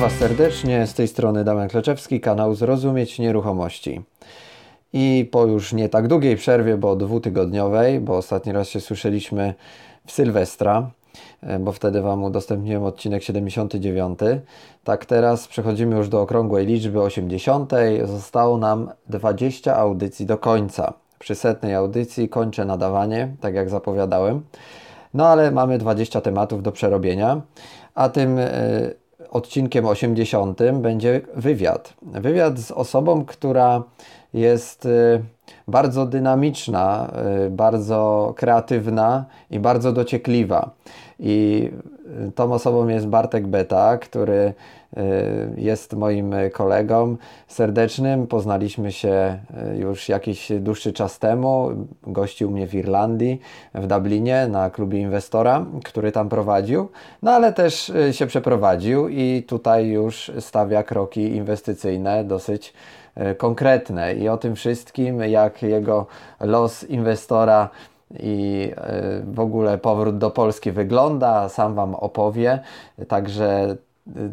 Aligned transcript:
Witam 0.00 0.10
Was 0.10 0.18
serdecznie, 0.18 0.86
z 0.86 0.94
tej 0.94 1.08
strony 1.08 1.44
Damian 1.44 1.68
Kleczewski, 1.68 2.20
kanał 2.20 2.54
Zrozumieć 2.54 3.18
Nieruchomości. 3.18 4.02
I 4.92 5.28
po 5.32 5.46
już 5.46 5.72
nie 5.72 5.88
tak 5.88 6.08
długiej 6.08 6.36
przerwie, 6.36 6.76
bo 6.76 6.96
dwutygodniowej, 6.96 8.00
bo 8.00 8.16
ostatni 8.16 8.52
raz 8.52 8.68
się 8.68 8.80
słyszeliśmy 8.80 9.54
w 10.06 10.12
Sylwestra, 10.12 10.90
e, 11.42 11.58
bo 11.58 11.72
wtedy 11.72 12.02
Wam 12.02 12.24
udostępniłem 12.24 12.84
odcinek 12.84 13.22
79. 13.22 14.18
Tak 14.84 15.06
teraz 15.06 15.48
przechodzimy 15.48 15.96
już 15.96 16.08
do 16.08 16.20
okrągłej 16.22 16.66
liczby 16.66 17.00
80. 17.00 17.72
Zostało 18.04 18.58
nam 18.58 18.90
20 19.08 19.76
audycji 19.76 20.26
do 20.26 20.38
końca. 20.38 20.92
Przy 21.18 21.34
setnej 21.34 21.74
audycji 21.74 22.28
kończę 22.28 22.64
nadawanie, 22.64 23.36
tak 23.40 23.54
jak 23.54 23.70
zapowiadałem. 23.70 24.42
No 25.14 25.28
ale 25.28 25.50
mamy 25.50 25.78
20 25.78 26.20
tematów 26.20 26.62
do 26.62 26.72
przerobienia, 26.72 27.40
a 27.94 28.08
tym 28.08 28.38
e, 28.38 29.00
odcinkiem 29.30 29.86
80 29.86 30.58
będzie 30.72 31.20
wywiad. 31.36 31.94
Wywiad 32.02 32.58
z 32.58 32.70
osobą, 32.70 33.24
która 33.24 33.82
jest 34.34 34.86
y, 34.86 35.22
bardzo 35.68 36.06
dynamiczna, 36.06 37.10
y, 37.46 37.50
bardzo 37.50 38.32
kreatywna 38.36 39.24
i 39.50 39.58
bardzo 39.58 39.92
dociekliwa. 39.92 40.70
I 41.18 41.68
y, 42.28 42.32
tą 42.32 42.52
osobą 42.52 42.88
jest 42.88 43.06
Bartek 43.06 43.46
Beta, 43.46 43.98
który 43.98 44.54
jest 45.56 45.92
moim 45.92 46.34
kolegą 46.52 47.16
serdecznym. 47.48 48.26
Poznaliśmy 48.26 48.92
się 48.92 49.38
już 49.78 50.08
jakiś 50.08 50.52
dłuższy 50.60 50.92
czas 50.92 51.18
temu. 51.18 51.70
Gościł 52.02 52.50
mnie 52.50 52.66
w 52.66 52.74
Irlandii, 52.74 53.40
w 53.74 53.86
Dublinie, 53.86 54.48
na 54.48 54.70
klubie 54.70 55.00
inwestora, 55.00 55.66
który 55.84 56.12
tam 56.12 56.28
prowadził. 56.28 56.88
No 57.22 57.30
ale 57.30 57.52
też 57.52 57.92
się 58.10 58.26
przeprowadził 58.26 59.08
i 59.08 59.44
tutaj 59.48 59.88
już 59.88 60.32
stawia 60.40 60.82
kroki 60.82 61.36
inwestycyjne 61.36 62.24
dosyć 62.24 62.72
konkretne 63.36 64.14
i 64.14 64.28
o 64.28 64.36
tym 64.36 64.56
wszystkim, 64.56 65.20
jak 65.20 65.62
jego 65.62 66.06
los 66.40 66.84
inwestora 66.84 67.68
i 68.20 68.70
w 69.24 69.40
ogóle 69.40 69.78
powrót 69.78 70.18
do 70.18 70.30
Polski 70.30 70.72
wygląda, 70.72 71.48
sam 71.48 71.74
Wam 71.74 71.94
opowie. 71.94 72.60
Także 73.08 73.76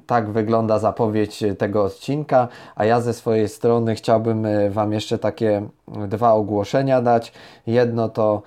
tak 0.08 0.30
wygląda 0.30 0.80
zapowiedź 0.80 1.44
tego 1.58 1.84
odcinka, 1.84 2.48
a 2.76 2.86
ja 2.86 3.02
ze 3.02 3.14
swojej 3.14 3.48
strony 3.48 3.96
chciałbym 3.96 4.48
Wam 4.70 4.94
jeszcze 4.94 5.18
takie 5.20 5.62
dwa 6.08 6.34
ogłoszenia 6.34 7.02
dać. 7.02 7.32
Jedno 7.68 8.10
to 8.10 8.42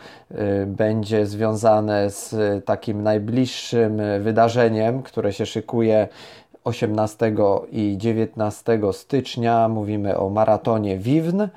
będzie 0.67 1.27
związane 1.27 2.11
z 2.11 2.35
takim 2.65 3.03
najbliższym 3.03 4.01
wydarzeniem, 4.21 5.03
które 5.03 5.33
się 5.33 5.47
szykuje 5.47 6.09
18 6.65 7.34
i 7.73 7.99
19 7.99 8.81
stycznia 8.93 9.69
mówimy 9.69 10.19
o 10.19 10.31
maratonie 10.31 10.99
Wiwn 10.99 11.49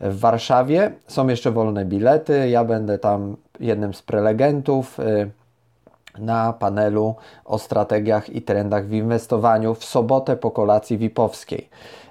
w 0.00 0.20
Warszawie. 0.20 0.92
Są 1.06 1.28
jeszcze 1.28 1.50
wolne 1.50 1.84
bilety. 1.84 2.48
Ja 2.48 2.64
będę 2.64 2.98
tam 2.98 3.36
jednym 3.60 3.94
z 3.94 4.02
prelegentów 4.02 4.98
na 6.18 6.52
panelu 6.52 7.14
o 7.44 7.58
strategiach 7.58 8.30
i 8.30 8.42
trendach 8.42 8.86
w 8.86 8.92
inwestowaniu 8.92 9.74
w 9.74 9.84
sobotę 9.84 10.36
po 10.36 10.50
kolacji 10.50 10.98
VIP-owskiej. 10.98 11.68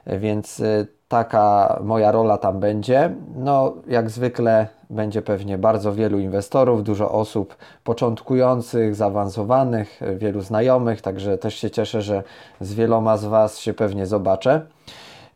Więc 0.08 0.60
y, 0.60 0.88
taka 1.08 1.80
moja 1.84 2.12
rola 2.12 2.38
tam 2.38 2.60
będzie. 2.60 3.16
No, 3.36 3.74
jak 3.88 4.10
zwykle 4.10 4.68
będzie 4.90 5.22
pewnie 5.22 5.58
bardzo 5.58 5.94
wielu 5.94 6.20
inwestorów, 6.20 6.84
dużo 6.84 7.12
osób 7.12 7.56
początkujących, 7.84 8.96
zaawansowanych, 8.96 10.02
wielu 10.18 10.42
znajomych, 10.42 11.02
także 11.02 11.38
też 11.38 11.56
się 11.56 11.72
cieszę, 11.72 12.02
że 12.02 12.24
z 12.62 12.74
wieloma 12.74 13.18
z 13.18 13.26
Was 13.26 13.60
się 13.60 13.74
pewnie 13.74 14.06
zobaczę. 14.06 14.62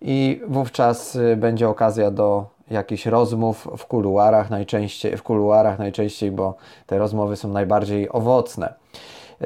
I 0.02 0.42
wówczas 0.48 1.16
y, 1.16 1.36
będzie 1.36 1.70
okazja 1.70 2.12
do 2.12 2.59
jakichś 2.70 3.06
rozmów 3.06 3.68
w 3.78 3.86
kuluarach 3.86 4.50
najczęściej, 4.50 5.18
w 5.18 5.24
kuluarach 5.24 5.80
najczęściej, 5.80 6.32
bo 6.32 6.56
te 6.86 6.98
rozmowy 6.98 7.36
są 7.36 7.50
najbardziej 7.50 8.10
owocne. 8.10 8.74
Y, 9.42 9.46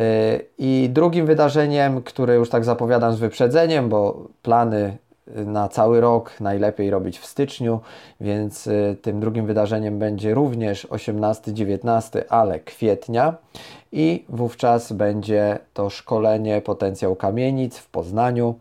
I 0.57 0.89
drugim 0.94 1.25
wydarzeniem, 1.25 2.01
które 2.01 2.35
już 2.35 2.50
tak 2.50 2.66
zapowiadam 2.66 3.13
z 3.13 3.19
wyprzedzeniem, 3.19 3.89
bo 3.89 4.28
plany 4.41 4.97
na 5.28 5.69
cały 5.69 6.01
rok, 6.01 6.31
najlepiej 6.39 6.89
robić 6.89 7.19
w 7.19 7.25
styczniu, 7.25 7.79
więc 8.22 8.67
y, 8.67 8.97
tym 9.01 9.19
drugim 9.19 9.45
wydarzeniem 9.45 10.00
będzie 10.00 10.34
również 10.34 10.88
18-19, 10.88 12.22
ale 12.29 12.59
kwietnia 12.59 13.34
i 13.91 14.25
wówczas 14.29 14.94
będzie 14.94 15.59
to 15.73 15.90
szkolenie 15.90 16.61
Potencjał 16.61 17.16
Kamienic 17.16 17.78
w 17.78 17.90
Poznaniu. 17.90 18.55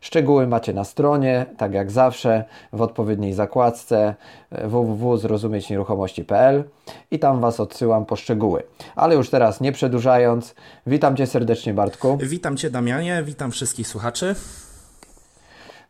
Szczegóły 0.00 0.46
macie 0.46 0.72
na 0.72 0.84
stronie, 0.84 1.46
tak 1.56 1.74
jak 1.74 1.90
zawsze, 1.90 2.44
w 2.72 2.82
odpowiedniej 2.82 3.32
zakładce 3.32 4.14
y, 4.52 4.68
www.zrozumieć-nieruchomości.pl 4.68 6.64
i 7.10 7.18
tam 7.18 7.40
Was 7.40 7.60
odsyłam 7.60 8.06
po 8.06 8.16
szczegóły. 8.16 8.62
Ale 8.96 9.14
już 9.14 9.30
teraz 9.30 9.60
nie 9.60 9.72
przedłużając, 9.72 10.54
witam 10.86 11.16
Cię 11.16 11.26
serdecznie 11.26 11.74
Bartku. 11.74 12.18
Witam 12.22 12.56
Cię 12.56 12.70
Damianie, 12.70 13.22
witam 13.24 13.50
wszystkich 13.50 13.88
słuchaczy. 13.88 14.34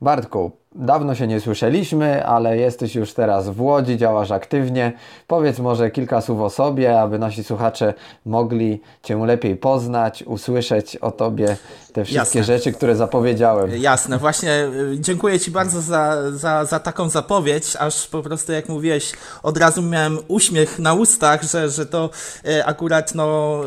Bartku, 0.01 0.51
dawno 0.75 1.15
się 1.15 1.27
nie 1.27 1.41
słyszeliśmy, 1.41 2.27
ale 2.27 2.57
jesteś 2.57 2.95
już 2.95 3.13
teraz 3.13 3.49
w 3.49 3.61
Łodzi, 3.61 3.97
działasz 3.97 4.31
aktywnie. 4.31 4.93
Powiedz 5.27 5.59
może 5.59 5.91
kilka 5.91 6.21
słów 6.21 6.41
o 6.41 6.51
sobie, 6.51 7.01
aby 7.01 7.19
nasi 7.19 7.45
słuchacze 7.45 7.95
mogli 8.27 8.81
Cię 9.03 9.27
lepiej 9.27 9.57
poznać, 9.57 10.23
usłyszeć 10.23 10.97
o 10.97 11.11
Tobie 11.11 11.57
te 11.93 12.05
wszystkie 12.05 12.39
Jasne. 12.39 12.55
rzeczy, 12.55 12.73
które 12.73 12.97
zapowiedziałem. 12.97 13.71
Jasne, 13.77 14.19
właśnie 14.19 14.69
y, 14.93 14.97
dziękuję 15.01 15.41
Ci 15.41 15.51
bardzo 15.51 15.81
za, 15.81 16.33
za, 16.33 16.65
za 16.65 16.81
taką 16.81 17.09
zapowiedź, 17.09 17.77
aż 17.79 18.07
po 18.07 18.23
prostu 18.23 18.53
jak 18.53 18.69
mówiłeś, 18.69 19.13
od 19.43 19.59
razu 19.59 19.83
miałem 19.83 20.19
uśmiech 20.29 20.79
na 20.79 20.95
ustach, 20.95 21.43
że, 21.43 21.71
że 21.71 21.87
to 21.87 22.11
y, 22.47 22.65
akurat 22.65 23.15
no, 23.15 23.61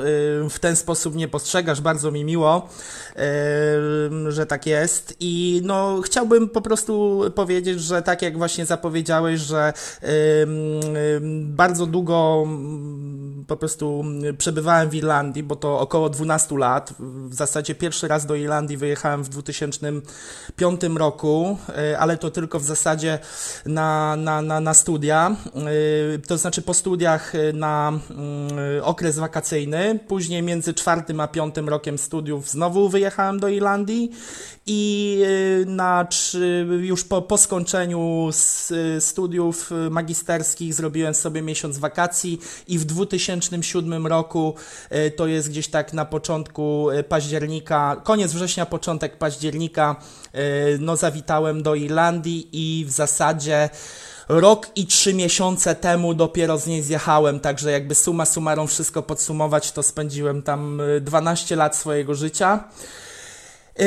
y, 0.45 0.49
w 0.49 0.59
ten 0.59 0.75
sposób 0.75 1.15
nie 1.15 1.27
postrzegasz, 1.27 1.81
bardzo 1.81 2.11
mi 2.11 2.25
miło, 2.25 2.67
że 4.27 4.45
tak 4.45 4.65
jest 4.65 5.15
i 5.19 5.61
no 5.63 6.01
chciałbym 6.01 6.49
po 6.49 6.61
prostu 6.61 7.00
powiedzieć, 7.35 7.81
że 7.81 8.01
tak 8.01 8.21
jak 8.21 8.37
właśnie 8.37 8.65
zapowiedziałeś, 8.65 9.39
że 9.39 9.73
bardzo 11.43 11.85
długo 11.85 12.47
po 13.47 13.57
prostu 13.57 14.03
przebywałem 14.37 14.89
w 14.89 14.95
Irlandii, 14.95 15.43
bo 15.43 15.55
to 15.55 15.79
około 15.79 16.09
12 16.09 16.57
lat, 16.57 16.93
w 16.99 17.33
zasadzie 17.33 17.75
pierwszy 17.75 18.07
raz 18.07 18.25
do 18.25 18.35
Irlandii 18.35 18.77
wyjechałem 18.77 19.23
w 19.23 19.29
2005 19.29 20.81
roku, 20.95 21.57
e, 21.69 21.99
ale 21.99 22.17
to 22.17 22.31
tylko 22.31 22.59
w 22.59 22.63
zasadzie 22.63 23.19
na, 23.65 24.15
na, 24.15 24.41
na, 24.41 24.59
na 24.59 24.73
studia, 24.73 25.35
e, 26.15 26.19
to 26.19 26.37
znaczy 26.37 26.61
po 26.61 26.73
studiach 26.73 27.35
e, 27.35 27.53
na 27.53 27.89
mm, 28.09 28.49
okres 28.83 29.19
wakacyjny. 29.19 29.99
Później 30.07 30.43
między 30.43 30.73
czwartym 30.73 31.19
a 31.19 31.27
piątym 31.27 31.69
rokiem 31.69 31.97
studiów 31.97 32.49
znowu 32.49 32.89
wyjechałem 32.89 33.39
do 33.39 33.47
Irlandii 33.47 34.11
i 34.65 35.23
na, 35.65 36.07
już 36.81 37.03
po, 37.03 37.21
po 37.21 37.37
skończeniu 37.37 38.29
studiów 38.99 39.71
magisterskich 39.89 40.73
zrobiłem 40.73 41.13
sobie 41.13 41.41
miesiąc 41.41 41.77
wakacji 41.77 42.39
i 42.67 42.79
w 42.79 42.85
2007 42.85 44.07
roku, 44.07 44.55
to 45.15 45.27
jest 45.27 45.49
gdzieś 45.49 45.67
tak 45.67 45.93
na 45.93 46.05
początku 46.05 46.87
października, 47.09 48.01
koniec 48.03 48.33
września, 48.33 48.65
początek 48.65 49.17
października, 49.17 49.95
no 50.79 50.95
zawitałem 50.95 51.63
do 51.63 51.75
Irlandii 51.75 52.49
i 52.51 52.85
w 52.85 52.91
zasadzie 52.91 53.69
rok 54.31 54.67
i 54.75 54.85
trzy 54.85 55.13
miesiące 55.13 55.75
temu 55.75 56.13
dopiero 56.13 56.57
z 56.57 56.67
niej 56.67 56.81
zjechałem, 56.81 57.39
także 57.39 57.71
jakby 57.71 57.95
suma 57.95 58.25
summarum 58.25 58.67
wszystko 58.67 59.03
podsumować, 59.03 59.71
to 59.71 59.83
spędziłem 59.83 60.41
tam 60.41 60.81
12 61.01 61.55
e, 61.55 61.57
lat 61.57 61.75
swojego 61.75 62.15
życia. 62.15 62.63
E, 63.79 63.85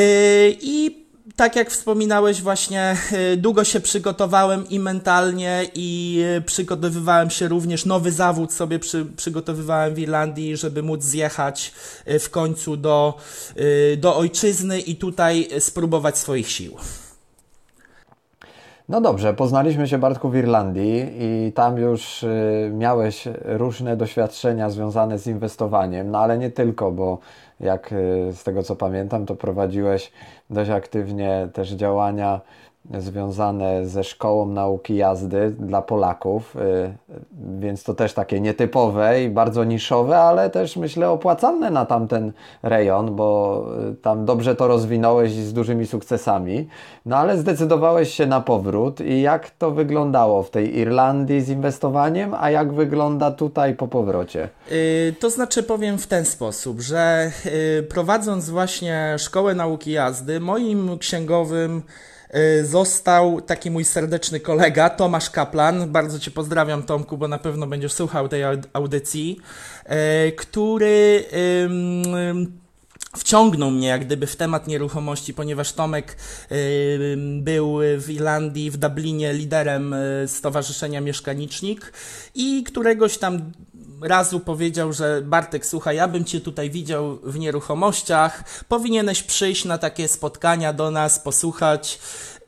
I 0.50 1.04
tak 1.36 1.56
jak 1.56 1.70
wspominałeś, 1.70 2.42
właśnie 2.42 2.96
y, 3.32 3.36
długo 3.36 3.64
się 3.64 3.80
przygotowałem 3.80 4.68
i 4.68 4.78
mentalnie, 4.78 5.66
i 5.74 6.20
y, 6.38 6.42
przygotowywałem 6.42 7.30
się 7.30 7.48
również, 7.48 7.86
nowy 7.86 8.12
zawód 8.12 8.52
sobie 8.52 8.78
przy, 8.78 9.04
przygotowywałem 9.04 9.94
w 9.94 9.98
Irlandii, 9.98 10.56
żeby 10.56 10.82
móc 10.82 11.02
zjechać 11.02 11.72
y, 12.08 12.18
w 12.18 12.30
końcu 12.30 12.76
do, 12.76 13.14
do 13.96 14.16
ojczyzny 14.16 14.80
i 14.80 14.96
tutaj 14.96 15.48
spróbować 15.58 16.18
swoich 16.18 16.50
sił. 16.50 16.76
No 18.88 19.00
dobrze, 19.00 19.34
poznaliśmy 19.34 19.88
się 19.88 19.98
Bartku 19.98 20.28
w 20.28 20.36
Irlandii 20.36 21.06
i 21.18 21.52
tam 21.52 21.78
już 21.78 22.24
miałeś 22.72 23.24
różne 23.44 23.96
doświadczenia 23.96 24.70
związane 24.70 25.18
z 25.18 25.26
inwestowaniem, 25.26 26.10
no 26.10 26.18
ale 26.18 26.38
nie 26.38 26.50
tylko, 26.50 26.92
bo 26.92 27.18
jak 27.60 27.94
z 28.32 28.44
tego 28.44 28.62
co 28.62 28.76
pamiętam, 28.76 29.26
to 29.26 29.36
prowadziłeś 29.36 30.12
dość 30.50 30.70
aktywnie 30.70 31.48
też 31.52 31.70
działania 31.70 32.40
związane 32.98 33.86
ze 33.86 34.04
szkołą 34.04 34.46
nauki 34.46 34.96
jazdy 34.96 35.50
dla 35.50 35.82
Polaków, 35.82 36.56
więc 37.58 37.82
to 37.82 37.94
też 37.94 38.12
takie 38.12 38.40
nietypowe 38.40 39.22
i 39.22 39.28
bardzo 39.28 39.64
niszowe, 39.64 40.18
ale 40.18 40.50
też 40.50 40.76
myślę 40.76 41.10
opłacalne 41.10 41.70
na 41.70 41.86
tamten 41.86 42.32
rejon, 42.62 43.16
bo 43.16 43.66
tam 44.02 44.24
dobrze 44.24 44.56
to 44.56 44.68
rozwinąłeś 44.68 45.32
z 45.32 45.52
dużymi 45.52 45.86
sukcesami. 45.86 46.68
No 47.06 47.16
ale 47.16 47.38
zdecydowałeś 47.38 48.14
się 48.14 48.26
na 48.26 48.40
powrót 48.40 49.00
i 49.00 49.22
jak 49.22 49.50
to 49.50 49.70
wyglądało 49.70 50.42
w 50.42 50.50
tej 50.50 50.78
Irlandii 50.78 51.40
z 51.40 51.48
inwestowaniem, 51.48 52.34
a 52.40 52.50
jak 52.50 52.72
wygląda 52.72 53.30
tutaj 53.30 53.74
po 53.74 53.88
powrocie? 53.88 54.48
Yy, 54.70 55.14
to 55.20 55.30
znaczy 55.30 55.62
powiem 55.62 55.98
w 55.98 56.06
ten 56.06 56.24
sposób, 56.24 56.80
że 56.80 57.30
yy, 57.44 57.82
prowadząc 57.82 58.50
właśnie 58.50 59.16
szkołę 59.18 59.54
nauki 59.54 59.92
jazdy, 59.92 60.40
moim 60.40 60.98
księgowym 60.98 61.82
Y, 61.82 62.13
został 62.64 63.40
taki 63.40 63.70
mój 63.70 63.84
serdeczny 63.84 64.40
kolega, 64.40 64.90
Tomasz 64.90 65.30
Kaplan. 65.30 65.92
Bardzo 65.92 66.18
Cię 66.18 66.30
pozdrawiam, 66.30 66.82
Tomku, 66.82 67.18
bo 67.18 67.28
na 67.28 67.38
pewno 67.38 67.66
będziesz 67.66 67.92
słuchał 67.92 68.28
tej 68.28 68.42
audycji, 68.72 69.40
y, 70.28 70.32
który 70.32 71.24
wciągnął 73.16 73.70
mnie 73.70 73.88
jak 73.88 74.04
gdyby 74.04 74.26
w 74.26 74.36
temat 74.36 74.66
nieruchomości, 74.66 75.34
ponieważ 75.34 75.72
Tomek 75.72 76.16
był 77.40 77.78
w 77.98 78.10
Irlandii, 78.10 78.70
w 78.70 78.76
Dublinie 78.76 79.32
liderem 79.32 79.92
y, 79.92 80.24
Stowarzyszenia 80.28 81.00
Mieszkanicznik 81.00 81.92
i 82.34 82.64
któregoś 82.64 83.18
tam 83.18 83.52
razu 84.04 84.40
powiedział, 84.40 84.92
że 84.92 85.22
Bartek, 85.22 85.66
słuchaj, 85.66 85.96
ja 85.96 86.08
bym 86.08 86.24
cię 86.24 86.40
tutaj 86.40 86.70
widział 86.70 87.18
w 87.22 87.38
nieruchomościach, 87.38 88.44
powinieneś 88.68 89.22
przyjść 89.22 89.64
na 89.64 89.78
takie 89.78 90.08
spotkania 90.08 90.72
do 90.72 90.90
nas, 90.90 91.18
posłuchać 91.18 91.98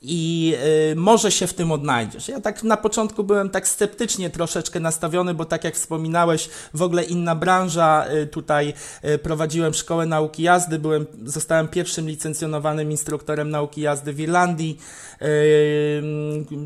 i 0.02 0.54
y, 0.92 0.96
może 0.96 1.32
się 1.32 1.46
w 1.46 1.54
tym 1.54 1.72
odnajdziesz. 1.72 2.28
Ja 2.28 2.40
tak 2.40 2.62
na 2.62 2.76
początku 2.76 3.24
byłem 3.24 3.50
tak 3.50 3.68
sceptycznie 3.68 4.30
troszeczkę 4.30 4.80
nastawiony, 4.80 5.34
bo 5.34 5.44
tak 5.44 5.64
jak 5.64 5.74
wspominałeś, 5.74 6.48
w 6.74 6.82
ogóle 6.82 7.04
inna 7.04 7.34
branża, 7.34 8.06
y, 8.14 8.26
tutaj 8.26 8.74
y, 9.04 9.18
prowadziłem 9.18 9.74
szkołę 9.74 10.06
nauki 10.06 10.42
jazdy, 10.42 10.78
byłem, 10.78 11.06
zostałem 11.24 11.68
pierwszym 11.68 12.08
licencjonowanym 12.08 12.90
instruktorem 12.90 13.50
nauki 13.50 13.80
jazdy 13.80 14.12
w 14.12 14.20
Irlandii, 14.20 14.78
y, 15.22 16.02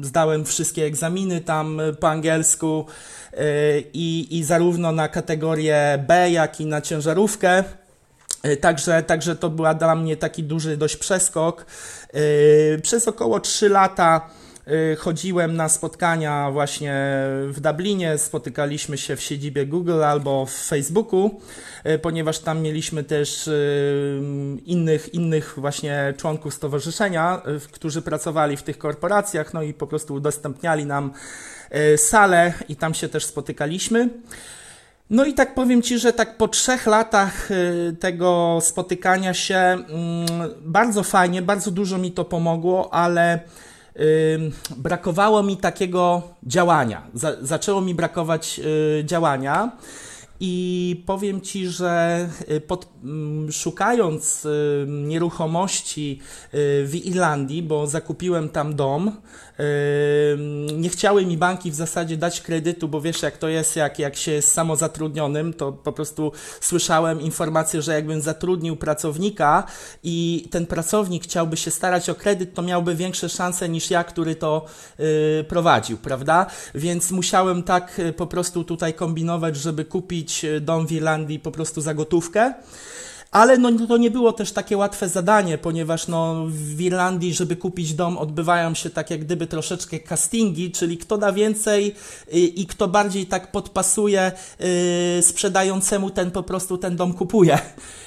zdałem 0.03 0.45
wszystkie 0.45 0.85
egzaminy 0.85 1.41
tam 1.41 1.81
y, 1.81 1.95
po 1.95 2.09
angielsku, 2.09 2.87
Y, 2.87 3.20
i, 3.93 4.39
i 4.39 4.45
zarówno 4.45 4.93
na 4.93 5.09
kategorię 5.09 6.05
B, 6.09 6.31
jak 6.31 6.61
i 6.61 6.67
na 6.67 6.81
ciężarówkę. 6.81 7.65
Y, 8.47 8.57
także, 8.57 9.03
także 9.03 9.37
to 9.37 9.51
była 9.51 9.75
dla 9.75 9.95
mnie 9.95 10.17
taki 10.17 10.43
duży 10.43 10.77
dość 10.77 10.97
przeskok. 10.97 11.67
Y, 12.15 12.81
przez 12.83 13.09
około 13.09 13.41
3 13.41 13.69
lata 13.69 14.31
chodziłem 14.99 15.57
na 15.57 15.69
spotkania 15.69 16.51
właśnie 16.51 16.95
w 17.49 17.61
Dublinie, 17.61 18.19
spotykaliśmy 18.19 18.99
się 18.99 19.17
w 19.17 19.21
siedzibie 19.21 19.67
Google 19.67 20.05
albo 20.05 20.47
w 20.47 20.53
Facebooku, 20.53 21.41
ponieważ 22.03 22.39
tam 22.39 22.63
mieliśmy 22.63 23.05
też 23.05 23.51
innych, 24.67 25.15
innych 25.15 25.55
właśnie 25.57 26.15
członków 26.17 26.55
stowarzyszenia, 26.55 27.43
którzy 27.73 28.03
pracowali 28.03 28.57
w 28.57 28.63
tych 28.63 28.79
korporacjach, 28.79 29.55
no 29.55 29.63
i 29.63 29.75
po 29.75 29.87
prostu 29.87 30.15
udostępniali 30.15 30.87
nam 30.87 31.13
salę 31.97 32.53
i 32.69 32.77
tam 32.77 32.95
się 32.95 33.09
też 33.09 33.25
spotykaliśmy. 33.25 34.09
No 35.11 35.25
i 35.25 35.35
tak 35.35 35.55
powiem 35.55 35.83
Ci, 35.83 35.99
że 35.99 36.13
tak 36.13 36.37
po 36.37 36.49
trzech 36.49 36.87
latach 36.87 37.49
tego 38.01 38.59
spotykania 38.63 39.35
się 39.35 39.57
mm, 39.57 39.87
bardzo 40.61 41.03
fajnie, 41.03 41.43
bardzo 41.43 41.71
dużo 41.71 41.99
mi 41.99 42.13
to 42.13 42.25
pomogło, 42.25 42.95
ale 42.95 43.41
brakowało 44.77 45.43
mi 45.43 45.57
takiego 45.57 46.23
działania. 46.43 47.07
Zaczęło 47.43 47.81
mi 47.81 47.95
brakować 47.95 48.61
e, 48.61 49.05
działania. 49.05 49.73
I 50.43 51.03
powiem 51.07 51.41
Ci, 51.41 51.69
że 51.69 52.29
pod, 52.67 52.89
szukając 53.51 54.47
nieruchomości 54.87 56.21
w 56.85 57.01
Irlandii, 57.05 57.63
bo 57.63 57.87
zakupiłem 57.87 58.49
tam 58.49 58.77
dom, 58.77 59.13
nie 60.77 60.89
chciały 60.89 61.27
mi 61.27 61.37
banki 61.37 61.71
w 61.71 61.75
zasadzie 61.75 62.17
dać 62.17 62.41
kredytu, 62.41 62.89
bo 62.89 63.01
wiesz 63.01 63.23
jak 63.23 63.39
to 63.39 63.49
jest, 63.49 63.77
jak, 63.77 63.99
jak 63.99 64.17
się 64.17 64.33
jest 64.33 64.53
samozatrudnionym, 64.53 65.53
to 65.53 65.73
po 65.73 65.93
prostu 65.93 66.33
słyszałem 66.61 67.21
informację, 67.21 67.83
że 67.83 67.95
jakbym 67.95 68.21
zatrudnił 68.21 68.77
pracownika 68.77 69.65
i 70.03 70.49
ten 70.51 70.67
pracownik 70.67 71.25
chciałby 71.25 71.57
się 71.57 71.71
starać 71.71 72.11
o 72.11 72.15
kredyt, 72.15 72.55
to 72.55 72.63
miałby 72.63 72.95
większe 72.95 73.29
szanse 73.29 73.69
niż 73.69 73.91
ja, 73.91 74.05
który 74.05 74.35
to 74.35 74.65
yy, 74.99 75.45
prowadził, 75.49 75.99
prawda? 75.99 76.47
Więc 76.75 77.11
musiałem 77.11 77.63
tak 77.63 77.99
y, 77.99 78.13
po 78.13 78.27
prostu 78.27 78.65
tutaj 78.65 78.95
kombinować, 78.95 79.57
żeby 79.57 79.85
kupić 79.85 80.45
y, 80.45 80.61
dom 80.61 80.87
w 80.87 80.93
Irlandii 80.93 81.39
po 81.39 81.51
prostu 81.51 81.81
za 81.81 81.95
gotówkę. 81.95 82.55
Ale 83.31 83.59
no, 83.59 83.87
to 83.89 83.97
nie 83.97 84.11
było 84.11 84.33
też 84.33 84.53
takie 84.53 84.77
łatwe 84.77 85.09
zadanie, 85.09 85.59
ponieważ 85.59 86.09
no, 86.09 86.47
w 86.49 86.81
Irlandii, 86.81 87.35
żeby 87.35 87.57
kupić 87.57 87.95
dom, 87.95 88.19
odbywają 88.19 88.75
się 88.75 88.91
tak 88.91 89.11
jak 89.11 89.21
gdyby 89.21 89.47
troszeczkę 89.47 90.01
castingi, 90.01 90.71
czyli 90.71 90.99
kto 90.99 91.19
da 91.19 91.33
więcej 91.33 91.95
i, 92.33 92.37
y, 92.37 92.41
i 92.41 92.67
kto 92.67 92.89
bardziej 92.89 93.27
tak 93.27 93.53
podpasuje 93.53 94.33
yy, 95.17 95.23
sprzedającemu, 95.23 96.11
ten 96.11 96.31
po 96.31 96.43
prostu 96.43 96.79
ten 96.79 96.97
dom 96.97 97.15
kupuje. 97.15 97.59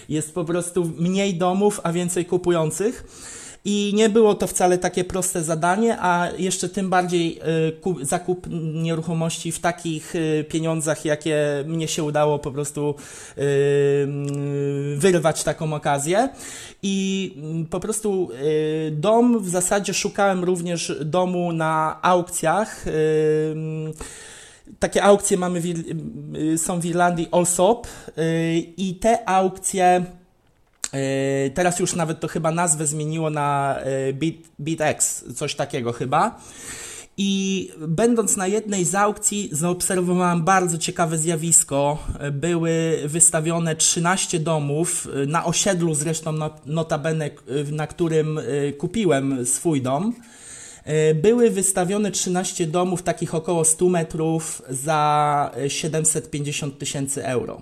Jest 0.09 0.33
po 0.33 0.45
prostu 0.45 0.91
mniej 0.97 1.35
domów, 1.35 1.79
a 1.83 1.91
więcej 1.91 2.25
kupujących. 2.25 3.03
I 3.65 3.91
nie 3.95 4.09
było 4.09 4.35
to 4.35 4.47
wcale 4.47 4.77
takie 4.77 5.03
proste 5.03 5.43
zadanie, 5.43 5.97
a 5.99 6.29
jeszcze 6.37 6.69
tym 6.69 6.89
bardziej 6.89 7.39
y, 8.01 8.05
zakup 8.05 8.47
nieruchomości 8.73 9.51
w 9.51 9.59
takich 9.59 10.15
y, 10.15 10.45
pieniądzach, 10.49 11.05
jakie 11.05 11.63
mnie 11.67 11.87
się 11.87 12.03
udało 12.03 12.39
po 12.39 12.51
prostu 12.51 12.95
y, 13.37 14.07
wyrwać 14.97 15.43
taką 15.43 15.73
okazję. 15.73 16.29
I 16.83 17.33
mm, 17.37 17.65
po 17.65 17.79
prostu 17.79 18.29
dom 18.91 19.39
w 19.39 19.49
zasadzie 19.49 19.93
szukałem 19.93 20.43
również 20.43 20.91
domu 21.05 21.53
na 21.53 21.99
aukcjach. 22.01 22.85
Takie 24.79 25.03
aukcje 25.03 25.37
mamy 25.37 25.61
są 26.57 26.79
w 26.79 26.85
Irlandii 26.85 27.27
Allsop 27.31 27.87
i 28.77 28.95
te 29.01 29.29
aukcje 29.29 30.05
teraz 31.53 31.79
już 31.79 31.95
nawet 31.95 32.19
to 32.19 32.27
chyba 32.27 32.51
nazwę 32.51 32.87
zmieniło 32.87 33.29
na 33.29 33.77
e, 33.79 34.13
Beat, 34.59 35.03
coś 35.35 35.55
takiego 35.55 35.93
chyba. 35.93 36.39
I 37.17 37.69
będąc 37.87 38.37
na 38.37 38.47
jednej 38.47 38.85
z 38.85 38.95
aukcji, 38.95 39.49
zaobserwowałem 39.51 40.43
bardzo 40.43 40.77
ciekawe 40.77 41.17
zjawisko. 41.17 41.97
E, 42.19 42.31
były 42.31 43.01
wystawione 43.05 43.75
13 43.75 44.39
domów 44.39 45.07
na 45.27 45.45
osiedlu, 45.45 45.95
zresztą 45.95 46.33
notabene, 46.65 47.29
na 47.71 47.87
którym 47.87 48.39
kupiłem 48.77 49.45
swój 49.45 49.81
dom. 49.81 50.13
E, 50.83 51.15
były 51.15 51.49
wystawione 51.49 52.11
13 52.11 52.67
domów, 52.67 53.03
takich 53.03 53.35
około 53.35 53.65
100 53.65 53.89
metrów, 53.89 54.61
za 54.69 55.51
750 55.67 56.79
tysięcy 56.79 57.25
euro. 57.25 57.61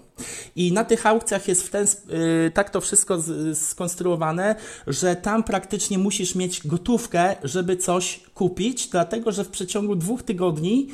I 0.55 0.71
na 0.71 0.85
tych 0.85 1.05
aukcjach 1.05 1.47
jest 1.47 1.67
w 1.67 1.69
ten, 1.69 1.87
e, 1.87 2.51
tak 2.51 2.69
to 2.69 2.81
wszystko 2.81 3.17
skonstruowane, 3.53 4.55
że 4.87 5.15
tam 5.15 5.43
praktycznie 5.43 5.97
musisz 5.97 6.35
mieć 6.35 6.67
gotówkę, 6.67 7.35
żeby 7.43 7.77
coś 7.77 8.19
kupić, 8.33 8.87
dlatego 8.87 9.31
że 9.31 9.43
w 9.43 9.49
przeciągu 9.49 9.95
dwóch 9.95 10.23
tygodni 10.23 10.87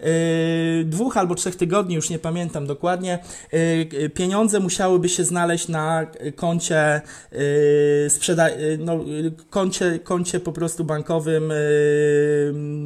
Yy, 0.00 0.84
dwóch 0.84 1.16
albo 1.16 1.34
trzech 1.34 1.56
tygodni, 1.56 1.94
już 1.94 2.10
nie 2.10 2.18
pamiętam 2.18 2.66
dokładnie, 2.66 3.18
yy, 3.52 4.10
pieniądze 4.10 4.60
musiałyby 4.60 5.08
się 5.08 5.24
znaleźć 5.24 5.68
na 5.68 6.06
koncie 6.36 7.00
sprzeda 8.08 8.48
no, 8.78 9.04
koncie, 9.50 9.98
koncie 9.98 10.40
po 10.40 10.52
prostu 10.52 10.84
bankowym, 10.84 11.52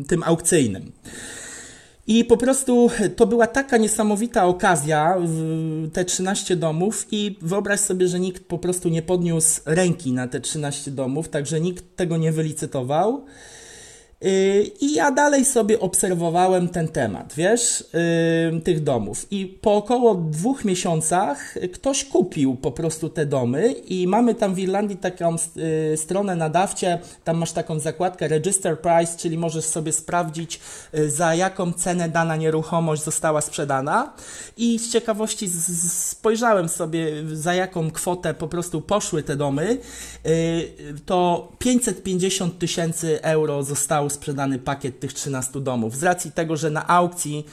tym 0.08 0.22
aukcyjnym. 0.22 0.92
I 2.06 2.24
po 2.24 2.36
prostu 2.36 2.90
to 3.16 3.26
była 3.26 3.46
taka 3.46 3.76
niesamowita 3.76 4.46
okazja, 4.46 5.16
te 5.92 6.04
13 6.04 6.56
domów, 6.56 7.06
i 7.10 7.38
wyobraź 7.42 7.80
sobie, 7.80 8.08
że 8.08 8.20
nikt 8.20 8.44
po 8.44 8.58
prostu 8.58 8.88
nie 8.88 9.02
podniósł 9.02 9.60
ręki 9.66 10.12
na 10.12 10.28
te 10.28 10.40
13 10.40 10.90
domów, 10.90 11.28
także 11.28 11.60
nikt 11.60 11.96
tego 11.96 12.16
nie 12.16 12.32
wylicytował. 12.32 13.24
Y, 14.24 14.70
I 14.80 14.94
ja 14.94 15.10
dalej 15.10 15.44
sobie 15.44 15.80
obserwowałem 15.80 16.68
ten 16.68 16.88
temat, 16.88 17.34
wiesz, 17.36 17.84
yy, 18.52 18.60
tych 18.60 18.82
domów. 18.82 19.26
I 19.30 19.46
po 19.46 19.74
około 19.74 20.14
dwóch 20.14 20.64
miesiącach 20.64 21.54
ktoś 21.72 22.04
kupił 22.04 22.56
po 22.56 22.72
prostu 22.72 23.08
te 23.08 23.26
domy 23.26 23.72
i 23.72 24.06
mamy 24.06 24.34
tam 24.34 24.54
w 24.54 24.58
Irlandii 24.58 24.96
taką 24.96 25.36
yy, 25.56 25.96
stronę 25.96 26.36
nadawcie, 26.36 26.98
tam 27.24 27.36
masz 27.36 27.52
taką 27.52 27.78
zakładkę 27.78 28.28
Register 28.28 28.80
Price, 28.80 29.18
czyli 29.18 29.38
możesz 29.38 29.64
sobie 29.64 29.92
sprawdzić 29.92 30.60
za 31.08 31.34
jaką 31.34 31.72
cenę 31.72 32.08
dana 32.08 32.36
nieruchomość 32.36 33.04
została 33.04 33.40
sprzedana. 33.40 34.12
I 34.56 34.78
z 34.78 34.92
ciekawości 34.92 35.50
spojrzałem 35.88 36.68
sobie 36.68 37.06
za 37.32 37.54
jaką 37.54 37.90
kwotę 37.90 38.34
po 38.34 38.48
prostu 38.48 38.80
poszły 38.80 39.22
te 39.22 39.36
domy. 39.36 39.78
Y, 40.26 40.94
to 41.06 41.48
550 41.58 42.58
tysięcy 42.58 43.22
euro 43.22 43.62
zostało 43.62 44.10
sprzedany 44.14 44.58
pakiet 44.58 45.00
tych 45.00 45.12
13 45.12 45.60
domów. 45.60 45.96
Z 45.96 46.02
racji 46.02 46.32
tego, 46.32 46.56
że 46.56 46.70
na 46.70 46.88
aukcji 46.88 47.46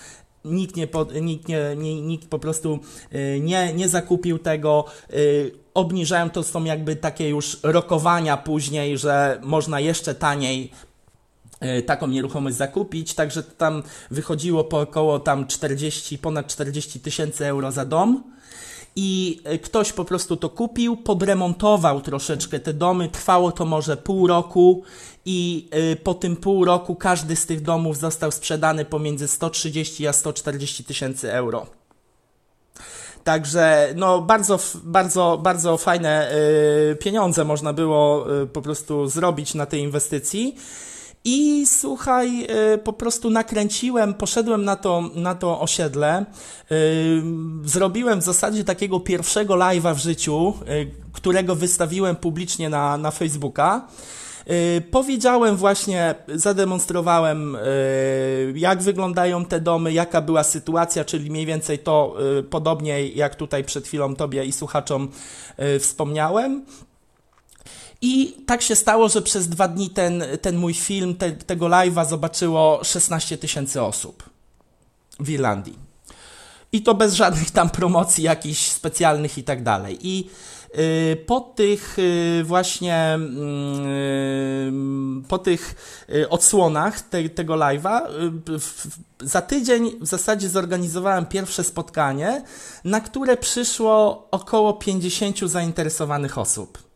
nikt, 0.46 0.76
nie, 0.76 0.88
nikt, 1.22 1.48
nie, 1.48 1.76
nie, 1.76 2.02
nikt 2.02 2.28
po 2.28 2.40
prostu 2.40 2.80
y, 3.14 3.40
nie, 3.42 3.74
nie 3.74 3.90
zakupił 3.90 4.40
tego. 4.40 4.86
Y, 5.14 5.52
obniżają 5.74 6.30
to 6.30 6.44
są 6.44 6.64
jakby 6.64 6.96
takie 6.96 7.30
już 7.30 7.60
rokowania 7.64 8.38
później, 8.38 8.98
że 8.98 9.40
można 9.44 9.80
jeszcze 9.80 10.16
taniej 10.16 10.72
y, 11.80 11.82
taką 11.82 12.08
nieruchomość 12.08 12.56
zakupić, 12.56 13.14
także 13.14 13.44
tam 13.44 13.84
wychodziło 14.12 14.64
po 14.64 14.80
około 14.80 15.20
tam 15.20 15.48
40, 15.48 16.18
ponad 16.18 16.48
40 16.48 17.00
tysięcy 17.00 17.46
euro 17.46 17.72
za 17.72 17.86
dom 17.86 18.24
i 18.96 19.42
e, 19.44 19.60
ktoś 19.60 19.94
po 19.94 20.06
prostu 20.06 20.38
to 20.38 20.50
kupił, 20.50 20.98
podremontował 20.98 22.02
troszeczkę 22.02 22.60
te 22.60 22.74
domy, 22.74 23.10
trwało 23.10 23.52
to 23.52 23.66
może 23.66 23.98
pół 23.98 24.28
roku 24.28 24.84
i 25.26 25.70
e, 25.72 25.96
po 25.96 26.14
tym 26.14 26.36
pół 26.36 26.66
roku 26.66 26.96
każdy 26.96 27.36
z 27.36 27.46
tych 27.46 27.62
domów 27.62 27.98
został 27.98 28.32
sprzedany 28.32 28.86
pomiędzy 28.86 29.28
130 29.28 30.08
a 30.08 30.14
140 30.14 30.84
tysięcy 30.84 31.34
euro. 31.34 31.68
Także 33.24 33.94
no 33.96 34.22
bardzo, 34.22 34.60
bardzo, 34.84 35.40
bardzo 35.44 35.78
fajne 35.78 36.32
y, 36.92 36.96
pieniądze 36.96 37.46
można 37.46 37.74
było 37.74 38.26
po 38.54 38.62
prostu 38.62 39.08
zrobić 39.08 39.56
na 39.56 39.66
tej 39.66 39.82
inwestycji. 39.82 40.56
I 41.26 41.66
słuchaj, 41.66 42.48
y, 42.74 42.78
po 42.78 42.94
prostu 42.94 43.30
nakręciłem, 43.30 44.14
poszedłem 44.14 44.66
na 44.66 44.76
to, 44.76 45.10
na 45.16 45.36
to 45.36 45.60
osiedle. 45.60 46.26
Y, 46.72 47.22
zrobiłem 47.66 48.20
w 48.20 48.24
zasadzie 48.24 48.64
takiego 48.64 49.00
pierwszego 49.00 49.54
live'a 49.54 49.96
w 49.96 50.00
życiu, 50.00 50.54
y, 50.70 50.92
którego 51.14 51.56
wystawiłem 51.56 52.16
publicznie 52.16 52.70
na, 52.70 52.98
na 52.98 53.12
Facebooka. 53.12 53.88
Powiedziałem 54.92 55.56
właśnie, 55.56 56.16
zademonstrowałem, 56.28 57.58
jak 58.56 58.82
wyglądają 58.82 59.46
te 59.46 59.60
domy, 59.60 59.94
jaka 59.94 60.22
była 60.22 60.44
sytuacja, 60.44 61.06
czyli 61.06 61.32
mniej 61.32 61.46
więcej 61.46 61.80
to 61.80 62.16
podobnie 62.50 63.08
jak 63.08 63.36
tutaj 63.36 63.64
przed 63.64 63.88
chwilą 63.88 64.16
Tobie 64.16 64.46
i 64.46 64.52
słuchaczom 64.52 65.10
wspomniałem. 65.80 66.66
I 68.02 68.36
tak 68.46 68.62
się 68.62 68.76
stało, 68.76 69.10
że 69.10 69.22
przez 69.22 69.48
dwa 69.48 69.68
dni 69.68 69.90
ten, 69.90 70.24
ten 70.42 70.58
mój 70.58 70.74
film, 70.74 71.16
te, 71.16 71.32
tego 71.32 71.66
live'a 71.66 72.10
zobaczyło 72.10 72.84
16 72.84 73.38
tysięcy 73.38 73.82
osób 73.82 74.24
w 75.20 75.30
Irlandii. 75.30 75.92
I 76.72 76.82
to 76.82 76.96
bez 76.96 77.14
żadnych 77.14 77.52
tam 77.52 77.70
promocji 77.70 78.24
jakichś 78.24 78.68
specjalnych 78.68 79.38
i 79.38 79.44
tak 79.44 79.64
dalej. 79.64 79.98
I 80.02 80.30
y, 80.80 81.16
po 81.26 81.42
tych 81.42 82.00
y, 82.00 82.44
właśnie 82.44 83.20
y, 85.20 85.28
po 85.28 85.38
tych 85.38 85.76
odsłonach 86.30 87.02
te, 87.02 87.30
tego 87.30 87.54
live'a 87.54 88.02
za 89.22 89.42
tydzień 89.42 89.92
w 90.02 90.08
zasadzie 90.08 90.50
zorganizowałem 90.50 91.26
pierwsze 91.26 91.64
spotkanie, 91.64 92.44
na 92.84 93.02
które 93.02 93.38
przyszło 93.38 94.28
około 94.32 94.74
50 94.74 95.40
zainteresowanych 95.40 96.38
osób. 96.38 96.91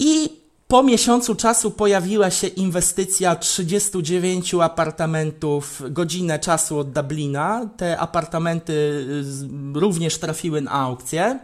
I 0.00 0.40
po 0.68 0.82
miesiącu 0.82 1.34
czasu 1.34 1.70
pojawiła 1.70 2.30
się 2.30 2.46
inwestycja 2.46 3.36
39 3.36 4.54
apartamentów, 4.54 5.82
godzinę 5.90 6.38
czasu 6.38 6.78
od 6.78 6.92
Dublina. 6.92 7.68
Te 7.76 7.98
apartamenty 7.98 8.72
y, 8.72 9.80
również 9.80 10.18
trafiły 10.18 10.60
na 10.60 10.70
aukcję. 10.70 11.38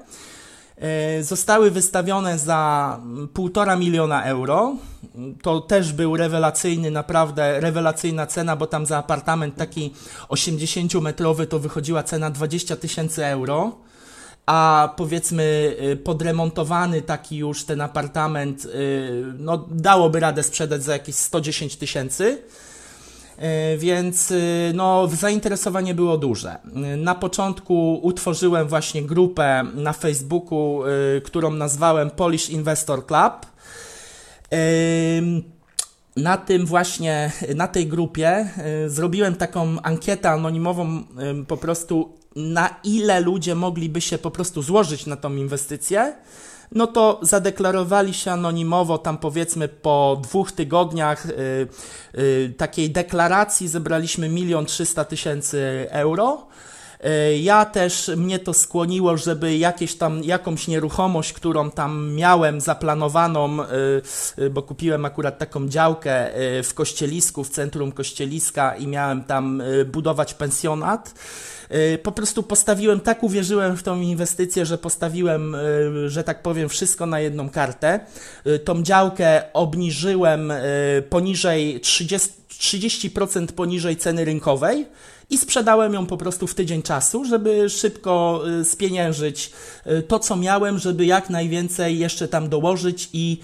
Y, 1.19 1.25
zostały 1.25 1.71
wystawione 1.71 2.39
za 2.39 3.01
półtora 3.35 3.77
miliona 3.77 4.25
euro. 4.25 4.77
To 5.43 5.61
też 5.61 5.93
był 5.93 6.17
rewelacyjny, 6.17 6.91
naprawdę 6.91 7.61
rewelacyjna 7.61 8.27
cena, 8.27 8.57
bo 8.57 8.67
tam 8.67 8.87
za 8.87 8.99
apartament 8.99 9.57
taki 9.57 9.95
80-metrowy 10.29 11.47
to 11.47 11.59
wychodziła 11.59 12.03
cena 12.03 12.31
20 12.31 12.77
tysięcy 12.77 13.27
euro 13.27 13.86
a 14.47 14.95
powiedzmy 14.97 15.77
y, 15.93 15.97
podremontowany 15.97 17.03
taki 17.03 17.37
już 17.37 17.65
ten 17.65 17.81
apartament, 17.81 18.65
y, 18.65 19.25
no 19.39 19.67
dałoby 19.71 20.21
radę 20.21 20.43
sprzedać 20.43 20.83
za 20.83 20.93
jakieś 20.93 21.15
110 21.15 21.77
tysięcy. 21.77 22.39
Y, 23.75 23.79
więc 23.79 24.33
no, 24.75 25.09
zainteresowanie 25.09 25.95
było 25.95 26.19
duże. 26.19 26.59
Na 26.97 27.15
początku 27.15 28.01
utworzyłem 28.03 28.69
właśnie 28.69 29.03
grupę 29.03 29.65
na 29.75 29.93
Facebooku, 29.93 30.81
którą 31.25 31.51
nazwałem 31.51 32.11
Polish 32.11 32.51
Investor 32.51 33.07
Club. 33.07 33.47
Na 36.17 36.37
tym 36.37 36.67
właśnie, 36.67 37.33
na 37.55 37.69
tej 37.69 37.87
grupie 37.87 38.51
zrobiłem 38.87 39.35
taką 39.35 39.81
ankietę 39.83 40.31
anonimową 40.31 41.03
po 41.49 41.57
prostu 41.57 42.17
na 42.37 42.75
ile 42.85 43.21
ludzie 43.21 43.55
mogliby 43.55 44.01
się 44.01 44.19
po 44.19 44.31
prostu 44.31 44.63
złożyć 44.63 45.07
na 45.07 45.17
tą 45.17 45.37
inwestycję, 45.37 46.17
no 46.73 46.87
to 46.87 47.19
zadeklarowali 47.23 48.15
się 48.15 48.33
anonimowo, 48.33 48.99
tam 48.99 49.19
powiedzmy 49.19 49.69
po 49.69 50.21
dwóch 50.23 50.53
tygodniach 50.53 51.27
yy, 51.27 51.69
yy, 52.23 52.55
takiej 52.57 52.91
deklaracji 52.91 53.69
zebraliśmy 53.69 54.29
milion 54.29 54.67
trzysta 54.67 55.05
tysięcy 55.05 55.87
euro. 55.91 56.47
Y, 57.07 57.39
ja 57.39 57.65
też 57.65 58.11
mnie 58.17 58.39
to 58.39 58.55
skłoniło, 58.55 59.17
żeby 59.17 59.57
jakieś 59.57 59.95
tam, 59.95 60.25
jakąś 60.25 60.69
nieruchomość, 60.69 61.33
którą 61.33 61.71
tam 61.71 62.15
miałem 62.15 62.61
zaplanowaną, 62.61 63.63
y, 63.63 63.65
y, 64.43 64.51
bo 64.51 64.63
kupiłem 64.63 65.05
akurat 65.05 65.39
taką 65.39 65.69
działkę 65.69 66.31
w 66.63 66.71
Kościelisku, 66.75 67.45
w 67.45 67.51
centrum 67.51 67.93
Kościeliska 67.93 68.77
i 68.77 68.87
miałem 68.87 69.25
tam 69.25 69.63
budować 69.93 70.35
pensjonat. 70.35 71.15
Po 72.03 72.13
prostu 72.13 72.43
postawiłem, 72.43 73.01
tak 73.01 73.23
uwierzyłem 73.23 73.77
w 73.77 73.83
tą 73.83 74.01
inwestycję, 74.01 74.67
że 74.67 74.79
postawiłem, 74.79 75.57
że 76.07 76.25
tak 76.25 76.43
powiem, 76.43 76.69
wszystko 76.69 77.07
na 77.07 77.21
jedną 77.21 77.51
kartę. 77.51 78.01
Tą 78.65 78.83
działkę 78.83 79.43
obniżyłem 79.53 80.53
poniżej 81.11 81.81
30, 81.81 82.31
30% 82.49 83.47
poniżej 83.47 83.97
ceny 83.97 84.25
rynkowej 84.25 84.87
i 85.31 85.39
sprzedałem 85.39 85.95
ją 85.95 86.07
po 86.07 86.17
prostu 86.17 86.47
w 86.47 86.55
tydzień 86.55 86.83
czasu, 86.83 87.25
żeby 87.25 87.71
szybko 87.71 88.43
spieniężyć 88.65 89.53
to, 90.09 90.19
co 90.19 90.37
miałem, 90.37 90.79
żeby 90.79 91.07
jak 91.07 91.31
najwięcej 91.31 91.99
jeszcze 91.99 92.29
tam 92.29 92.49
dołożyć 92.49 93.09
i 93.13 93.41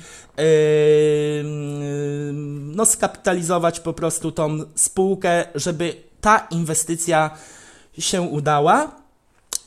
no, 2.75 2.87
skapitalizować 2.87 3.81
po 3.81 3.93
prostu 3.93 4.33
tą 4.33 4.59
spółkę, 4.75 5.45
żeby 5.55 5.95
ta 6.21 6.47
inwestycja 6.51 7.31
się 7.99 8.23
udała. 8.23 9.02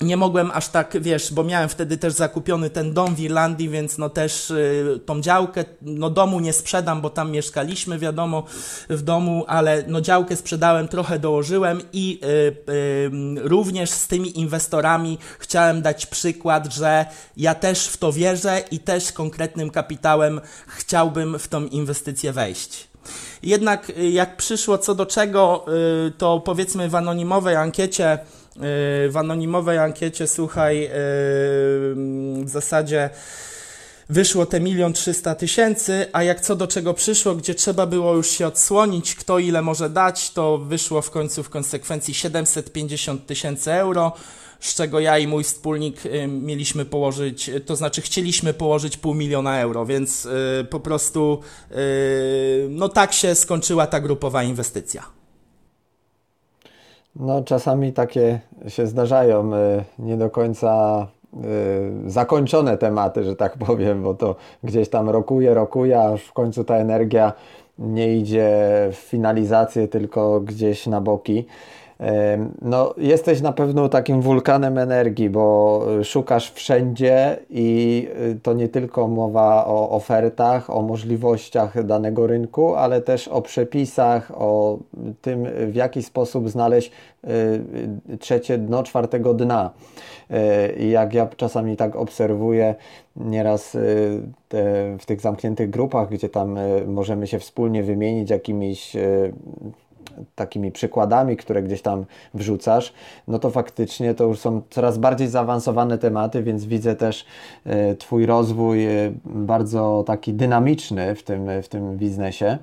Nie 0.02 0.18
mogłem 0.18 0.52
aż 0.54 0.70
tak, 0.70 0.98
wiesz, 1.02 1.34
bo 1.34 1.44
miałem 1.44 1.70
wtedy 1.70 1.98
też 1.98 2.14
zakupiony 2.14 2.70
ten 2.70 2.94
dom 2.94 3.16
w 3.16 3.20
Irlandii, 3.20 3.70
więc 3.70 3.98
no 3.98 4.10
też 4.10 4.52
y, 4.52 5.00
tą 5.06 5.22
działkę, 5.22 5.66
no 5.82 6.10
domu 6.10 6.40
nie 6.40 6.54
sprzedam, 6.54 7.02
bo 7.02 7.10
tam 7.10 7.32
mieszkaliśmy, 7.32 8.00
wiadomo, 8.00 8.44
w 8.90 9.02
domu, 9.02 9.46
ale 9.48 9.84
no 9.88 10.02
działkę 10.02 10.36
sprzedałem, 10.36 10.88
trochę 10.88 11.20
dołożyłem 11.20 11.82
i 11.94 12.20
y, 12.24 12.28
y, 12.74 13.10
również 13.36 13.90
z 13.90 14.08
tymi 14.08 14.40
inwestorami 14.40 15.18
chciałem 15.40 15.82
dać 15.82 16.06
przykład, 16.06 16.74
że 16.74 17.06
ja 17.38 17.56
też 17.56 17.88
w 17.88 17.98
to 17.98 18.14
wierzę 18.14 18.64
i 18.72 18.80
też 18.80 19.12
konkretnym 19.12 19.70
kapitałem 19.70 20.42
chciałbym 20.68 21.40
w 21.40 21.48
tą 21.48 21.66
inwestycję 21.66 22.34
wejść. 22.34 22.95
Jednak 23.44 23.90
y, 23.90 24.10
jak 24.10 24.38
przyszło 24.38 24.78
co 24.78 24.96
do 24.96 25.06
czego, 25.06 25.66
y, 26.08 26.12
to 26.12 26.40
powiedzmy 26.40 26.90
w 26.90 26.96
anonimowej 26.96 27.56
ankiecie, 27.56 28.14
y, 28.14 28.20
w 29.10 29.18
anonimowej 29.18 29.78
ankiecie, 29.78 30.28
słuchaj, 30.28 30.90
w 32.44 32.46
zasadzie 32.46 33.10
wyszło 34.10 34.46
te 34.46 34.60
milion 34.60 34.94
trzysta 34.94 35.36
tysięcy, 35.36 36.06
a 36.14 36.24
jak 36.24 36.42
co 36.42 36.56
do 36.56 36.68
czego 36.68 36.94
przyszło, 36.94 37.36
gdzie 37.36 37.56
trzeba 37.56 37.86
było 37.86 38.14
już 38.14 38.30
się 38.30 38.48
odsłonić, 38.48 39.16
kto 39.16 39.40
ile 39.40 39.62
może 39.62 39.90
dać, 39.90 40.32
to 40.32 40.58
wyszło 40.58 41.02
w 41.02 41.12
końcu 41.12 41.44
w 41.44 41.50
konsekwencji 41.50 42.14
750 42.14 43.26
tysięcy 43.28 43.74
euro. 43.74 44.12
Z 44.60 44.76
czego 44.76 45.00
ja 45.00 45.18
i 45.18 45.28
mój 45.28 45.44
wspólnik 45.44 46.02
mieliśmy 46.28 46.86
położyć, 46.86 47.52
to 47.66 47.76
znaczy 47.76 48.02
chcieliśmy 48.02 48.54
położyć 48.54 48.98
pół 48.98 49.14
miliona 49.14 49.60
euro, 49.60 49.86
więc 49.86 50.28
po 50.70 50.80
prostu 50.80 51.40
no 52.70 52.90
tak 52.90 53.14
się 53.14 53.36
skończyła 53.36 53.88
ta 53.88 54.00
grupowa 54.00 54.44
inwestycja. 54.44 55.04
No, 57.16 57.44
czasami 57.44 57.94
takie 57.94 58.40
się 58.68 58.88
zdarzają, 58.88 59.52
nie 60.00 60.18
do 60.18 60.30
końca 60.30 61.08
zakończone 62.08 62.78
tematy, 62.78 63.24
że 63.24 63.36
tak 63.36 63.58
powiem, 63.58 64.04
bo 64.04 64.14
to 64.14 64.36
gdzieś 64.64 64.90
tam 64.90 65.10
rokuje, 65.10 65.54
rokuje, 65.54 66.02
aż 66.02 66.22
w 66.24 66.34
końcu 66.34 66.64
ta 66.64 66.76
energia 66.76 67.34
nie 67.80 68.18
idzie 68.18 68.50
w 68.92 68.96
finalizację, 68.96 69.88
tylko 69.88 70.40
gdzieś 70.40 70.88
na 70.88 71.02
boki. 71.02 71.46
No, 72.62 72.94
jesteś 72.98 73.42
na 73.42 73.52
pewno 73.52 73.90
takim 73.90 74.22
wulkanem 74.22 74.78
energii, 74.78 75.30
bo 75.30 75.82
szukasz 76.04 76.52
wszędzie 76.52 77.38
i 77.50 78.08
y, 78.32 78.40
to 78.44 78.54
nie 78.54 78.68
tylko 78.68 79.08
mowa 79.08 79.66
o 79.66 79.90
ofertach, 79.90 80.70
o 80.70 80.82
możliwościach 80.82 81.84
danego 81.84 82.28
rynku, 82.28 82.76
ale 82.76 83.02
też 83.02 83.28
o 83.28 83.42
przepisach, 83.42 84.32
o 84.36 84.78
tym, 85.22 85.48
w 85.68 85.76
jaki 85.76 86.04
sposób 86.04 86.50
znaleźć 86.50 86.92
y, 88.12 88.18
trzecie 88.18 88.58
dno 88.58 88.84
czwartego 88.84 89.34
dna. 89.34 89.72
I 90.78 90.90
jak 90.90 91.14
ja 91.14 91.28
czasami 91.38 91.78
tak 91.78 91.96
obserwuję, 91.96 92.76
nieraz 93.16 93.78
te, 94.50 94.64
w 95.00 95.06
tych 95.06 95.22
zamkniętych 95.22 95.70
grupach, 95.70 96.10
gdzie 96.10 96.30
tam 96.30 96.60
możemy 96.88 97.28
się 97.28 97.40
wspólnie 97.40 97.84
wymienić 97.84 98.30
jakimiś 98.30 98.96
takimi 100.36 100.72
przykładami, 100.72 101.38
które 101.38 101.64
gdzieś 101.64 101.82
tam 101.82 102.06
wrzucasz, 102.34 102.94
no 103.28 103.40
to 103.40 103.50
faktycznie 103.50 104.14
to 104.14 104.24
już 104.24 104.40
są 104.40 104.62
coraz 104.70 104.98
bardziej 104.98 105.28
zaawansowane 105.28 105.98
tematy, 105.98 106.44
więc 106.44 106.66
widzę 106.66 106.96
też 106.96 107.26
e, 107.66 107.96
Twój 107.96 108.26
rozwój 108.26 108.86
e, 108.86 109.12
bardzo 109.26 110.04
taki 110.08 110.34
dynamiczny 110.34 111.16
w 111.16 111.24
tym, 111.24 111.62
w 111.64 111.68
tym 111.68 111.98
biznesie. 111.98 112.58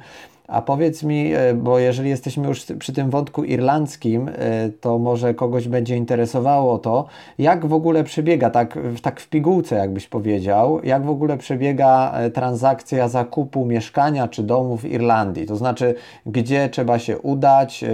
A 0.53 0.63
powiedz 0.63 1.03
mi, 1.03 1.33
e, 1.35 1.55
bo 1.55 1.79
jeżeli 1.79 2.11
jesteśmy 2.11 2.49
już 2.49 2.65
przy 2.79 2.93
tym 2.93 3.11
wątku 3.11 3.45
irlandzkim, 3.45 4.29
e, 4.29 4.33
to 4.81 4.99
może 4.99 5.35
kogoś 5.35 5.69
będzie 5.69 5.97
interesowało 5.97 6.79
to, 6.79 7.07
jak 7.39 7.67
w 7.67 7.73
ogóle 7.73 8.05
przebiega, 8.05 8.51
tak, 8.51 8.79
tak 9.03 9.21
w 9.21 9.29
pigułce 9.29 9.77
jakbyś 9.77 10.09
powiedział, 10.09 10.81
jak 10.85 11.05
w 11.05 11.11
ogóle 11.11 11.37
przebiega 11.37 12.13
e, 12.15 12.31
transakcja 12.31 13.09
zakupu 13.09 13.65
mieszkania 13.65 14.29
czy 14.29 14.43
domu 14.43 14.77
w 14.77 14.85
Irlandii. 14.85 15.47
To 15.47 15.57
znaczy, 15.57 15.95
gdzie 16.27 16.69
trzeba 16.69 16.99
się 16.99 17.19
udać, 17.19 17.85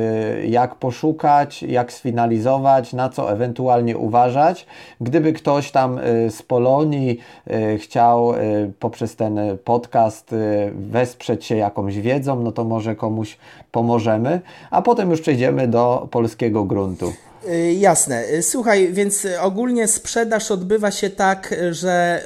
jak 0.49 0.75
poszukać, 0.75 1.63
jak 1.63 1.93
sfinalizować, 1.93 2.93
na 2.93 3.09
co 3.09 3.33
ewentualnie 3.33 3.99
uważać. 3.99 4.67
Gdyby 5.01 5.33
ktoś 5.33 5.71
tam 5.71 6.01
z 6.31 6.43
Polonii 6.43 7.19
chciał 7.79 8.33
poprzez 8.79 9.17
ten 9.17 9.39
podcast 9.65 10.35
wesprzeć 10.75 11.45
się 11.45 11.57
jakąś 11.57 11.99
wiedzą, 11.99 12.48
no 12.49 12.53
to 12.53 12.65
może 12.65 12.97
komuś 12.97 13.37
pomożemy, 13.73 14.41
a 14.71 14.83
potem 14.83 15.11
już 15.11 15.21
przejdziemy 15.21 15.69
do 15.69 16.09
polskiego 16.11 16.65
gruntu. 16.65 17.13
Y, 17.47 17.73
jasne. 17.73 18.29
Y, 18.33 18.43
słuchaj, 18.43 18.93
więc 18.93 19.27
ogólnie 19.41 19.89
sprzedaż 19.89 20.51
odbywa 20.51 20.91
się 20.91 21.11
tak, 21.11 21.55
że 21.71 22.23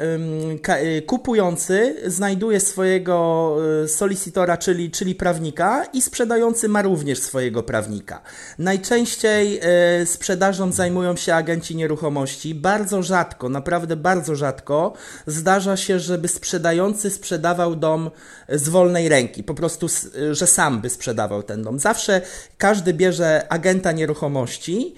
y, 0.99 1.03
kupujący 1.03 1.97
znajduje 2.07 2.61
swojego 2.61 3.57
solicitora, 3.87 4.57
czyli, 4.57 4.91
czyli 4.91 5.15
prawnika, 5.15 5.85
i 5.93 6.03
sprzedający 6.03 6.69
ma 6.69 6.83
również 6.83 7.19
swojego 7.19 7.63
prawnika. 7.63 8.21
Najczęściej 8.59 9.61
sprzedażą 10.05 10.73
zajmują 10.73 11.17
się 11.17 11.35
agenci 11.35 11.77
nieruchomości. 11.77 12.55
Bardzo 12.55 13.03
rzadko, 13.03 13.49
naprawdę 13.49 13.97
bardzo 13.97 14.37
rzadko 14.37 14.93
zdarza 15.27 15.77
się, 15.77 15.99
żeby 15.99 16.29
sprzedający 16.29 17.11
sprzedawał 17.11 17.77
dom 17.77 18.11
z 18.49 18.69
wolnej 18.69 19.09
ręki. 19.09 19.45
Po 19.45 19.55
prostu, 19.55 19.87
że 20.31 20.47
sam 20.47 20.81
by 20.81 20.91
sprzedawał 20.91 21.43
ten 21.43 21.63
dom. 21.63 21.79
Zawsze 21.79 22.21
każdy 22.59 22.95
bierze 22.95 23.47
agenta 23.49 23.93
nieruchomości 23.93 24.95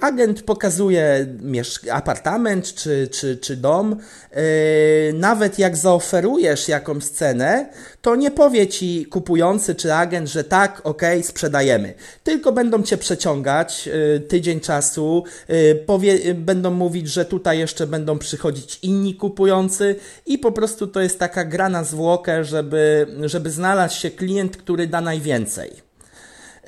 agent 0.00 0.42
pokazuje 0.42 1.26
apartament 1.90 2.74
czy, 2.74 3.08
czy, 3.12 3.36
czy 3.36 3.56
dom. 3.56 3.96
Y, 4.36 5.12
nawet 5.12 5.58
jak 5.58 5.76
zaoferujesz 5.76 6.68
jakąś 6.68 7.04
cenę, 7.04 7.66
to 8.02 8.16
nie 8.16 8.30
powie 8.30 8.66
ci 8.66 9.06
kupujący 9.06 9.74
czy 9.74 9.94
agent, 9.94 10.28
że 10.28 10.44
tak, 10.44 10.80
ok, 10.84 11.02
sprzedajemy. 11.22 11.94
Tylko 12.24 12.52
będą 12.52 12.82
cię 12.82 12.96
przeciągać 12.96 13.88
y, 14.16 14.20
tydzień 14.20 14.60
czasu, 14.60 15.24
powie, 15.86 16.34
będą 16.34 16.70
mówić, 16.70 17.08
że 17.08 17.24
tutaj 17.24 17.58
jeszcze 17.58 17.86
będą 17.86 18.18
przychodzić 18.18 18.78
inni 18.82 19.14
kupujący 19.14 19.96
i 20.26 20.38
po 20.38 20.52
prostu 20.52 20.86
to 20.86 21.00
jest 21.00 21.18
taka 21.18 21.44
gra 21.44 21.68
na 21.68 21.84
zwłokę, 21.84 22.44
żeby, 22.44 23.06
żeby 23.24 23.50
znalazł 23.50 24.00
się 24.00 24.10
klient, 24.10 24.56
który 24.56 24.86
da 24.86 25.00
najwięcej. 25.00 25.89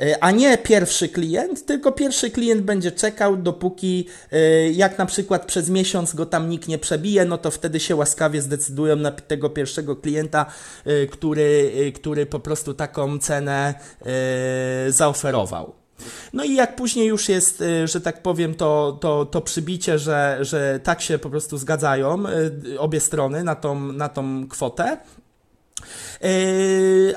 E, 0.01 0.25
a 0.25 0.31
nie 0.31 0.59
pierwszy 0.59 1.09
klient, 1.09 1.67
tylko 1.67 1.93
pierwszy 1.93 2.31
klient 2.31 2.63
będzie 2.63 2.93
czekał, 2.93 3.37
dopóki 3.37 4.09
e, 4.33 4.71
jak 4.71 4.99
na 4.99 5.07
przykład 5.07 5.47
przez 5.47 5.71
miesiąc 5.71 6.15
go 6.15 6.27
tam 6.27 6.49
nikt 6.49 6.69
nie 6.69 6.79
przebije, 6.79 7.25
no 7.25 7.39
to 7.39 7.51
wtedy 7.51 7.81
się 7.81 7.97
łaskawie 7.97 8.43
zdecydują 8.43 8.97
na 8.97 9.11
tego 9.11 9.51
pierwszego 9.51 9.97
klienta, 9.97 10.47
e, 10.85 11.07
który, 11.07 11.73
który 11.95 12.27
po 12.27 12.41
prostu 12.41 12.75
taką 12.75 13.19
cenę 13.19 13.75
zaoferował. 14.89 15.73
No 16.33 16.45
i 16.45 16.55
jak 16.55 16.77
później 16.77 17.07
już 17.07 17.29
jest, 17.29 17.65
że 17.85 18.01
tak 18.01 18.23
powiem, 18.23 18.55
to, 18.55 18.99
to, 19.01 19.27
to 19.27 19.41
przybicie, 19.41 19.99
że, 19.99 20.39
że 20.41 20.81
tak 20.83 21.01
się 21.01 21.19
po 21.19 21.31
prostu 21.31 21.59
zgadzają 21.59 22.25
obie 22.79 23.01
strony 23.01 23.45
na 23.45 23.55
tą, 23.55 23.93
na 23.93 24.09
tą 24.09 24.49
kwotę, 24.49 24.97
E, 24.97 25.22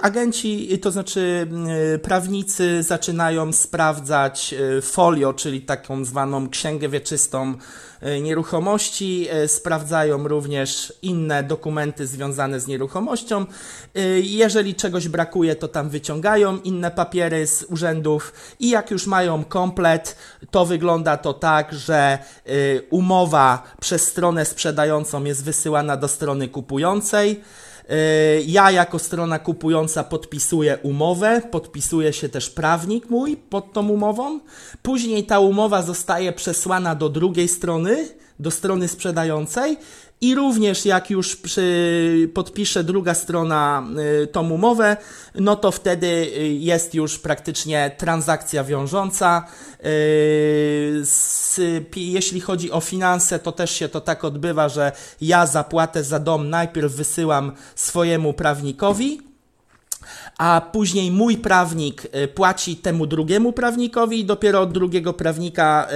agenci, 0.02 0.80
to 0.82 0.92
znaczy 0.92 1.48
e, 1.96 2.00
prawnicy 2.00 2.84
zaczynają 2.84 3.54
sprawdzać 3.54 4.56
folio, 4.82 5.34
czyli 5.34 5.62
taką 5.62 6.06
zwaną 6.06 6.50
księgę 6.50 6.90
wieczystą 6.90 7.54
nieruchomości, 8.22 9.28
sprawdzają 9.48 10.28
również 10.28 10.94
inne 11.02 11.44
dokumenty 11.44 12.08
związane 12.08 12.60
z 12.60 12.68
nieruchomością. 12.68 13.46
Jeżeli 14.22 14.76
czegoś 14.76 15.08
brakuje, 15.08 15.56
to 15.56 15.68
tam 15.68 15.90
wyciągają 15.90 16.58
inne 16.58 16.92
papiery 16.92 17.48
z 17.48 17.64
urzędów 17.64 18.34
i 18.60 18.70
jak 18.70 18.92
już 18.92 19.08
mają 19.08 19.44
komplet, 19.44 20.18
to 20.52 20.66
wygląda 20.66 21.18
to 21.18 21.34
tak, 21.34 21.74
że 21.74 22.18
umowa 22.90 23.64
przez 23.82 24.08
stronę 24.08 24.46
sprzedającą 24.46 25.24
jest 25.24 25.44
wysyłana 25.44 25.98
do 25.98 26.08
strony 26.08 26.48
kupującej. 26.48 27.42
E, 27.90 28.42
ja 28.42 28.72
jako 28.72 29.00
strona 29.00 29.40
kupująca 29.40 30.04
podpisuję 30.04 30.78
umowę, 30.84 31.42
podpisuje 31.52 32.14
się 32.14 32.30
też 32.30 32.50
prawnik 32.50 33.10
mój 33.10 33.38
pod 33.38 33.74
tą 33.74 33.90
umową. 33.90 34.40
Później 34.82 35.24
ta 35.24 35.40
umowa 35.40 35.82
zostaje 35.82 36.34
przesłana 36.34 36.96
do 36.96 37.10
drugiej 37.10 37.48
strony, 37.48 38.08
do 38.40 38.52
strony 38.52 38.88
sprzedającej 38.88 39.78
i 40.22 40.36
również 40.36 40.86
jak 40.86 41.10
już 41.10 41.36
przy, 41.36 42.30
podpisze 42.34 42.84
druga 42.84 43.14
strona 43.14 43.88
y, 44.24 44.28
tą 44.28 44.50
umowę, 44.50 44.98
no 45.36 45.56
to 45.56 45.72
wtedy 45.72 46.08
y, 46.08 46.48
jest 46.48 46.94
już 46.94 47.20
praktycznie 47.20 47.92
transakcja 47.98 48.64
wiążąca. 48.64 49.46
Y, 49.86 51.04
jeśli 51.96 52.42
chodzi 52.42 52.72
o 52.72 52.82
finanse, 52.82 53.40
to 53.40 53.52
też 53.52 53.72
się 53.72 53.90
to 53.90 54.02
tak 54.02 54.24
odbywa, 54.24 54.70
że 54.70 54.92
ja 55.22 55.46
zapłatę 55.46 56.04
za 56.04 56.20
dom 56.20 56.50
najpierw 56.50 56.94
wysyłam 56.94 57.52
swojemu 57.76 58.34
prawnikowi, 58.34 59.35
a 60.38 60.62
później 60.72 61.12
mój 61.12 61.38
prawnik 61.38 62.08
y, 62.16 62.28
płaci 62.28 62.76
temu 62.76 63.06
drugiemu 63.06 63.54
prawnikowi 63.54 64.20
i 64.20 64.26
dopiero 64.26 64.62
od 64.62 64.72
drugiego 64.72 65.14
prawnika 65.14 65.88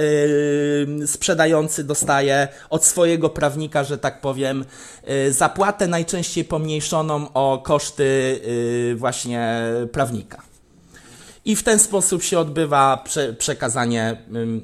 yy, 0.98 1.06
sprzedający 1.06 1.84
dostaje 1.84 2.48
od 2.70 2.84
swojego 2.84 3.28
prawnika, 3.28 3.84
że 3.84 3.98
tak 3.98 4.20
powiem, 4.20 4.64
yy, 5.06 5.32
zapłatę 5.32 5.88
najczęściej 5.88 6.44
pomniejszoną 6.44 7.32
o 7.32 7.62
koszty 7.64 8.40
yy, 8.44 8.96
właśnie 8.96 9.62
prawnika. 9.92 10.42
I 11.44 11.56
w 11.56 11.62
ten 11.62 11.78
sposób 11.78 12.22
się 12.22 12.38
odbywa 12.38 12.96
prze, 12.96 13.32
przekazanie 13.32 14.16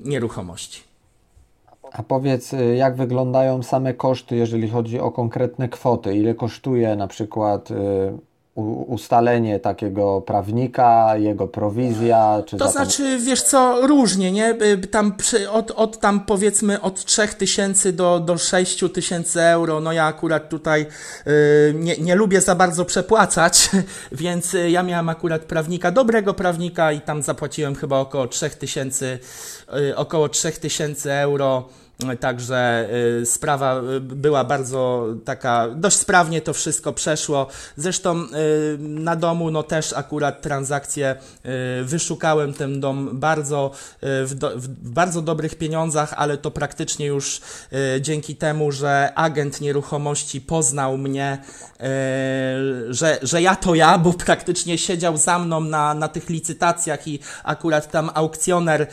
nieruchomości. 0.04 0.86
A 1.92 2.02
powiedz, 2.02 2.52
y, 2.52 2.76
jak 2.76 2.96
wyglądają 2.96 3.62
same 3.62 3.94
koszty, 3.94 4.36
jeżeli 4.36 4.68
chodzi 4.68 5.00
o 5.00 5.10
konkretne 5.10 5.68
kwoty? 5.68 6.16
Ile 6.16 6.34
kosztuje 6.34 6.96
na 6.96 7.06
przykład 7.06 7.70
y, 7.70 7.74
ustalenie 8.56 9.60
takiego 9.60 10.20
prawnika, 10.20 11.16
jego 11.16 11.48
prowizja? 11.48 12.42
Czy 12.46 12.56
to 12.56 12.70
znaczy, 12.70 13.18
wiesz 13.18 13.42
co, 13.42 13.86
różnie, 13.86 14.32
nie? 14.32 14.50
Y, 14.50 14.86
tam 14.86 15.16
przy, 15.16 15.50
od, 15.50 15.70
od 15.70 16.00
tam 16.00 16.20
powiedzmy 16.20 16.80
od 16.80 17.04
3000 17.04 17.92
do, 17.92 18.20
do 18.20 18.38
6000 18.38 19.42
euro, 19.42 19.80
no 19.80 19.92
ja 19.92 20.04
akurat 20.04 20.48
tutaj 20.48 20.86
y, 21.26 21.74
nie, 21.74 21.96
nie 21.96 22.14
lubię 22.14 22.40
za 22.40 22.54
bardzo 22.54 22.84
przepłacać, 22.84 23.70
więc 24.12 24.54
y, 24.54 24.70
ja 24.70 24.82
miałem 24.82 25.08
akurat 25.08 25.42
prawnika, 25.42 25.90
dobrego 25.90 26.34
prawnika 26.34 26.92
i 26.92 27.00
tam 27.00 27.22
zapłaciłem 27.22 27.74
chyba 27.74 27.98
około 27.98 28.26
3000, 28.26 29.18
y, 29.90 29.96
około 29.96 30.28
3000 30.28 31.20
euro 31.20 31.68
Także 32.20 32.88
y, 33.22 33.26
sprawa 33.26 33.80
y, 33.96 34.00
była 34.00 34.44
bardzo 34.44 35.06
taka, 35.24 35.68
dość 35.68 35.96
sprawnie 35.96 36.40
to 36.40 36.52
wszystko 36.52 36.92
przeszło. 36.92 37.46
Zresztą 37.76 38.22
y, 38.22 38.26
na 38.78 39.16
domu 39.16 39.50
no 39.50 39.62
też 39.62 39.92
akurat 39.92 40.42
transakcje 40.42 41.16
wyszukałem 41.84 42.54
ten 42.54 42.80
dom 42.80 43.10
bardzo 43.12 43.70
w, 44.02 44.34
do, 44.34 44.50
w 44.56 44.68
bardzo 44.68 45.22
dobrych 45.22 45.54
pieniądzach, 45.54 46.14
ale 46.16 46.38
to 46.38 46.50
praktycznie 46.50 47.06
już 47.06 47.40
dzięki 48.00 48.36
temu, 48.36 48.72
że 48.72 49.12
agent 49.14 49.60
nieruchomości 49.60 50.40
poznał 50.40 50.98
mnie, 50.98 51.38
że, 52.88 53.18
że 53.22 53.42
ja 53.42 53.56
to 53.56 53.74
ja, 53.74 53.98
bo 53.98 54.12
praktycznie 54.12 54.78
siedział 54.78 55.16
za 55.16 55.38
mną 55.38 55.60
na, 55.60 55.94
na 55.94 56.08
tych 56.08 56.28
licytacjach 56.28 57.08
i 57.08 57.18
akurat 57.44 57.90
tam 57.90 58.10
aukcjoner 58.14 58.86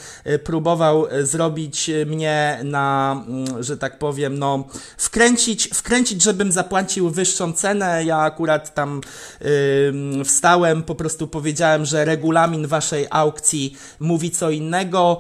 próbował 0.44 1.08
zrobić 1.24 1.92
mnie 2.06 2.60
na 2.64 2.93
Mm, 3.28 3.64
że 3.64 3.78
tak 3.78 4.00
powiem, 4.00 4.40
no, 4.40 4.64
wkręcić, 4.98 5.70
wkręcić, 5.74 6.22
żebym 6.24 6.52
zapłacił 6.52 7.10
wyższą 7.10 7.54
cenę. 7.54 8.04
Ja 8.04 8.18
akurat 8.18 8.74
tam 8.74 9.02
yy, 9.42 10.26
wstałem, 10.26 10.84
po 10.84 10.96
prostu 10.96 11.28
powiedziałem, 11.28 11.86
że 11.86 12.06
regulamin 12.06 12.68
waszej 12.68 13.08
aukcji 13.10 13.78
mówi 14.00 14.32
co 14.32 14.50
innego. 14.50 15.18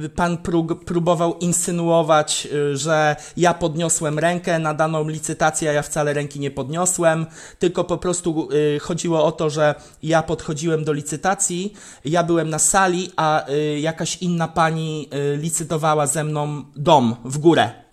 Yy, 0.00 0.08
pan 0.08 0.38
prób, 0.38 0.84
próbował 0.84 1.38
insynuować, 1.38 2.44
yy, 2.44 2.76
że 2.76 3.16
ja 3.36 3.54
podniosłem 3.54 4.18
rękę 4.18 4.58
na 4.58 4.74
daną 4.74 5.08
licytację, 5.08 5.70
a 5.70 5.72
ja 5.72 5.82
wcale 5.82 6.12
ręki 6.12 6.40
nie 6.40 6.50
podniosłem, 6.50 7.26
tylko 7.58 7.84
po 7.84 7.98
prostu 7.98 8.48
y, 8.52 8.78
chodziło 8.78 9.24
o 9.24 9.32
to, 9.32 9.50
że 9.50 9.74
ja 10.02 10.22
podchodziłem 10.22 10.84
do 10.84 10.92
licytacji, 10.92 11.74
ja 12.04 12.22
byłem 12.22 12.50
na 12.50 12.58
sali, 12.58 13.12
a 13.16 13.48
y, 13.48 13.80
jakaś 13.80 14.16
inna 14.16 14.48
pani 14.48 15.08
y, 15.34 15.36
licytowała 15.36 16.06
ze 16.06 16.24
mną 16.24 16.63
dom 16.76 17.16
w 17.24 17.38
górę. 17.38 17.84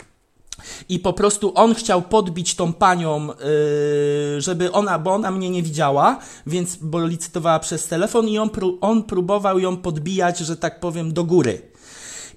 I 0.89 0.99
po 0.99 1.13
prostu 1.13 1.51
on 1.55 1.73
chciał 1.73 2.01
podbić 2.01 2.55
tą 2.55 2.73
panią, 2.73 3.27
yy, 3.27 4.41
żeby 4.41 4.71
ona, 4.71 4.99
bo 4.99 5.13
ona 5.13 5.31
mnie 5.31 5.49
nie 5.49 5.63
widziała, 5.63 6.19
więc 6.47 6.75
bo 6.75 7.05
licytowała 7.05 7.59
przez 7.59 7.87
telefon 7.87 8.27
i 8.27 8.37
on, 8.37 8.49
on 8.81 9.03
próbował 9.03 9.59
ją 9.59 9.77
podbijać, 9.77 10.39
że 10.39 10.57
tak 10.57 10.79
powiem, 10.79 11.13
do 11.13 11.23
góry. 11.23 11.70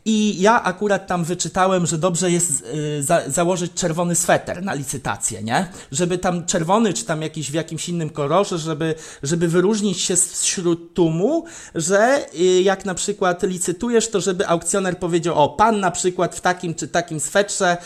I 0.06 0.42
ja 0.42 0.62
akurat 0.62 1.06
tam 1.06 1.24
wyczytałem, 1.24 1.86
że 1.86 1.98
dobrze 1.98 2.30
jest 2.30 2.64
y, 2.74 3.02
za, 3.02 3.30
założyć 3.30 3.72
czerwony 3.72 4.14
sweter 4.14 4.62
na 4.62 4.74
licytację, 4.74 5.42
nie? 5.42 5.68
Żeby 5.92 6.18
tam 6.18 6.46
czerwony, 6.46 6.92
czy 6.92 7.04
tam 7.04 7.22
jakiś 7.22 7.50
w 7.50 7.54
jakimś 7.54 7.88
innym 7.88 8.10
kolorze, 8.10 8.58
żeby, 8.58 8.94
żeby 9.22 9.48
wyróżnić 9.48 10.00
się 10.00 10.16
wśród 10.16 10.94
tłumu, 10.94 11.44
że 11.74 12.26
y, 12.40 12.62
jak 12.62 12.84
na 12.84 12.94
przykład 12.94 13.42
licytujesz, 13.42 14.08
to 14.08 14.20
żeby 14.20 14.48
aukcjoner 14.48 14.98
powiedział, 14.98 15.34
o, 15.34 15.48
pan 15.48 15.80
na 15.80 15.90
przykład 15.90 16.36
w 16.36 16.40
takim 16.40 16.74
czy 16.74 16.88
takim 16.88 17.20
swetrze 17.20 17.76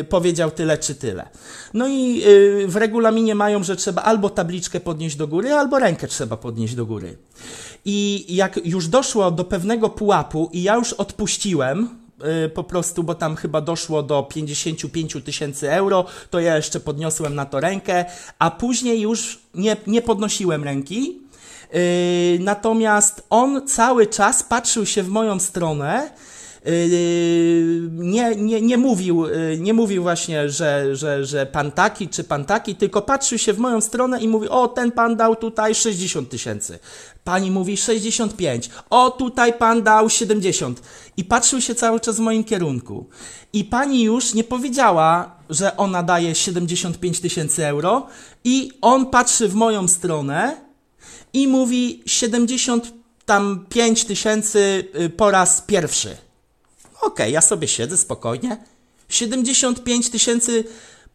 y, 0.00 0.04
powiedział 0.04 0.50
tyle 0.50 0.78
czy 0.78 0.94
tyle. 0.94 1.28
No 1.74 1.88
i 1.88 2.22
y, 2.26 2.66
w 2.68 2.76
regulaminie 2.76 3.34
mają, 3.34 3.62
że 3.62 3.76
trzeba 3.76 4.02
albo 4.02 4.30
tabliczkę 4.30 4.80
podnieść 4.80 5.16
do 5.16 5.28
góry, 5.28 5.52
albo 5.52 5.78
rękę 5.78 6.08
trzeba 6.08 6.36
podnieść 6.36 6.74
do 6.74 6.86
góry. 6.86 7.16
I 7.84 8.26
jak 8.28 8.60
już 8.64 8.88
doszło 8.88 9.30
do 9.30 9.44
pewnego 9.44 9.90
pułapu 9.90 10.50
i 10.52 10.62
ja 10.62 10.74
już 10.74 10.92
odpuściłem, 10.92 11.88
y, 12.46 12.48
po 12.48 12.64
prostu, 12.64 13.02
bo 13.02 13.14
tam 13.14 13.36
chyba 13.36 13.60
doszło 13.60 14.02
do 14.02 14.22
55 14.22 15.16
tysięcy 15.24 15.72
euro, 15.72 16.04
to 16.30 16.40
ja 16.40 16.56
jeszcze 16.56 16.80
podniosłem 16.80 17.34
na 17.34 17.46
to 17.46 17.60
rękę, 17.60 18.04
a 18.38 18.50
później 18.50 19.00
już 19.00 19.38
nie, 19.54 19.76
nie 19.86 20.02
podnosiłem 20.02 20.64
ręki. 20.64 21.18
Yy, 21.72 22.38
natomiast 22.40 23.26
on 23.30 23.68
cały 23.68 24.06
czas 24.06 24.42
patrzył 24.42 24.86
się 24.86 25.02
w 25.02 25.08
moją 25.08 25.40
stronę 25.40 26.10
nie, 27.90 28.36
nie, 28.36 28.60
nie, 28.60 28.78
mówił, 28.78 29.26
yy, 29.26 29.58
nie 29.60 29.74
mówił 29.74 30.02
właśnie, 30.02 30.50
że, 30.50 30.96
że, 30.96 31.24
że 31.24 31.46
pan 31.46 31.72
taki 31.72 32.08
czy 32.08 32.24
pan 32.24 32.44
taki, 32.44 32.74
tylko 32.74 33.02
patrzył 33.02 33.38
się 33.38 33.52
w 33.52 33.58
moją 33.58 33.80
stronę 33.80 34.20
i 34.20 34.28
mówi, 34.28 34.48
o 34.48 34.68
ten 34.68 34.92
pan 34.92 35.16
dał 35.16 35.36
tutaj 35.36 35.74
60 35.74 36.28
tysięcy. 36.28 36.78
Pani 37.24 37.50
mówi 37.50 37.76
65. 37.76 38.70
O 38.90 39.10
tutaj 39.10 39.52
pan 39.52 39.82
dał 39.82 40.10
70. 40.10 40.82
I 41.16 41.24
patrzył 41.24 41.60
się 41.60 41.74
cały 41.74 42.00
czas 42.00 42.16
w 42.16 42.20
moim 42.20 42.44
kierunku. 42.44 43.06
I 43.52 43.64
pani 43.64 44.02
już 44.02 44.34
nie 44.34 44.44
powiedziała, 44.44 45.36
że 45.50 45.76
ona 45.76 46.02
daje 46.02 46.34
75 46.34 47.20
tysięcy 47.20 47.66
euro 47.66 48.06
i 48.44 48.70
on 48.80 49.06
patrzy 49.06 49.48
w 49.48 49.54
moją 49.54 49.88
stronę 49.88 50.56
i 51.32 51.48
mówi 51.48 52.02
75 52.06 54.04
tysięcy 54.04 54.88
y, 55.00 55.10
po 55.10 55.30
raz 55.30 55.60
pierwszy. 55.60 56.16
Okej, 57.02 57.12
okay, 57.12 57.30
ja 57.30 57.40
sobie 57.40 57.68
siedzę 57.68 57.96
spokojnie. 57.96 58.56
75 59.08 60.10
tysięcy 60.10 60.64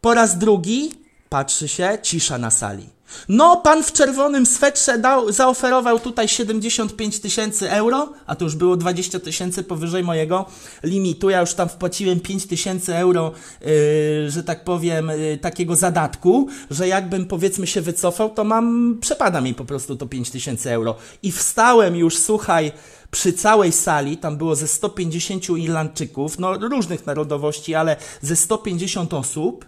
po 0.00 0.14
raz 0.14 0.38
drugi, 0.38 0.90
patrzy 1.28 1.68
się, 1.68 1.98
cisza 2.02 2.38
na 2.38 2.50
sali. 2.50 2.98
No, 3.28 3.56
pan 3.56 3.82
w 3.82 3.92
czerwonym 3.92 4.46
swetrze 4.46 4.98
dał, 4.98 5.32
zaoferował 5.32 6.00
tutaj 6.00 6.28
75 6.28 7.20
tysięcy 7.20 7.70
euro, 7.70 8.12
a 8.26 8.34
to 8.34 8.44
już 8.44 8.56
było 8.56 8.76
20 8.76 9.20
tysięcy 9.20 9.62
powyżej 9.62 10.04
mojego 10.04 10.46
limitu. 10.82 11.30
Ja 11.30 11.40
już 11.40 11.54
tam 11.54 11.68
wpłaciłem 11.68 12.20
5 12.20 12.46
tysięcy 12.46 12.96
euro, 12.96 13.32
yy, 13.60 14.30
że 14.30 14.44
tak 14.44 14.64
powiem, 14.64 15.08
yy, 15.08 15.38
takiego 15.38 15.76
zadatku, 15.76 16.48
że 16.70 16.88
jakbym 16.88 17.26
powiedzmy 17.26 17.66
się 17.66 17.80
wycofał, 17.80 18.30
to 18.30 18.44
mam, 18.44 18.98
przepada 19.00 19.40
mi 19.40 19.54
po 19.54 19.64
prostu 19.64 19.96
to 19.96 20.06
5 20.06 20.30
tysięcy 20.30 20.70
euro. 20.70 20.94
I 21.22 21.32
wstałem 21.32 21.96
już, 21.96 22.16
słuchaj, 22.18 22.72
przy 23.10 23.32
całej 23.32 23.72
sali, 23.72 24.16
tam 24.16 24.36
było 24.36 24.56
ze 24.56 24.68
150 24.68 25.48
Irlandczyków, 25.48 26.38
no 26.38 26.58
różnych 26.58 27.06
narodowości, 27.06 27.74
ale 27.74 27.96
ze 28.22 28.36
150 28.36 29.14
osób 29.14 29.66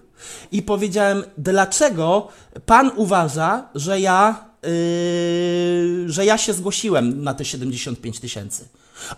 i 0.53 0.63
powiedziałem, 0.63 1.25
dlaczego 1.39 2.29
pan 2.67 2.91
uważa, 2.97 3.69
że 3.75 4.01
ja, 4.01 4.45
yy, 4.63 6.13
że 6.13 6.25
ja 6.25 6.39
się 6.39 6.53
zgłosiłem 6.53 7.23
na 7.23 7.35
te 7.35 7.45
75 7.45 8.21
tysięcy. 8.21 8.69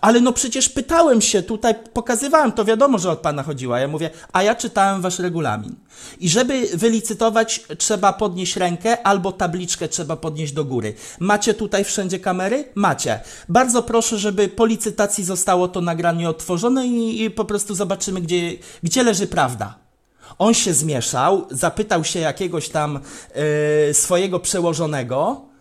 Ale 0.01 0.21
no 0.21 0.33
przecież 0.33 0.69
pytałem 0.69 1.21
się 1.21 1.43
tutaj, 1.43 1.75
pokazywałem, 1.93 2.53
to 2.53 2.65
wiadomo, 2.65 2.99
że 2.99 3.11
od 3.11 3.19
pana 3.19 3.43
chodziła. 3.43 3.81
Ja 3.81 3.89
mówię, 3.89 4.11
a 4.33 4.43
ja 4.43 4.55
czytałem 4.55 5.03
wasz 5.03 5.19
regulamin. 5.19 5.75
I 6.21 6.29
żeby 6.29 6.69
wylicytować, 6.75 7.61
trzeba 7.79 8.13
podnieść 8.13 8.57
rękę 8.57 9.07
albo 9.07 9.33
tabliczkę 9.33 9.89
trzeba 9.89 10.17
podnieść 10.17 10.53
do 10.53 10.65
góry. 10.65 10.95
Macie 11.21 11.55
tutaj 11.55 11.85
wszędzie 11.85 12.19
kamery? 12.19 12.65
Macie. 12.75 13.21
Bardzo 13.49 13.83
proszę, 13.83 14.19
żeby 14.19 14.49
po 14.49 14.67
licytacji 14.67 15.25
zostało 15.25 15.69
to 15.69 15.81
nagranie 15.81 16.29
odtworzone 16.29 16.87
i, 16.87 17.23
i 17.23 17.31
po 17.31 17.45
prostu 17.45 17.75
zobaczymy, 17.75 18.21
gdzie, 18.21 18.53
gdzie 18.83 19.03
leży 19.03 19.27
prawda. 19.27 19.83
On 20.39 20.55
się 20.55 20.75
zmieszał, 20.75 21.47
zapytał 21.51 22.05
się 22.05 22.21
jakiegoś 22.21 22.69
tam 22.69 23.01
yy, 23.87 23.95
swojego 23.95 24.41
przełożonego, 24.41 25.52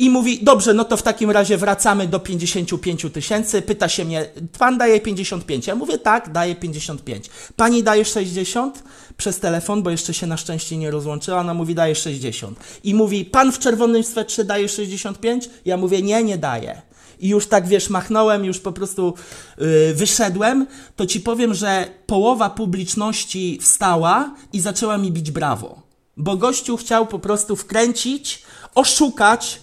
i 0.00 0.10
mówi, 0.10 0.38
dobrze, 0.42 0.74
no 0.74 0.84
to 0.84 0.96
w 0.96 1.02
takim 1.02 1.30
razie 1.30 1.56
wracamy 1.56 2.06
do 2.06 2.20
55 2.20 3.06
tysięcy. 3.12 3.62
Pyta 3.62 3.88
się 3.88 4.04
mnie, 4.04 4.26
pan 4.58 4.78
daje 4.78 5.00
55? 5.00 5.66
Ja 5.66 5.74
mówię, 5.74 5.98
tak, 5.98 6.32
daję 6.32 6.54
55. 6.54 7.30
Pani 7.56 7.82
daje 7.82 8.04
60 8.04 8.82
przez 9.16 9.40
telefon, 9.40 9.82
bo 9.82 9.90
jeszcze 9.90 10.14
się 10.14 10.26
na 10.26 10.36
szczęście 10.36 10.76
nie 10.76 10.90
rozłączyła. 10.90 11.40
Ona 11.40 11.54
mówi, 11.54 11.74
daje 11.74 11.94
60. 11.94 12.58
I 12.84 12.94
mówi, 12.94 13.24
pan 13.24 13.52
w 13.52 13.58
czerwonym 13.58 14.04
swetrze 14.04 14.44
daje 14.44 14.68
65? 14.68 15.50
Ja 15.64 15.76
mówię, 15.76 16.02
nie, 16.02 16.22
nie 16.22 16.38
daje. 16.38 16.82
I 17.18 17.28
już 17.28 17.46
tak, 17.46 17.68
wiesz, 17.68 17.90
machnąłem, 17.90 18.44
już 18.44 18.58
po 18.58 18.72
prostu 18.72 19.14
yy, 19.58 19.94
wyszedłem, 19.94 20.66
to 20.96 21.06
ci 21.06 21.20
powiem, 21.20 21.54
że 21.54 21.88
połowa 22.06 22.50
publiczności 22.50 23.58
wstała 23.62 24.34
i 24.52 24.60
zaczęła 24.60 24.98
mi 24.98 25.12
bić 25.12 25.30
brawo. 25.30 25.82
Bo 26.16 26.36
gościu 26.36 26.76
chciał 26.76 27.06
po 27.06 27.18
prostu 27.18 27.56
wkręcić, 27.56 28.42
oszukać, 28.74 29.60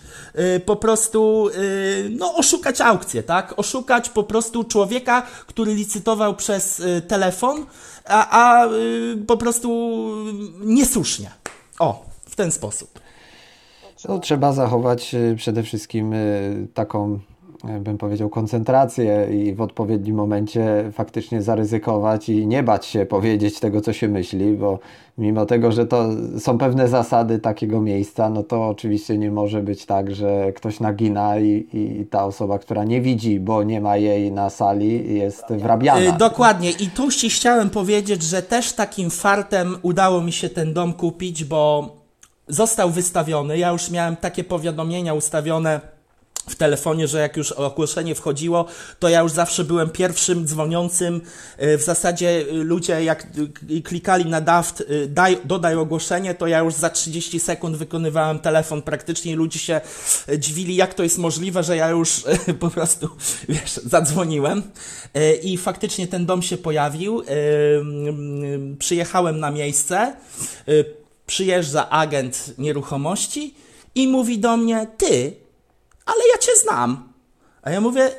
po 0.65 0.75
prostu 0.75 1.49
y, 1.55 2.09
no, 2.09 2.35
oszukać 2.35 2.81
aukcję, 2.81 3.23
tak? 3.23 3.53
Oszukać 3.57 4.09
po 4.09 4.23
prostu 4.23 4.63
człowieka, 4.63 5.21
który 5.47 5.75
licytował 5.75 6.35
przez 6.35 6.79
y, 6.79 7.01
telefon, 7.07 7.65
a, 8.05 8.27
a 8.29 8.69
po 9.27 9.37
prostu 9.37 9.69
niesłusznie. 10.59 11.31
O, 11.79 12.05
w 12.25 12.35
ten 12.35 12.51
sposób. 12.51 12.99
No, 14.09 14.19
trzeba 14.19 14.53
zachować 14.53 15.15
przede 15.37 15.63
wszystkim 15.63 16.13
taką 16.73 17.19
bym 17.79 17.97
powiedział, 17.97 18.29
koncentrację 18.29 19.27
i 19.31 19.53
w 19.53 19.61
odpowiednim 19.61 20.15
momencie 20.15 20.91
faktycznie 20.93 21.41
zaryzykować 21.41 22.29
i 22.29 22.47
nie 22.47 22.63
bać 22.63 22.85
się 22.85 23.05
powiedzieć 23.05 23.59
tego, 23.59 23.81
co 23.81 23.93
się 23.93 24.07
myśli, 24.07 24.53
bo 24.53 24.79
mimo 25.17 25.45
tego, 25.45 25.71
że 25.71 25.85
to 25.85 26.09
są 26.39 26.57
pewne 26.57 26.87
zasady 26.87 27.39
takiego 27.39 27.81
miejsca, 27.81 28.29
no 28.29 28.43
to 28.43 28.67
oczywiście 28.67 29.17
nie 29.17 29.31
może 29.31 29.61
być 29.61 29.85
tak, 29.85 30.15
że 30.15 30.53
ktoś 30.53 30.79
nagina 30.79 31.39
i, 31.39 31.67
i 31.73 32.05
ta 32.05 32.25
osoba, 32.25 32.59
która 32.59 32.83
nie 32.83 33.01
widzi, 33.01 33.39
bo 33.39 33.63
nie 33.63 33.81
ma 33.81 33.97
jej 33.97 34.31
na 34.31 34.49
sali, 34.49 35.15
jest 35.15 35.45
wrabiana. 35.49 35.99
Yy, 35.99 36.13
dokładnie. 36.13 36.71
I 36.71 36.89
tu 36.89 37.07
chciałem 37.29 37.69
powiedzieć, 37.69 38.23
że 38.23 38.41
też 38.41 38.73
takim 38.73 39.09
fartem 39.09 39.77
udało 39.81 40.21
mi 40.21 40.31
się 40.31 40.49
ten 40.49 40.73
dom 40.73 40.93
kupić, 40.93 41.43
bo 41.43 41.89
został 42.47 42.89
wystawiony. 42.89 43.57
Ja 43.57 43.69
już 43.69 43.91
miałem 43.91 44.15
takie 44.15 44.43
powiadomienia 44.43 45.13
ustawione 45.13 45.96
w 46.49 46.55
telefonie, 46.55 47.07
że 47.07 47.19
jak 47.19 47.37
już 47.37 47.51
ogłoszenie 47.51 48.15
wchodziło, 48.15 48.65
to 48.99 49.09
ja 49.09 49.21
już 49.21 49.31
zawsze 49.31 49.63
byłem 49.63 49.89
pierwszym 49.89 50.45
dzwoniącym. 50.45 51.21
W 51.57 51.81
zasadzie 51.81 52.45
ludzie 52.51 53.03
jak 53.03 53.27
klikali 53.83 54.25
na 54.25 54.41
daft, 54.41 54.83
daj, 55.07 55.37
dodaj 55.45 55.75
ogłoszenie, 55.75 56.33
to 56.33 56.47
ja 56.47 56.59
już 56.59 56.73
za 56.73 56.89
30 56.89 57.39
sekund 57.39 57.77
wykonywałem 57.77 58.39
telefon 58.39 58.81
praktycznie 58.81 59.35
ludzie 59.35 59.59
się 59.59 59.81
dziwili, 60.37 60.75
jak 60.75 60.93
to 60.93 61.03
jest 61.03 61.17
możliwe, 61.17 61.63
że 61.63 61.77
ja 61.77 61.89
już 61.89 62.23
po 62.59 62.69
prostu, 62.69 63.09
wiesz, 63.49 63.73
zadzwoniłem. 63.85 64.63
I 65.43 65.57
faktycznie 65.57 66.07
ten 66.07 66.25
dom 66.25 66.41
się 66.41 66.57
pojawił. 66.57 67.23
Przyjechałem 68.79 69.39
na 69.39 69.51
miejsce. 69.51 70.15
Przyjeżdża 71.27 71.89
agent 71.89 72.53
nieruchomości 72.57 73.53
i 73.95 74.07
mówi 74.07 74.39
do 74.39 74.57
mnie, 74.57 74.87
ty, 74.97 75.33
cię 76.47 76.61
znam. 76.61 77.13
A 77.61 77.71
ja 77.71 77.81
mówię, 77.81 78.11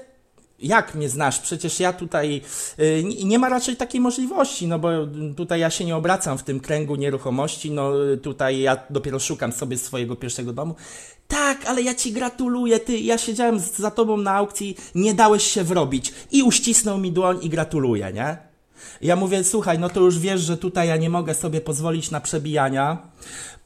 jak 0.59 0.95
mnie 0.95 1.09
znasz? 1.09 1.39
Przecież 1.39 1.81
ja 1.81 1.93
tutaj 1.93 2.41
y, 2.79 3.05
nie 3.25 3.39
ma 3.39 3.49
raczej 3.49 3.77
takiej 3.77 4.01
możliwości, 4.01 4.67
no 4.67 4.79
bo 4.79 4.89
tutaj 5.37 5.61
ja 5.61 5.71
się 5.71 5.85
nie 5.85 5.97
obracam 5.97 6.39
w 6.39 6.43
tym 6.43 6.61
kręgu 6.61 6.97
nieruchomości, 6.97 7.71
no 7.71 7.93
tutaj 8.23 8.61
ja 8.61 8.77
dopiero 8.91 9.19
szukam 9.19 9.53
sobie 9.53 9.79
swojego 9.79 10.17
pierwszego 10.17 10.53
domu. 10.53 10.75
Tak, 11.29 11.67
ale 11.67 11.83
ja 11.83 11.95
ci 11.95 12.13
gratuluję, 12.13 12.81
ty, 12.81 12.99
ja 12.99 13.19
siedziałem 13.19 13.59
za 13.59 13.91
tobą 13.91 14.17
na 14.17 14.33
aukcji, 14.33 14.77
nie 14.95 15.15
dałeś 15.15 15.43
się 15.43 15.65
wrobić. 15.65 16.13
I 16.31 16.43
uścisnął 16.43 16.99
mi 16.99 17.13
dłoń 17.13 17.39
i 17.43 17.49
gratuluję, 17.49 18.13
nie? 18.13 18.48
Ja 19.01 19.17
mówię, 19.17 19.45
słuchaj, 19.45 19.79
no 19.79 19.89
to 19.89 20.01
już 20.01 20.19
wiesz, 20.19 20.41
że 20.41 20.57
tutaj 20.57 20.89
ja 20.89 20.97
nie 20.97 21.11
mogę 21.11 21.35
sobie 21.35 21.61
pozwolić 21.61 22.11
na 22.11 22.21
przebijania. 22.21 22.99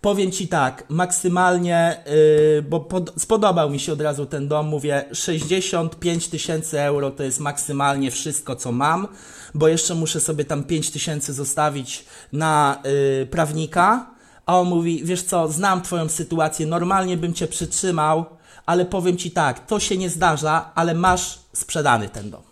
Powiem 0.01 0.33
ci 0.33 0.49
tak, 0.49 0.85
maksymalnie, 0.89 2.03
yy, 2.07 2.63
bo 2.63 2.81
pod, 2.81 3.13
spodobał 3.19 3.71
mi 3.71 3.81
się 3.81 3.93
od 3.93 4.01
razu 4.01 4.27
ten 4.27 4.49
dom, 4.49 4.67
mówię 4.67 5.05
65 5.13 6.29
tysięcy 6.29 6.81
euro 6.81 7.11
to 7.11 7.23
jest 7.23 7.41
maksymalnie 7.41 8.11
wszystko, 8.11 8.57
co 8.57 8.73
mam, 8.73 9.09
bo 9.55 9.69
jeszcze 9.69 9.95
muszę 9.95 10.21
sobie 10.21 10.45
tam 10.45 10.65
5 10.65 10.91
tysięcy 10.91 11.33
zostawić 11.33 12.05
na 12.33 12.83
yy, 13.19 13.27
prawnika. 13.27 14.07
A 14.47 14.61
on 14.61 14.69
mówi, 14.69 15.05
wiesz 15.05 15.23
co, 15.23 15.49
znam 15.49 15.83
twoją 15.83 16.09
sytuację, 16.09 16.67
normalnie 16.67 17.17
bym 17.17 17.35
cię 17.35 17.49
przytrzymał, 17.49 18.25
ale 18.67 18.85
powiem 18.85 19.17
ci 19.17 19.31
tak, 19.31 19.67
to 19.67 19.81
się 19.81 19.97
nie 19.97 20.11
zdarza, 20.11 20.71
ale 20.75 20.95
masz 20.95 21.39
sprzedany 21.53 22.09
ten 22.09 22.31
dom 22.31 22.52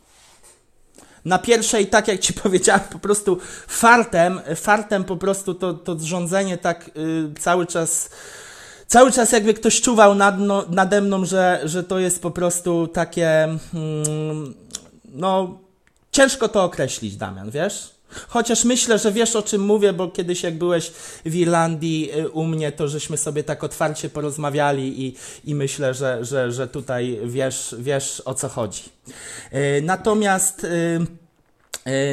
na 1.24 1.38
pierwszej, 1.38 1.87
tak 1.87 2.09
jak 2.09 2.20
ci 2.20 2.33
powiedziałem, 2.42 2.80
po 2.92 2.98
prostu 2.98 3.38
fartem, 3.68 4.40
fartem 4.56 5.04
po 5.04 5.16
prostu 5.16 5.54
to, 5.54 5.74
to 5.74 5.98
rządzenie 5.98 6.59
tak 6.59 6.90
y, 6.96 7.40
cały 7.40 7.66
czas, 7.66 8.11
cały 8.87 9.12
czas 9.12 9.33
jakby 9.33 9.54
ktoś 9.54 9.80
czuwał 9.80 10.14
nad, 10.14 10.38
no, 10.38 10.64
nade 10.68 11.00
mną, 11.00 11.24
że, 11.24 11.61
że 11.64 11.85
to 11.85 11.98
jest 11.98 12.22
po 12.22 12.30
prostu 12.30 12.87
takie, 12.87 13.44
mm, 13.44 14.54
no, 15.04 15.59
ciężko 16.12 16.48
to 16.48 16.64
określić, 16.64 17.16
Damian, 17.16 17.50
wiesz? 17.50 17.99
Chociaż 18.28 18.64
myślę, 18.64 18.98
że 18.98 19.12
wiesz 19.12 19.36
o 19.36 19.42
czym 19.42 19.62
mówię, 19.62 19.92
bo 19.92 20.08
kiedyś 20.08 20.42
jak 20.42 20.58
byłeś 20.58 20.92
w 21.24 21.34
Irlandii 21.34 22.10
y, 22.18 22.28
u 22.28 22.44
mnie, 22.44 22.72
to 22.72 22.88
żeśmy 22.88 23.16
sobie 23.16 23.44
tak 23.44 23.64
otwarcie 23.64 24.08
porozmawiali 24.08 25.06
i, 25.06 25.16
i 25.44 25.54
myślę, 25.54 25.94
że, 25.94 26.24
że, 26.24 26.52
że 26.52 26.68
tutaj 26.68 27.20
wiesz, 27.24 27.74
wiesz 27.78 28.22
o 28.24 28.34
co 28.34 28.48
chodzi. 28.48 28.82
Y, 29.52 29.82
natomiast 29.82 30.64
y, 30.64 31.19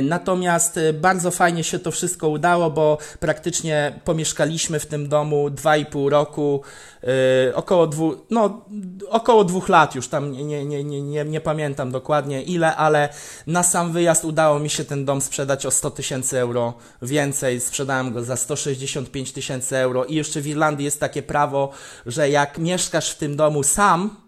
natomiast 0.02 0.78
e, 0.78 0.94
bardzo 0.94 1.32
fajnie 1.32 1.64
się 1.64 1.80
to 1.80 1.92
wszystko 1.92 2.30
udało, 2.30 2.72
bo 2.72 2.98
praktycznie 3.20 4.00
pomieszkaliśmy 4.04 4.80
w 4.80 4.86
tym 4.86 5.10
domu 5.10 5.50
2,5 5.50 6.10
roku, 6.10 6.62
e, 7.04 7.56
około, 7.56 7.88
dwu, 7.88 8.16
no, 8.30 8.66
około 9.10 9.44
dwóch 9.44 9.70
lat 9.70 9.96
już 9.96 10.08
tam 10.08 10.32
nie, 10.32 10.44
nie, 10.44 10.84
nie, 10.84 11.02
nie, 11.02 11.26
nie 11.26 11.42
pamiętam 11.42 11.92
dokładnie 11.92 12.44
ile, 12.44 12.76
ale 12.76 13.10
na 13.48 13.64
sam 13.64 13.92
wyjazd 13.92 14.26
udało 14.26 14.60
mi 14.60 14.70
się 14.70 14.86
ten 14.86 15.06
dom 15.06 15.22
sprzedać 15.22 15.66
o 15.66 15.72
100 15.72 15.92
tysięcy 15.92 16.40
euro 16.40 16.74
więcej. 17.02 17.60
Sprzedałem 17.60 18.14
go 18.14 18.24
za 18.24 18.36
165 18.36 19.32
tysięcy 19.32 19.78
euro 19.78 20.06
i 20.06 20.16
jeszcze 20.16 20.42
w 20.42 20.48
Irlandii 20.48 20.86
jest 20.86 21.00
takie 21.00 21.24
prawo, 21.24 21.72
że 22.06 22.30
jak 22.30 22.58
mieszkasz 22.58 23.12
w 23.12 23.18
tym 23.18 23.36
domu 23.36 23.64
sam, 23.64 24.27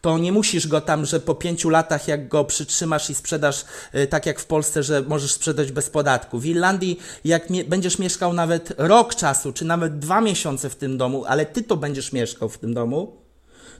to 0.00 0.18
nie 0.18 0.32
musisz 0.32 0.68
go 0.68 0.80
tam, 0.80 1.06
że 1.06 1.20
po 1.20 1.34
pięciu 1.34 1.70
latach, 1.70 2.08
jak 2.08 2.28
go 2.28 2.44
przytrzymasz 2.44 3.10
i 3.10 3.14
sprzedasz, 3.14 3.64
y, 3.94 4.06
tak 4.06 4.26
jak 4.26 4.40
w 4.40 4.46
Polsce, 4.46 4.82
że 4.82 5.02
możesz 5.02 5.32
sprzedać 5.32 5.72
bez 5.72 5.90
podatku. 5.90 6.38
W 6.38 6.46
Irlandii, 6.46 7.00
jak 7.24 7.50
mie 7.50 7.64
będziesz 7.64 7.98
mieszkał 7.98 8.32
nawet 8.32 8.72
rok 8.78 9.14
czasu, 9.14 9.52
czy 9.52 9.64
nawet 9.64 9.98
dwa 9.98 10.20
miesiące 10.20 10.70
w 10.70 10.76
tym 10.76 10.98
domu, 10.98 11.24
ale 11.24 11.46
ty 11.46 11.62
to 11.62 11.76
będziesz 11.76 12.12
mieszkał 12.12 12.48
w 12.48 12.58
tym 12.58 12.74
domu, 12.74 13.26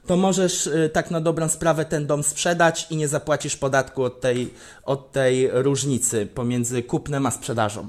to 0.07 0.17
możesz 0.17 0.67
y, 0.67 0.89
tak 0.93 1.11
na 1.11 1.21
dobrą 1.21 1.49
sprawę 1.49 1.85
ten 1.85 2.07
dom 2.07 2.23
sprzedać 2.23 2.87
i 2.89 2.95
nie 2.95 3.07
zapłacisz 3.07 3.55
podatku 3.55 4.03
od 4.03 4.21
tej, 4.21 4.53
od 4.83 5.11
tej 5.11 5.49
różnicy 5.51 6.25
pomiędzy 6.25 6.83
kupnem 6.83 7.25
a 7.25 7.31
sprzedażą. 7.31 7.87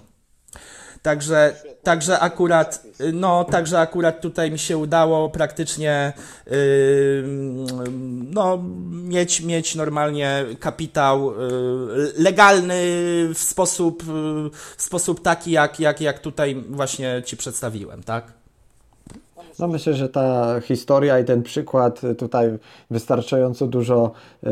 Także, 1.02 1.54
także 1.82 2.20
akurat, 2.20 2.82
no, 3.12 3.44
także 3.44 3.80
akurat 3.80 4.20
tutaj 4.20 4.50
mi 4.50 4.58
się 4.58 4.78
udało 4.78 5.30
praktycznie 5.30 6.12
yy, 6.46 7.24
no, 8.30 8.64
mieć, 8.90 9.40
mieć 9.40 9.74
normalnie 9.74 10.44
kapitał 10.60 11.32
yy, 11.40 12.12
legalny 12.16 12.76
w 13.34 13.38
sposób, 13.38 14.06
yy, 14.06 14.50
w 14.76 14.82
sposób 14.82 15.22
taki, 15.22 15.50
jak, 15.50 15.80
jak, 15.80 16.00
jak 16.00 16.18
tutaj 16.18 16.64
właśnie 16.68 17.22
Ci 17.24 17.36
przedstawiłem, 17.36 18.02
tak? 18.02 18.37
No 19.58 19.68
myślę, 19.68 19.94
że 19.94 20.08
ta 20.08 20.60
historia 20.60 21.18
i 21.18 21.24
ten 21.24 21.42
przykład 21.42 22.00
tutaj 22.18 22.58
wystarczająco 22.90 23.66
dużo 23.66 24.10
e, 24.42 24.50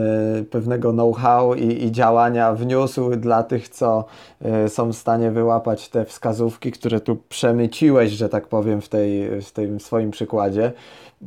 pewnego 0.50 0.92
know-how 0.92 1.54
i, 1.54 1.84
i, 1.84 1.92
działania 1.92 2.52
wniósł 2.52 3.10
dla 3.10 3.42
tych, 3.42 3.68
co 3.68 4.04
e, 4.42 4.68
są 4.68 4.92
w 4.92 4.96
stanie 4.96 5.30
wyłapać 5.30 5.88
te 5.88 6.04
wskazówki, 6.04 6.72
które 6.72 7.00
tu 7.00 7.16
przemyciłeś, 7.28 8.12
że 8.12 8.28
tak 8.28 8.48
powiem, 8.48 8.80
w, 8.80 8.88
tej, 8.88 9.40
w 9.40 9.52
tym 9.52 9.80
swoim 9.80 10.10
przykładzie. 10.10 10.72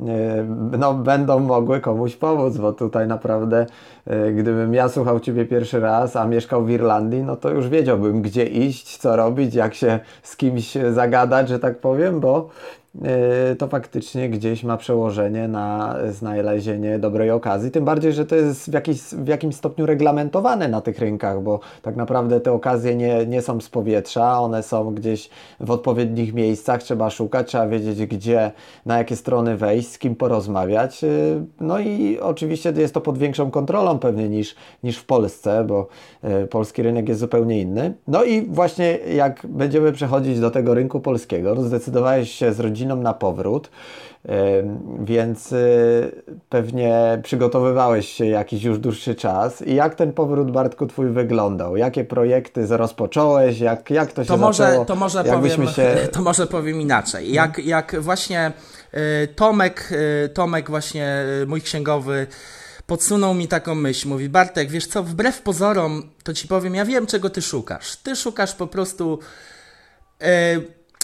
E, 0.08 0.44
no, 0.78 0.94
będą 0.94 1.38
mogły 1.38 1.80
komuś 1.80 2.16
pomóc, 2.16 2.56
bo 2.56 2.72
tutaj 2.72 3.06
naprawdę, 3.06 3.66
gdybym 4.34 4.74
ja 4.74 4.88
słuchał 4.88 5.20
Ciebie 5.20 5.44
pierwszy 5.44 5.80
raz, 5.80 6.16
a 6.16 6.26
mieszkał 6.26 6.64
w 6.64 6.70
Irlandii, 6.70 7.22
no 7.22 7.36
to 7.36 7.50
już 7.50 7.68
wiedziałbym, 7.68 8.22
gdzie 8.22 8.44
iść, 8.44 8.96
co 8.96 9.16
robić, 9.16 9.54
jak 9.54 9.74
się 9.74 10.00
z 10.22 10.36
kimś 10.36 10.74
zagadać, 10.92 11.48
że 11.48 11.58
tak 11.58 11.78
powiem, 11.78 12.20
bo 12.20 12.48
to 13.58 13.68
faktycznie 13.68 14.28
gdzieś 14.28 14.64
ma 14.64 14.76
przełożenie 14.76 15.48
na 15.48 15.96
znalezienie 16.10 16.98
dobrej 16.98 17.30
okazji. 17.30 17.70
Tym 17.70 17.84
bardziej, 17.84 18.12
że 18.12 18.26
to 18.26 18.36
jest 18.36 18.70
w, 18.70 18.72
jakiś, 18.72 19.00
w 19.00 19.28
jakimś 19.28 19.56
stopniu 19.56 19.86
reglamentowane 19.86 20.68
na 20.68 20.80
tych 20.80 20.98
rynkach, 20.98 21.42
bo 21.42 21.60
tak 21.82 21.96
naprawdę 21.96 22.40
te 22.40 22.52
okazje 22.52 22.96
nie, 22.96 23.26
nie 23.26 23.42
są 23.42 23.60
z 23.60 23.68
powietrza, 23.68 24.40
one 24.40 24.62
są 24.62 24.94
gdzieś 24.94 25.30
w 25.60 25.70
odpowiednich 25.70 26.34
miejscach, 26.34 26.82
trzeba 26.82 27.10
szukać, 27.10 27.48
trzeba 27.48 27.66
wiedzieć 27.66 28.06
gdzie, 28.06 28.52
na 28.86 28.98
jakie 28.98 29.16
strony 29.16 29.56
wejść, 29.56 29.90
z 29.90 29.98
kim 29.98 30.16
porozmawiać. 30.16 31.04
E, 31.04 31.08
no 31.60 31.78
i 31.78 32.18
oczywiście 32.20 32.72
jest 32.76 32.94
to 32.94 33.00
pod 33.00 33.18
większą 33.18 33.50
kontrolą 33.50 33.98
pewnie 33.98 34.28
niż, 34.28 34.56
niż 34.84 34.98
w 34.98 35.04
Polsce, 35.04 35.64
bo 35.64 35.88
e, 36.22 36.46
polski 36.46 36.82
rynek 36.82 37.08
jest 37.08 37.20
zupełnie 37.20 37.60
inny. 37.60 37.94
No 38.08 38.24
i 38.24 38.42
właśnie 38.42 38.98
jak 39.14 39.46
będziemy 39.48 39.92
przechodzić 39.92 40.40
do 40.40 40.50
tego 40.50 40.74
rynku 40.74 41.00
polskiego, 41.00 41.62
zdecydowałeś 41.62 42.30
się 42.30 42.52
z 42.52 42.60
rodziną 42.60 42.79
rodziną 42.80 42.96
na 42.96 43.14
powrót, 43.14 43.70
więc 45.04 45.52
y, 45.52 46.22
pewnie 46.48 47.20
przygotowywałeś 47.22 48.08
się 48.08 48.26
jakiś 48.26 48.62
już 48.62 48.78
dłuższy 48.78 49.14
czas. 49.14 49.62
I 49.62 49.74
jak 49.74 49.94
ten 49.94 50.12
powrót, 50.12 50.50
Bartku, 50.50 50.86
Twój 50.86 51.10
wyglądał? 51.10 51.76
Jakie 51.76 52.04
projekty 52.04 52.66
rozpocząłeś? 52.70 53.60
Jak, 53.60 53.90
jak 53.90 54.12
to 54.12 54.24
się 54.24 54.28
to 54.28 54.36
może, 54.36 54.64
zaczęło? 54.64 54.84
To 54.84 54.96
może, 54.96 55.24
powiem, 55.24 55.68
się... 55.68 55.96
to 56.12 56.22
może 56.22 56.46
powiem 56.46 56.80
inaczej. 56.80 57.32
Jak, 57.32 57.58
jak 57.58 58.00
właśnie 58.00 58.52
y, 58.94 59.28
Tomek, 59.28 59.92
y, 60.24 60.28
Tomek 60.28 60.70
właśnie 60.70 61.24
mój 61.46 61.60
księgowy 61.60 62.26
podsunął 62.86 63.34
mi 63.34 63.48
taką 63.48 63.74
myśl. 63.74 64.08
Mówi, 64.08 64.28
Bartek, 64.28 64.70
wiesz 64.70 64.86
co, 64.86 65.02
wbrew 65.02 65.42
pozorom, 65.42 66.10
to 66.24 66.34
ci 66.34 66.48
powiem, 66.48 66.74
ja 66.74 66.84
wiem, 66.84 67.06
czego 67.06 67.30
ty 67.30 67.42
szukasz. 67.42 67.96
Ty 67.96 68.16
szukasz 68.16 68.54
po 68.54 68.66
prostu 68.66 69.18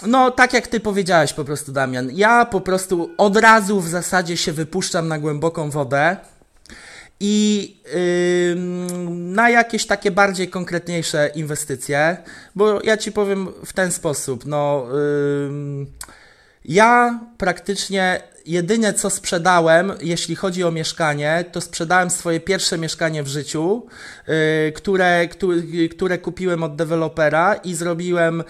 no, 0.02 0.30
tak 0.30 0.52
jak 0.52 0.66
ty 0.66 0.80
powiedziałeś 0.80 1.32
po 1.32 1.44
prostu, 1.44 1.72
Damian. 1.72 2.10
Ja 2.12 2.44
po 2.44 2.60
prostu 2.60 3.10
od 3.18 3.36
razu 3.36 3.80
w 3.80 3.88
zasadzie 3.88 4.36
się 4.36 4.52
wypuszczam 4.52 5.08
na 5.08 5.18
głęboką 5.18 5.70
wodę 5.70 6.16
i 7.20 7.76
yy, 7.94 8.56
na 9.10 9.50
jakieś 9.50 9.86
takie 9.86 10.10
bardziej 10.10 10.48
konkretniejsze 10.48 11.30
inwestycje, 11.34 12.16
bo 12.54 12.82
ja 12.82 12.96
ci 12.96 13.12
powiem 13.12 13.48
w 13.64 13.72
ten 13.72 13.92
sposób, 13.92 14.46
no 14.46 14.86
yy, 14.92 15.86
ja 16.64 17.20
praktycznie 17.38 18.22
jedynie 18.46 18.92
co 18.92 19.10
sprzedałem, 19.10 19.92
jeśli 20.00 20.36
chodzi 20.36 20.64
o 20.64 20.70
mieszkanie, 20.70 21.44
to 21.52 21.60
sprzedałem 21.60 22.10
swoje 22.10 22.40
pierwsze 22.40 22.78
mieszkanie 22.78 23.22
w 23.22 23.28
życiu, 23.28 23.86
yy, 24.28 24.34
które, 24.72 25.28
które, 25.90 26.18
kupiłem 26.18 26.62
od 26.62 26.76
dewelopera 26.76 27.54
i 27.54 27.74
zrobiłem 27.74 28.44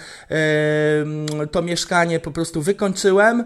yy, 1.39 1.47
to 1.47 1.63
mieszkanie, 1.63 2.21
po 2.21 2.31
prostu 2.31 2.63
wykończyłem 2.63 3.39
yy, 3.39 3.45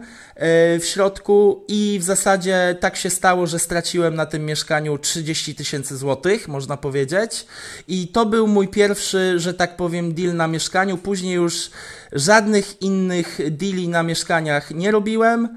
w 0.80 0.84
środku 0.84 1.64
i 1.68 1.98
w 2.00 2.02
zasadzie 2.02 2.76
tak 2.80 2.96
się 2.96 3.10
stało, 3.10 3.46
że 3.46 3.58
straciłem 3.58 4.14
na 4.14 4.26
tym 4.26 4.46
mieszkaniu 4.46 4.98
30 4.98 5.54
tysięcy 5.54 5.96
złotych, 5.96 6.48
można 6.48 6.76
powiedzieć. 6.76 7.46
I 7.88 8.08
to 8.08 8.26
był 8.26 8.46
mój 8.46 8.68
pierwszy, 8.68 9.34
że 9.36 9.54
tak 9.54 9.76
powiem, 9.76 10.14
deal 10.14 10.36
na 10.36 10.46
mieszkaniu. 10.46 10.98
Później 10.98 11.34
już 11.34 11.70
żadnych 12.12 12.82
innych 12.82 13.38
deali 13.50 13.88
na 13.88 14.02
mieszkaniach 14.02 14.70
nie 14.70 14.90
robiłem 14.90 15.48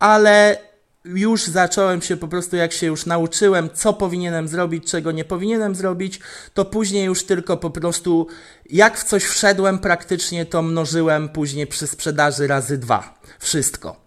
ale 0.00 0.58
już 1.04 1.44
zacząłem 1.44 2.02
się 2.02 2.16
po 2.16 2.28
prostu, 2.28 2.56
jak 2.56 2.72
się 2.72 2.86
już 2.86 3.06
nauczyłem, 3.06 3.70
co 3.74 3.92
powinienem 3.92 4.48
zrobić, 4.48 4.90
czego 4.90 5.12
nie 5.12 5.24
powinienem 5.24 5.74
zrobić, 5.74 6.20
to 6.54 6.64
później 6.64 7.04
już 7.04 7.24
tylko 7.24 7.56
po 7.56 7.70
prostu, 7.70 8.26
jak 8.70 8.98
w 8.98 9.04
coś 9.04 9.24
wszedłem 9.24 9.78
praktycznie, 9.78 10.46
to 10.46 10.62
mnożyłem 10.62 11.28
później 11.28 11.66
przy 11.66 11.86
sprzedaży 11.86 12.46
razy 12.46 12.78
dwa. 12.78 13.20
Wszystko. 13.38 14.00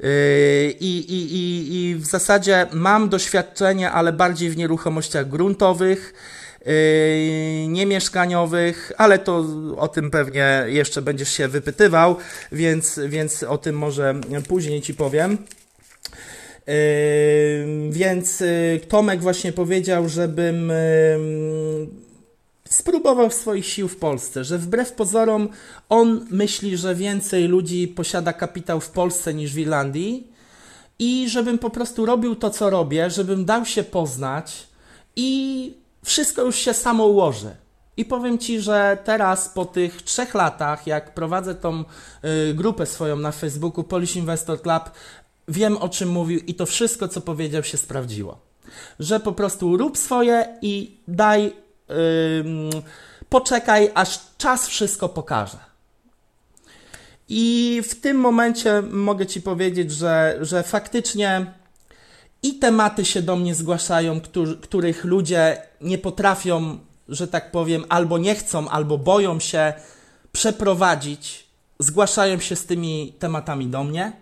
Yy, 0.00 0.08
I, 0.80 0.98
i, 0.98 1.34
i, 1.34 1.74
I 1.74 1.94
w 1.94 2.06
zasadzie 2.06 2.66
mam 2.72 3.08
doświadczenie, 3.08 3.90
ale 3.90 4.12
bardziej 4.12 4.50
w 4.50 4.56
nieruchomościach 4.56 5.28
gruntowych, 5.28 6.14
niemieszkaniowych, 7.68 8.92
ale 8.96 9.18
to 9.18 9.44
o 9.76 9.88
tym 9.88 10.10
pewnie 10.10 10.64
jeszcze 10.66 11.02
będziesz 11.02 11.28
się 11.28 11.48
wypytywał, 11.48 12.16
więc, 12.52 13.00
więc 13.08 13.42
o 13.42 13.58
tym 13.58 13.78
może 13.78 14.14
później 14.48 14.82
Ci 14.82 14.94
powiem. 14.94 15.38
Yy, 16.66 17.90
więc 17.90 18.40
yy, 18.40 18.80
Tomek 18.88 19.20
właśnie 19.20 19.52
powiedział, 19.52 20.08
żebym 20.08 20.68
yy, 20.68 21.88
spróbował 22.68 23.30
swoich 23.30 23.66
sił 23.66 23.88
w 23.88 23.96
Polsce, 23.96 24.44
że 24.44 24.58
wbrew 24.58 24.92
pozorom 24.92 25.48
on 25.88 26.26
myśli, 26.30 26.76
że 26.76 26.94
więcej 26.94 27.48
ludzi 27.48 27.88
posiada 27.88 28.32
kapitał 28.32 28.80
w 28.80 28.90
Polsce 28.90 29.34
niż 29.34 29.54
w 29.54 29.58
Irlandii 29.58 30.28
i 30.98 31.28
żebym 31.28 31.58
po 31.58 31.70
prostu 31.70 32.06
robił 32.06 32.36
to, 32.36 32.50
co 32.50 32.70
robię, 32.70 33.10
żebym 33.10 33.44
dał 33.44 33.64
się 33.64 33.84
poznać 33.84 34.66
i 35.16 35.72
wszystko 36.04 36.42
już 36.42 36.56
się 36.56 36.74
samo 36.74 37.06
ułoży. 37.06 37.50
I 37.96 38.04
powiem 38.04 38.38
Ci, 38.38 38.60
że 38.60 38.98
teraz 39.04 39.48
po 39.48 39.64
tych 39.64 40.02
trzech 40.02 40.34
latach, 40.34 40.86
jak 40.86 41.14
prowadzę 41.14 41.54
tą 41.54 41.84
y, 42.50 42.54
grupę 42.54 42.86
swoją 42.86 43.16
na 43.16 43.32
Facebooku 43.32 43.84
Polish 43.84 44.16
Investor 44.16 44.62
Club, 44.62 44.90
wiem 45.48 45.76
o 45.76 45.88
czym 45.88 46.08
mówił 46.08 46.40
i 46.40 46.54
to 46.54 46.66
wszystko, 46.66 47.08
co 47.08 47.20
powiedział, 47.20 47.62
się 47.62 47.76
sprawdziło. 47.76 48.38
Że 49.00 49.20
po 49.20 49.32
prostu 49.32 49.76
rób 49.76 49.98
swoje 49.98 50.58
i 50.62 51.00
daj, 51.08 51.42
yy, 51.44 51.94
poczekaj, 53.28 53.90
aż 53.94 54.20
czas 54.38 54.68
wszystko 54.68 55.08
pokaże. 55.08 55.58
I 57.28 57.80
w 57.88 58.00
tym 58.00 58.16
momencie 58.16 58.82
mogę 58.82 59.26
Ci 59.26 59.42
powiedzieć, 59.42 59.92
że, 59.92 60.38
że 60.40 60.62
faktycznie 60.62 61.46
i 62.44 62.54
tematy 62.54 63.04
się 63.04 63.22
do 63.22 63.36
mnie 63.36 63.54
zgłaszają, 63.54 64.20
których 64.62 65.04
ludzie 65.04 65.62
nie 65.80 65.98
potrafią, 65.98 66.78
że 67.08 67.28
tak 67.28 67.50
powiem, 67.50 67.84
albo 67.88 68.18
nie 68.18 68.34
chcą, 68.34 68.68
albo 68.68 68.98
boją 68.98 69.40
się 69.40 69.72
przeprowadzić, 70.32 71.46
zgłaszają 71.78 72.38
się 72.40 72.56
z 72.56 72.66
tymi 72.66 73.14
tematami 73.18 73.66
do 73.66 73.84
mnie. 73.84 74.12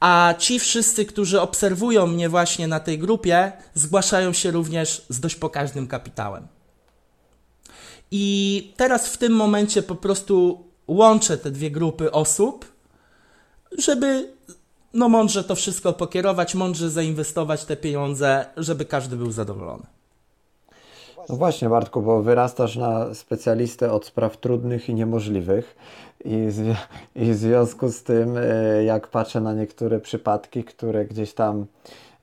A 0.00 0.34
ci 0.38 0.58
wszyscy, 0.58 1.04
którzy 1.04 1.40
obserwują 1.40 2.06
mnie 2.06 2.28
właśnie 2.28 2.68
na 2.68 2.80
tej 2.80 2.98
grupie, 2.98 3.52
zgłaszają 3.74 4.32
się 4.32 4.50
również 4.50 5.06
z 5.08 5.20
dość 5.20 5.36
pokaźnym 5.36 5.86
kapitałem. 5.86 6.46
I 8.10 8.72
teraz 8.76 9.08
w 9.08 9.16
tym 9.16 9.32
momencie 9.32 9.82
po 9.82 9.94
prostu 9.94 10.64
łączę 10.88 11.38
te 11.38 11.50
dwie 11.50 11.70
grupy 11.70 12.12
osób, 12.12 12.72
żeby 13.78 14.35
no 14.96 15.08
mądrze 15.08 15.44
to 15.44 15.54
wszystko 15.54 15.92
pokierować, 15.92 16.54
mądrze 16.54 16.90
zainwestować 16.90 17.64
te 17.64 17.76
pieniądze, 17.76 18.46
żeby 18.56 18.84
każdy 18.84 19.16
był 19.16 19.30
zadowolony. 19.30 19.82
No 21.28 21.36
właśnie, 21.36 21.68
Bartku, 21.68 22.02
bo 22.02 22.22
wyrastasz 22.22 22.76
na 22.76 23.14
specjalistę 23.14 23.92
od 23.92 24.06
spraw 24.06 24.36
trudnych 24.36 24.88
i 24.88 24.94
niemożliwych. 24.94 25.76
I, 26.24 26.46
z, 26.50 26.76
I 27.16 27.32
w 27.32 27.36
związku 27.36 27.88
z 27.88 28.02
tym, 28.02 28.36
e, 28.36 28.84
jak 28.84 29.08
patrzę 29.08 29.40
na 29.40 29.54
niektóre 29.54 30.00
przypadki, 30.00 30.64
które 30.64 31.04
gdzieś 31.04 31.34
tam 31.34 31.66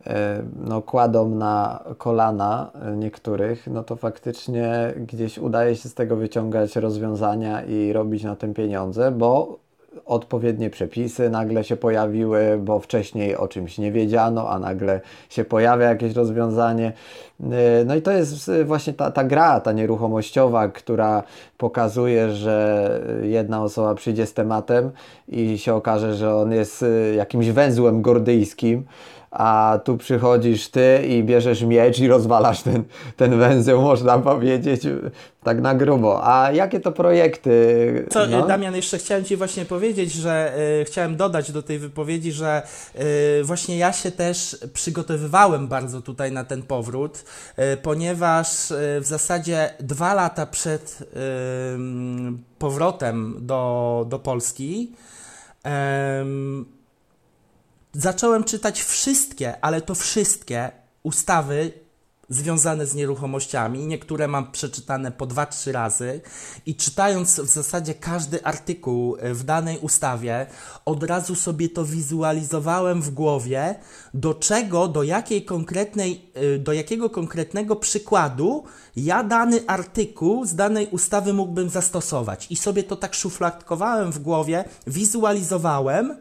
e, 0.07 0.43
no, 0.55 0.81
kładą 0.81 1.29
na 1.29 1.83
kolana 1.97 2.71
niektórych, 2.95 3.67
no 3.67 3.83
to 3.83 3.95
faktycznie 3.95 4.93
gdzieś 4.97 5.38
udaje 5.38 5.75
się 5.75 5.89
z 5.89 5.93
tego 5.93 6.15
wyciągać 6.15 6.75
rozwiązania 6.75 7.63
i 7.63 7.93
robić 7.93 8.23
na 8.23 8.36
tym 8.36 8.53
pieniądze, 8.53 9.12
bo 9.12 9.62
odpowiednie 10.06 10.69
przepisy 10.69 11.29
nagle 11.29 11.63
się 11.63 11.77
pojawiły, 11.77 12.60
bo 12.62 12.79
wcześniej 12.79 13.36
o 13.36 13.47
czymś 13.47 13.77
nie 13.77 13.91
wiedziano, 13.91 14.49
a 14.49 14.60
nagle 14.60 15.01
się 15.29 15.45
pojawia 15.45 15.89
jakieś 15.89 16.13
rozwiązanie. 16.13 16.93
Y, 17.41 17.45
no 17.86 17.95
i 17.95 18.01
to 18.01 18.12
jest 18.12 18.51
właśnie 18.65 18.93
ta, 18.93 19.12
ta 19.12 19.23
gra, 19.23 19.60
ta 19.60 19.71
nieruchomościowa, 19.71 20.67
która 20.67 21.23
pokazuje, 21.58 22.32
że 22.32 22.89
jedna 23.21 23.63
osoba 23.63 23.95
przyjdzie 23.95 24.25
z 24.25 24.34
tematem 24.34 24.91
i 25.27 25.58
się 25.58 25.73
okaże, 25.73 26.15
że 26.15 26.36
on 26.36 26.51
jest 26.51 26.84
y, 26.84 27.13
jakimś 27.17 27.49
węzłem 27.49 28.01
gordyjskim, 28.01 28.86
a 29.33 29.79
tu 29.83 29.97
przychodzisz 29.97 30.69
ty 30.69 31.05
i 31.07 31.23
bierzesz 31.23 31.61
miecz 31.61 31.99
i 31.99 32.07
rozwalasz 32.07 32.61
ten, 32.61 32.83
ten 33.17 33.39
węzeł, 33.39 33.81
można 33.81 34.19
powiedzieć, 34.19 34.81
tak 35.43 35.61
na 35.61 35.75
grubo. 35.75 36.27
A 36.27 36.51
jakie 36.51 36.79
to 36.79 36.91
projekty? 36.91 38.05
Co, 38.09 38.27
no? 38.27 38.47
Damian, 38.47 38.75
jeszcze 38.75 38.97
chciałem 38.97 39.25
Ci 39.25 39.35
właśnie 39.35 39.65
powiedzieć, 39.65 40.11
że 40.11 40.53
y, 40.81 40.85
chciałem 40.85 41.15
dodać 41.15 41.51
do 41.51 41.63
tej 41.63 41.79
wypowiedzi, 41.79 42.31
że 42.31 42.61
y, 43.39 43.43
właśnie 43.43 43.77
ja 43.77 43.93
się 43.93 44.11
też 44.11 44.57
przygotowywałem 44.73 45.67
bardzo 45.67 46.01
tutaj 46.01 46.31
na 46.31 46.43
ten 46.43 46.63
powrót, 46.63 47.23
y, 47.73 47.77
ponieważ 47.77 48.71
y, 48.71 48.99
w 49.01 49.05
zasadzie 49.05 49.69
dwa 49.79 50.13
lata 50.13 50.45
przed 50.45 50.97
powrotem 52.59 53.35
do, 53.41 54.05
do 54.09 54.19
Polski 54.19 54.91
zacząłem 57.93 58.43
czytać 58.43 58.82
wszystkie, 58.82 59.65
ale 59.65 59.82
to 59.82 59.95
wszystkie 59.95 60.71
ustawy 61.03 61.84
związane 62.29 62.88
z 62.88 62.95
nieruchomościami. 62.95 63.88
Niektóre 63.88 64.27
mam 64.27 64.51
przeczytane 64.51 65.12
po 65.12 65.25
dwa, 65.25 65.45
trzy 65.45 65.71
razy 65.71 66.21
i 66.65 66.75
czytając 66.75 67.39
w 67.39 67.47
zasadzie 67.47 67.93
każdy 67.93 68.43
artykuł 68.43 69.17
e, 69.19 69.34
w 69.34 69.43
danej 69.43 69.79
ustawie, 69.79 70.45
od 70.86 71.03
razu 71.03 71.36
sobie 71.36 71.69
to 71.69 71.86
wizualizowałem 71.86 73.01
w 73.01 73.10
głowie, 73.10 73.75
do 74.13 74.34
czego, 74.34 74.88
do 74.88 75.03
jakiej 75.03 75.45
konkretnej, 75.45 76.32
e, 76.34 76.58
do 76.58 76.73
jakiego 76.73 77.10
konkretnego 77.10 77.75
przykładu 77.75 78.63
ja 78.95 79.23
dany 79.23 79.67
artykuł 79.67 80.45
z 80.45 80.56
danej 80.56 80.88
ustawy 80.91 81.34
mógłbym 81.34 81.69
zastosować. 81.69 82.47
I 82.49 82.56
sobie 82.56 82.84
to 82.84 82.95
tak 82.95 83.15
szufladkowałem 83.15 84.12
w 84.12 84.19
głowie, 84.19 84.65
wizualizowałem 84.88 86.17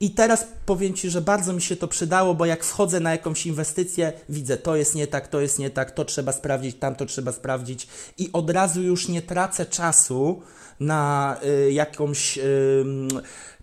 i 0.00 0.10
teraz 0.10 0.46
powiem 0.66 0.94
Ci, 0.94 1.10
że 1.10 1.20
bardzo 1.20 1.52
mi 1.52 1.62
się 1.62 1.76
to 1.76 1.88
przydało, 1.88 2.34
bo 2.34 2.46
jak 2.46 2.64
wchodzę 2.64 3.00
na 3.00 3.12
jakąś 3.12 3.46
inwestycję, 3.46 4.12
widzę, 4.28 4.56
to 4.56 4.76
jest 4.76 4.94
nie 4.94 5.06
tak, 5.06 5.28
to 5.28 5.40
jest 5.40 5.58
nie 5.58 5.70
tak, 5.70 5.90
to 5.90 6.04
trzeba 6.04 6.32
sprawdzić, 6.32 6.76
tamto 6.76 7.06
trzeba 7.06 7.32
sprawdzić. 7.32 7.88
I 8.18 8.30
od 8.32 8.50
razu 8.50 8.82
już 8.82 9.08
nie 9.08 9.22
tracę 9.22 9.66
czasu 9.66 10.42
na 10.80 11.36
y, 11.44 11.72
jakąś 11.72 12.38
y, 12.38 12.84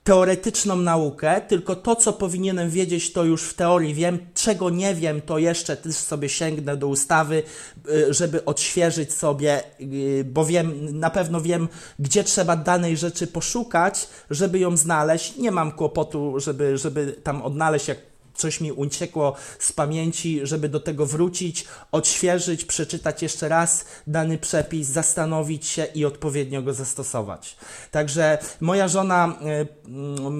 teoretyczną 0.05 0.75
naukę, 0.75 1.41
tylko 1.41 1.75
to, 1.75 1.95
co 1.95 2.13
powinienem 2.13 2.69
wiedzieć, 2.69 3.13
to 3.13 3.23
już 3.23 3.43
w 3.43 3.53
teorii 3.53 3.93
wiem. 3.93 4.19
Czego 4.33 4.69
nie 4.69 4.95
wiem, 4.95 5.21
to 5.21 5.37
jeszcze 5.37 5.77
też 5.77 5.95
sobie 5.95 6.29
sięgnę 6.29 6.77
do 6.77 6.87
ustawy, 6.87 7.43
y, 7.89 8.13
żeby 8.13 8.45
odświeżyć 8.45 9.13
sobie, 9.13 9.63
y, 9.81 10.25
bo 10.31 10.45
wiem, 10.45 10.99
na 10.99 11.09
pewno 11.09 11.41
wiem, 11.41 11.67
gdzie 11.99 12.23
trzeba 12.23 12.55
danej 12.55 12.97
rzeczy 12.97 13.27
poszukać, 13.27 14.07
żeby 14.29 14.59
ją 14.59 14.77
znaleźć. 14.77 15.37
Nie 15.37 15.51
mam 15.51 15.71
kłopotu, 15.71 16.39
żeby, 16.39 16.77
żeby 16.77 17.15
tam 17.23 17.41
odnaleźć, 17.41 17.87
jak 17.87 17.97
coś 18.35 18.61
mi 18.61 18.71
uciekło 18.71 19.35
z 19.59 19.71
pamięci, 19.71 20.39
żeby 20.43 20.69
do 20.69 20.79
tego 20.79 21.05
wrócić, 21.05 21.65
odświeżyć, 21.91 22.65
przeczytać 22.65 23.21
jeszcze 23.21 23.49
raz 23.49 23.85
dany 24.07 24.37
przepis, 24.37 24.87
zastanowić 24.87 25.67
się 25.67 25.85
i 25.85 26.05
odpowiednio 26.05 26.61
go 26.61 26.73
zastosować. 26.73 27.55
Także 27.91 28.37
moja 28.61 28.87
żona 28.87 29.39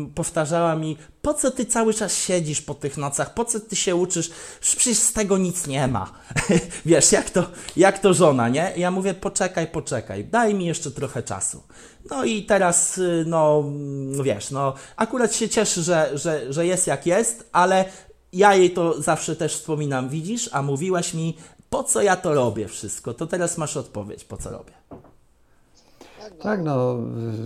y, 0.07 0.09
powtarzała 0.15 0.75
mi, 0.75 0.97
po 1.25 1.33
co 1.33 1.51
ty 1.51 1.65
cały 1.65 1.93
czas 1.93 2.17
siedzisz 2.17 2.61
po 2.61 2.73
tych 2.73 2.97
nocach, 2.97 3.33
po 3.33 3.45
co 3.45 3.59
ty 3.59 3.75
się 3.75 3.95
uczysz, 3.95 4.29
przecież 4.61 4.97
z 4.97 5.13
tego 5.13 5.37
nic 5.37 5.67
nie 5.67 5.87
ma. 5.87 6.11
Wiesz, 6.85 7.11
jak 7.11 7.29
to, 7.29 7.43
jak 7.77 7.99
to 7.99 8.13
żona, 8.13 8.49
nie? 8.49 8.73
Ja 8.77 8.91
mówię, 8.91 9.13
poczekaj, 9.13 9.67
poczekaj, 9.67 10.25
daj 10.25 10.53
mi 10.53 10.65
jeszcze 10.65 10.91
trochę 10.91 11.23
czasu. 11.23 11.63
No 12.09 12.25
i 12.25 12.43
teraz, 12.43 12.97
y, 12.97 13.23
no, 13.27 13.63
wiesz, 14.23 14.51
no, 14.51 14.73
akurat 14.95 15.35
się 15.35 15.49
cieszy, 15.49 15.83
że, 15.83 16.11
że, 16.13 16.53
że 16.53 16.65
jest 16.65 16.87
jak 16.87 17.05
jest, 17.05 17.49
ale 17.51 17.85
ja 18.33 18.55
jej 18.55 18.71
to 18.71 19.01
zawsze 19.01 19.35
też 19.35 19.55
wspominam, 19.55 20.09
widzisz, 20.09 20.49
a 20.51 20.61
mówiłaś 20.61 21.13
mi, 21.13 21.37
po 21.69 21.83
co 21.83 22.01
ja 22.01 22.15
to 22.15 22.33
robię 22.33 22.67
wszystko, 22.67 23.13
to 23.13 23.27
teraz 23.27 23.57
masz 23.57 23.77
odpowiedź, 23.77 24.23
po 24.23 24.37
co 24.37 24.49
robię. 24.49 24.73
Tak, 26.39 26.63
no 26.63 26.97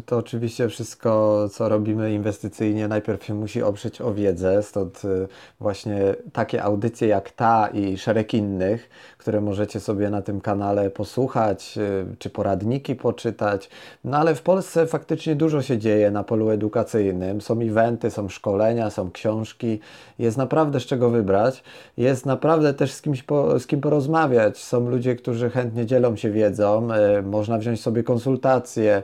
to 0.06 0.18
oczywiście 0.18 0.70
wszystko, 0.70 1.40
co 1.52 1.70
robimy 1.70 2.14
inwestycyjnie, 2.14 2.88
najpierw 2.88 3.24
się 3.24 3.34
musi 3.34 3.64
oprzeć 3.64 4.02
o 4.02 4.14
wiedzę, 4.14 4.64
stąd 4.64 5.06
y, 5.06 5.28
właśnie 5.60 6.16
takie 6.34 6.64
audycje 6.64 7.08
jak 7.08 7.32
ta 7.32 7.68
i 7.68 7.98
szereg 7.98 8.34
innych, 8.34 8.90
które 9.20 9.42
możecie 9.42 9.80
sobie 9.80 10.10
na 10.10 10.22
tym 10.22 10.42
kanale 10.42 10.90
posłuchać, 10.90 11.78
y, 11.78 12.16
czy 12.20 12.30
poradniki 12.30 12.96
poczytać. 12.96 13.70
No 14.04 14.18
ale 14.18 14.36
w 14.36 14.42
Polsce 14.42 14.88
faktycznie 14.88 15.36
dużo 15.36 15.62
się 15.62 15.78
dzieje 15.78 16.12
na 16.12 16.24
polu 16.24 16.50
edukacyjnym. 16.50 17.42
Są 17.42 17.60
eventy, 17.62 18.12
są 18.12 18.30
szkolenia, 18.30 18.90
są 18.90 19.12
książki. 19.12 19.80
Jest 20.20 20.38
naprawdę 20.38 20.80
z 20.80 20.86
czego 20.86 21.10
wybrać. 21.10 21.64
Jest 21.98 22.26
naprawdę 22.26 22.74
też 22.74 22.92
z, 22.92 23.02
kimś 23.02 23.24
po, 23.24 23.60
z 23.60 23.68
kim 23.68 23.82
porozmawiać. 23.82 24.58
Są 24.58 24.90
ludzie, 24.90 25.16
którzy 25.16 25.50
chętnie 25.50 25.86
dzielą 25.86 26.16
się 26.16 26.32
wiedzą. 26.32 26.88
Y, 27.20 27.22
można 27.22 27.58
wziąć 27.58 27.82
sobie 27.82 28.04
konsultacje. 28.04 29.04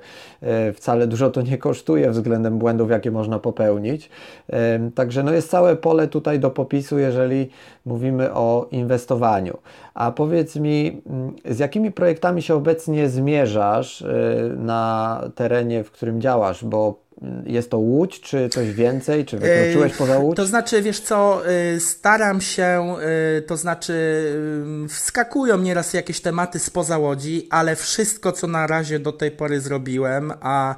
Y, 0.69 0.73
wcale 0.73 1.07
dużo 1.07 1.29
to 1.29 1.41
nie 1.41 1.57
kosztuje 1.57 2.11
względem 2.11 2.57
błędów, 2.57 2.89
jakie 2.89 3.11
można 3.11 3.39
popełnić. 3.39 4.09
Także 4.95 5.23
no 5.23 5.31
jest 5.31 5.49
całe 5.49 5.75
pole 5.75 6.07
tutaj 6.07 6.39
do 6.39 6.51
popisu, 6.51 6.99
jeżeli 6.99 7.49
mówimy 7.85 8.33
o 8.33 8.67
inwestowaniu. 8.71 9.57
A 9.95 10.11
powiedz 10.11 10.55
mi, 10.55 11.01
mm, 11.05 11.35
z 11.45 11.59
jakimi 11.59 11.91
projektami 11.91 12.41
się 12.41 12.55
obecnie 12.55 13.09
zmierzasz 13.09 14.01
y, 14.01 14.05
na 14.57 15.21
terenie, 15.35 15.83
w 15.83 15.91
którym 15.91 16.21
działasz? 16.21 16.63
Bo 16.63 16.99
mm, 17.21 17.43
jest 17.47 17.71
to 17.71 17.77
Łódź, 17.77 18.21
czy 18.21 18.49
coś 18.49 18.71
więcej? 18.71 19.25
Czy 19.25 19.37
wykroczyłeś 19.37 19.93
poza 19.93 20.19
Łódź? 20.19 20.37
To 20.37 20.45
znaczy, 20.45 20.81
wiesz 20.81 20.99
co, 20.99 21.41
y, 21.75 21.79
staram 21.79 22.41
się, 22.41 22.95
y, 23.37 23.41
to 23.41 23.57
znaczy 23.57 23.93
wskakują 24.89 25.57
nieraz 25.57 25.93
jakieś 25.93 26.21
tematy 26.21 26.59
spoza 26.59 26.97
Łodzi, 26.97 27.47
ale 27.51 27.75
wszystko, 27.75 28.31
co 28.31 28.47
na 28.47 28.67
razie 28.67 28.99
do 28.99 29.11
tej 29.11 29.31
pory 29.31 29.59
zrobiłem, 29.61 30.33
a 30.41 30.75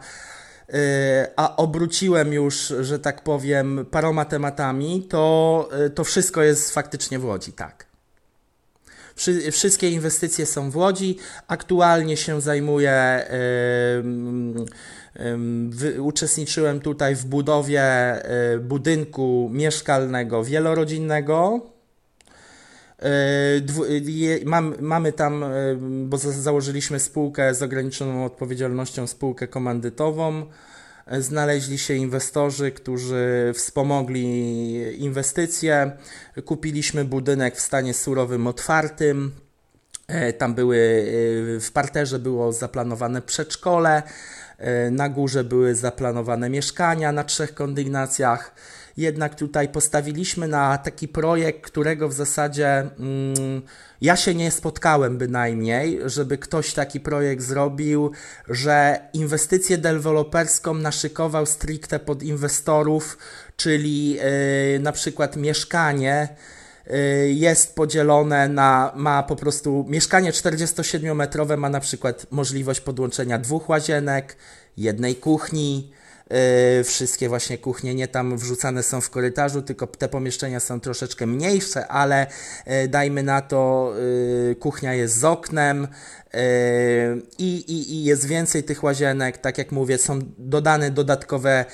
a 1.35 1.55
obróciłem 1.55 2.33
już, 2.33 2.73
że 2.81 2.99
tak 2.99 3.23
powiem, 3.23 3.85
paroma 3.91 4.25
tematami, 4.25 5.07
to, 5.09 5.69
to 5.95 6.03
wszystko 6.03 6.41
jest 6.41 6.73
faktycznie 6.73 7.19
w 7.19 7.25
Łodzi, 7.25 7.53
tak. 7.53 7.86
Wszystkie 9.51 9.89
inwestycje 9.89 10.45
są 10.45 10.71
w 10.71 10.77
Łodzi. 10.77 11.17
Aktualnie 11.47 12.17
się 12.17 12.41
zajmuję, 12.41 13.25
uczestniczyłem 15.99 16.79
tutaj 16.79 17.15
w 17.15 17.25
budowie 17.25 17.81
e, 17.81 18.57
budynku 18.59 19.49
mieszkalnego 19.53 20.43
wielorodzinnego. 20.43 21.61
E, 22.99 23.09
mamy 24.79 25.13
tam, 25.13 25.43
e, 25.43 25.49
bo 26.05 26.17
założyliśmy 26.17 26.99
spółkę 26.99 27.53
z 27.53 27.63
ograniczoną 27.63 28.25
odpowiedzialnością, 28.25 29.07
spółkę 29.07 29.47
komandytową 29.47 30.45
znaleźli 31.19 31.77
się 31.77 31.93
inwestorzy, 31.93 32.71
którzy 32.71 33.51
wspomogli 33.55 35.03
inwestycje. 35.03 35.91
Kupiliśmy 36.45 37.05
budynek 37.05 37.55
w 37.55 37.61
stanie 37.61 37.93
surowym 37.93 38.47
otwartym. 38.47 39.31
E, 40.07 40.33
tam 40.33 40.55
były, 40.55 40.77
e, 40.77 41.59
w 41.59 41.71
parterze 41.73 42.19
było 42.19 42.51
zaplanowane 42.51 43.21
przedszkole, 43.21 44.03
e, 44.57 44.91
na 44.91 45.09
górze 45.09 45.43
były 45.43 45.75
zaplanowane 45.75 46.49
mieszkania 46.49 47.11
na 47.11 47.23
trzech 47.23 47.53
kondygnacjach. 47.53 48.55
Jednak 48.97 49.35
tutaj 49.35 49.69
postawiliśmy 49.69 50.47
na 50.47 50.77
taki 50.77 51.07
projekt, 51.07 51.61
którego 51.61 52.09
w 52.09 52.13
zasadzie 52.13 52.67
mm, 52.99 53.61
ja 54.01 54.15
się 54.15 54.35
nie 54.35 54.51
spotkałem 54.51 55.17
bynajmniej, 55.17 55.99
żeby 56.05 56.37
ktoś 56.37 56.73
taki 56.73 56.99
projekt 56.99 57.43
zrobił, 57.43 58.11
że 58.49 58.99
inwestycję 59.13 59.77
deweloperską 59.77 60.73
naszykował 60.73 61.45
stricte 61.45 61.99
pod 61.99 62.23
inwestorów, 62.23 63.17
czyli 63.55 64.09
yy, 64.09 64.21
na 64.79 64.91
przykład 64.91 65.35
mieszkanie 65.35 66.29
y, 66.87 67.33
jest 67.33 67.75
podzielone 67.75 68.49
na, 68.49 68.91
ma 68.95 69.23
po 69.23 69.35
prostu, 69.35 69.85
mieszkanie 69.89 70.31
47-metrowe 70.31 71.57
ma 71.57 71.69
na 71.69 71.79
przykład 71.79 72.25
możliwość 72.31 72.81
podłączenia 72.81 73.37
dwóch 73.37 73.69
łazienek, 73.69 74.35
jednej 74.77 75.15
kuchni, 75.15 75.91
wszystkie 76.83 77.29
właśnie 77.29 77.57
kuchnie 77.57 77.95
nie 77.95 78.07
tam 78.07 78.37
wrzucane 78.37 78.83
są 78.83 79.01
w 79.01 79.09
korytarzu, 79.09 79.61
tylko 79.61 79.87
te 79.87 80.09
pomieszczenia 80.09 80.59
są 80.59 80.79
troszeczkę 80.79 81.27
mniejsze, 81.27 81.87
ale 81.87 82.27
yy, 82.67 82.87
dajmy 82.87 83.23
na 83.23 83.41
to, 83.41 83.93
yy, 84.47 84.55
kuchnia 84.55 84.93
jest 84.93 85.19
z 85.19 85.23
oknem, 85.23 85.87
i, 87.37 87.55
i, 87.57 87.93
I, 87.93 88.03
jest 88.03 88.25
więcej 88.25 88.63
tych 88.63 88.83
łazienek, 88.83 89.37
tak 89.37 89.57
jak 89.57 89.71
mówię, 89.71 89.97
są 89.97 90.19
dodane 90.37 90.91
dodatkowe 90.91 91.65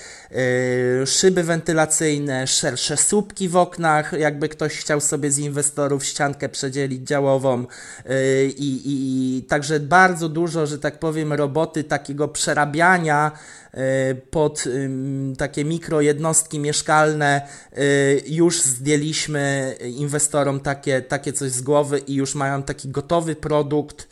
szyby 1.05 1.43
wentylacyjne, 1.43 2.47
szersze 2.47 2.97
słupki 2.97 3.49
w 3.49 3.55
oknach, 3.55 4.13
jakby 4.19 4.49
ktoś 4.49 4.77
chciał 4.77 5.01
sobie 5.01 5.31
z 5.31 5.37
inwestorów 5.37 6.05
ściankę 6.05 6.49
przedzielić 6.49 7.07
działową 7.07 7.65
i, 8.57 8.81
i 8.85 9.43
także 9.43 9.79
bardzo 9.79 10.29
dużo, 10.29 10.67
że 10.67 10.79
tak 10.79 10.99
powiem, 10.99 11.33
roboty 11.33 11.83
takiego 11.83 12.27
przerabiania 12.27 13.31
pod 14.31 14.63
takie 15.37 15.65
mikrojednostki 15.65 16.59
mieszkalne 16.59 17.41
e, 17.71 17.81
już 18.27 18.61
zdjęliśmy 18.61 19.75
inwestorom 19.97 20.59
takie, 20.59 21.01
takie 21.01 21.33
coś 21.33 21.51
z 21.51 21.61
głowy 21.61 21.99
i 21.99 22.13
już 22.13 22.35
mają 22.35 22.63
taki 22.63 22.89
gotowy 22.89 23.35
produkt 23.35 24.07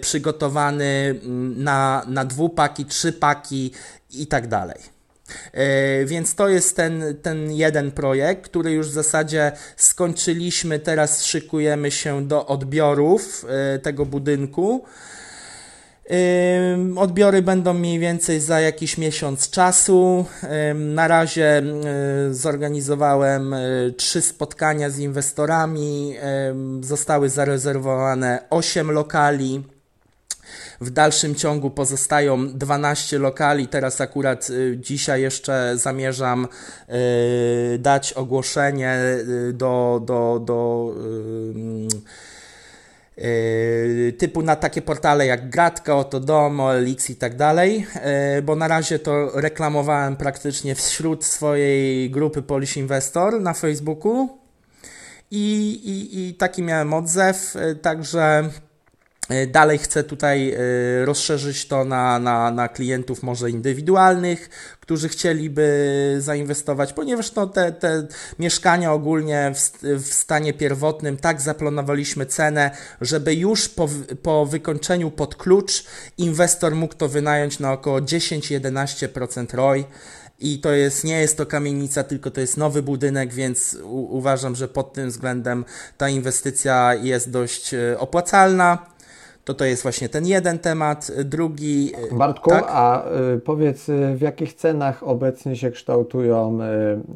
przygotowany 0.00 1.20
na, 1.56 2.04
na 2.08 2.24
dwupaki, 2.24 2.84
trzypaki 2.84 3.72
i 4.10 4.26
tak 4.26 4.48
dalej. 4.48 4.78
Więc 6.04 6.34
to 6.34 6.48
jest 6.48 6.76
ten, 6.76 7.16
ten 7.22 7.52
jeden 7.52 7.90
projekt, 7.90 8.44
który 8.44 8.72
już 8.72 8.88
w 8.88 8.92
zasadzie 8.92 9.52
skończyliśmy. 9.76 10.78
Teraz 10.78 11.24
szykujemy 11.24 11.90
się 11.90 12.28
do 12.28 12.46
odbiorów 12.46 13.46
tego 13.82 14.06
budynku. 14.06 14.84
Odbiory 16.96 17.42
będą 17.42 17.74
mniej 17.74 17.98
więcej 17.98 18.40
za 18.40 18.60
jakiś 18.60 18.98
miesiąc 18.98 19.50
czasu. 19.50 20.24
Na 20.74 21.08
razie 21.08 21.62
zorganizowałem 22.30 23.54
e, 23.54 23.60
trzy 23.96 24.20
spotkania 24.20 24.90
z 24.90 24.98
inwestorami. 24.98 26.14
Zostały 26.80 27.28
zarezerwowane 27.28 28.42
8 28.50 28.90
lokali. 28.90 29.62
W 30.80 30.90
dalszym 30.90 31.34
ciągu 31.34 31.70
pozostają 31.70 32.48
12 32.48 33.18
lokali. 33.18 33.68
Teraz 33.68 34.00
akurat 34.00 34.48
e, 34.50 34.76
dzisiaj 34.78 35.22
jeszcze 35.22 35.72
zamierzam 35.74 36.48
e, 36.88 36.98
dać 37.78 38.12
ogłoszenie 38.12 38.98
do, 39.52 40.02
do, 40.04 40.42
do 40.44 40.94
typu 44.18 44.42
na 44.42 44.56
takie 44.56 44.82
portale 44.82 45.26
jak 45.26 45.50
Gratka, 45.50 45.96
Otodom, 45.96 46.60
OLX 46.60 47.10
i 47.10 47.16
tak 47.16 47.36
dalej, 47.36 47.86
yy, 48.34 48.42
bo 48.42 48.56
na 48.56 48.68
razie 48.68 48.98
to 48.98 49.40
reklamowałem 49.40 50.16
praktycznie 50.16 50.74
wśród 50.74 51.24
swojej 51.24 52.10
grupy 52.10 52.42
Polish 52.42 52.76
Investor 52.76 53.40
na 53.40 53.54
Facebooku. 53.54 54.38
I, 55.30 55.70
i, 55.84 56.28
i 56.28 56.34
taki 56.34 56.62
miałem 56.62 56.94
odzew, 56.94 57.54
yy, 57.54 57.74
także 57.74 58.50
dalej 59.46 59.78
chcę 59.78 60.04
tutaj 60.04 60.52
e, 60.52 60.58
rozszerzyć 61.04 61.68
to 61.68 61.84
na, 61.84 62.18
na, 62.18 62.50
na 62.50 62.68
klientów 62.68 63.22
może 63.22 63.50
indywidualnych, 63.50 64.48
którzy 64.80 65.08
chcieliby 65.08 66.16
zainwestować, 66.18 66.92
ponieważ 66.92 67.34
no 67.34 67.46
te, 67.46 67.72
te 67.72 68.06
mieszkania 68.38 68.92
ogólnie 68.92 69.52
w, 69.54 69.82
w 69.82 70.14
stanie 70.14 70.52
pierwotnym 70.52 71.16
tak 71.16 71.40
zaplanowaliśmy 71.40 72.26
cenę, 72.26 72.70
żeby 73.00 73.34
już 73.34 73.68
po, 73.68 73.88
po 74.22 74.46
wykończeniu 74.46 75.10
pod 75.10 75.36
klucz 75.36 75.84
inwestor 76.18 76.74
mógł 76.74 76.94
to 76.94 77.08
wynająć 77.08 77.58
na 77.58 77.72
około 77.72 78.00
10-11% 78.00 79.54
ROI. 79.54 79.84
I 80.40 80.60
to 80.60 80.72
jest, 80.72 81.04
nie 81.04 81.20
jest 81.20 81.36
to 81.36 81.46
kamienica, 81.46 82.04
tylko 82.04 82.30
to 82.30 82.40
jest 82.40 82.56
nowy 82.56 82.82
budynek, 82.82 83.32
więc 83.32 83.76
u, 83.82 84.16
uważam, 84.16 84.54
że 84.54 84.68
pod 84.68 84.92
tym 84.92 85.08
względem 85.08 85.64
ta 85.98 86.08
inwestycja 86.08 86.94
jest 86.94 87.30
dość 87.30 87.74
e, 87.74 87.98
opłacalna. 87.98 88.93
To 89.44 89.54
to 89.54 89.64
jest 89.64 89.82
właśnie 89.82 90.08
ten 90.08 90.26
jeden 90.26 90.58
temat. 90.58 91.10
Drugi. 91.24 91.92
Bartku, 92.12 92.50
tak? 92.50 92.64
a 92.68 93.04
y, 93.34 93.40
powiedz, 93.40 93.88
y, 93.88 94.14
w 94.16 94.20
jakich 94.20 94.54
cenach 94.54 95.02
obecnie 95.02 95.56
się 95.56 95.70
kształtują 95.70 96.58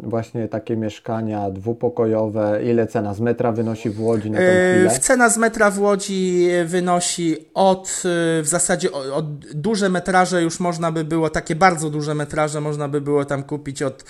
właśnie 0.02 0.48
takie 0.48 0.76
mieszkania 0.76 1.50
dwupokojowe? 1.50 2.60
Ile 2.64 2.86
cena 2.86 3.14
z 3.14 3.20
metra 3.20 3.52
wynosi 3.52 3.90
w 3.90 4.00
Łodzi 4.00 4.30
na 4.30 4.38
tę 4.38 4.74
chwilę? 4.74 5.00
Cena 5.00 5.28
z 5.28 5.38
metra 5.38 5.70
w 5.70 5.80
Łodzi 5.80 6.48
wynosi 6.64 7.36
od 7.54 8.02
w 8.42 8.46
zasadzie 8.46 8.92
od, 8.92 9.06
od 9.06 9.38
duże 9.38 9.88
metraże 9.88 10.42
już 10.42 10.60
można 10.60 10.92
by 10.92 11.04
było, 11.04 11.30
takie 11.30 11.54
bardzo 11.54 11.90
duże 11.90 12.14
metraże 12.14 12.60
można 12.60 12.88
by 12.88 13.00
było 13.00 13.24
tam 13.24 13.42
kupić 13.42 13.82
od 13.82 14.04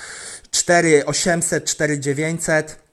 4800, 0.51 1.65
4900 1.65 2.88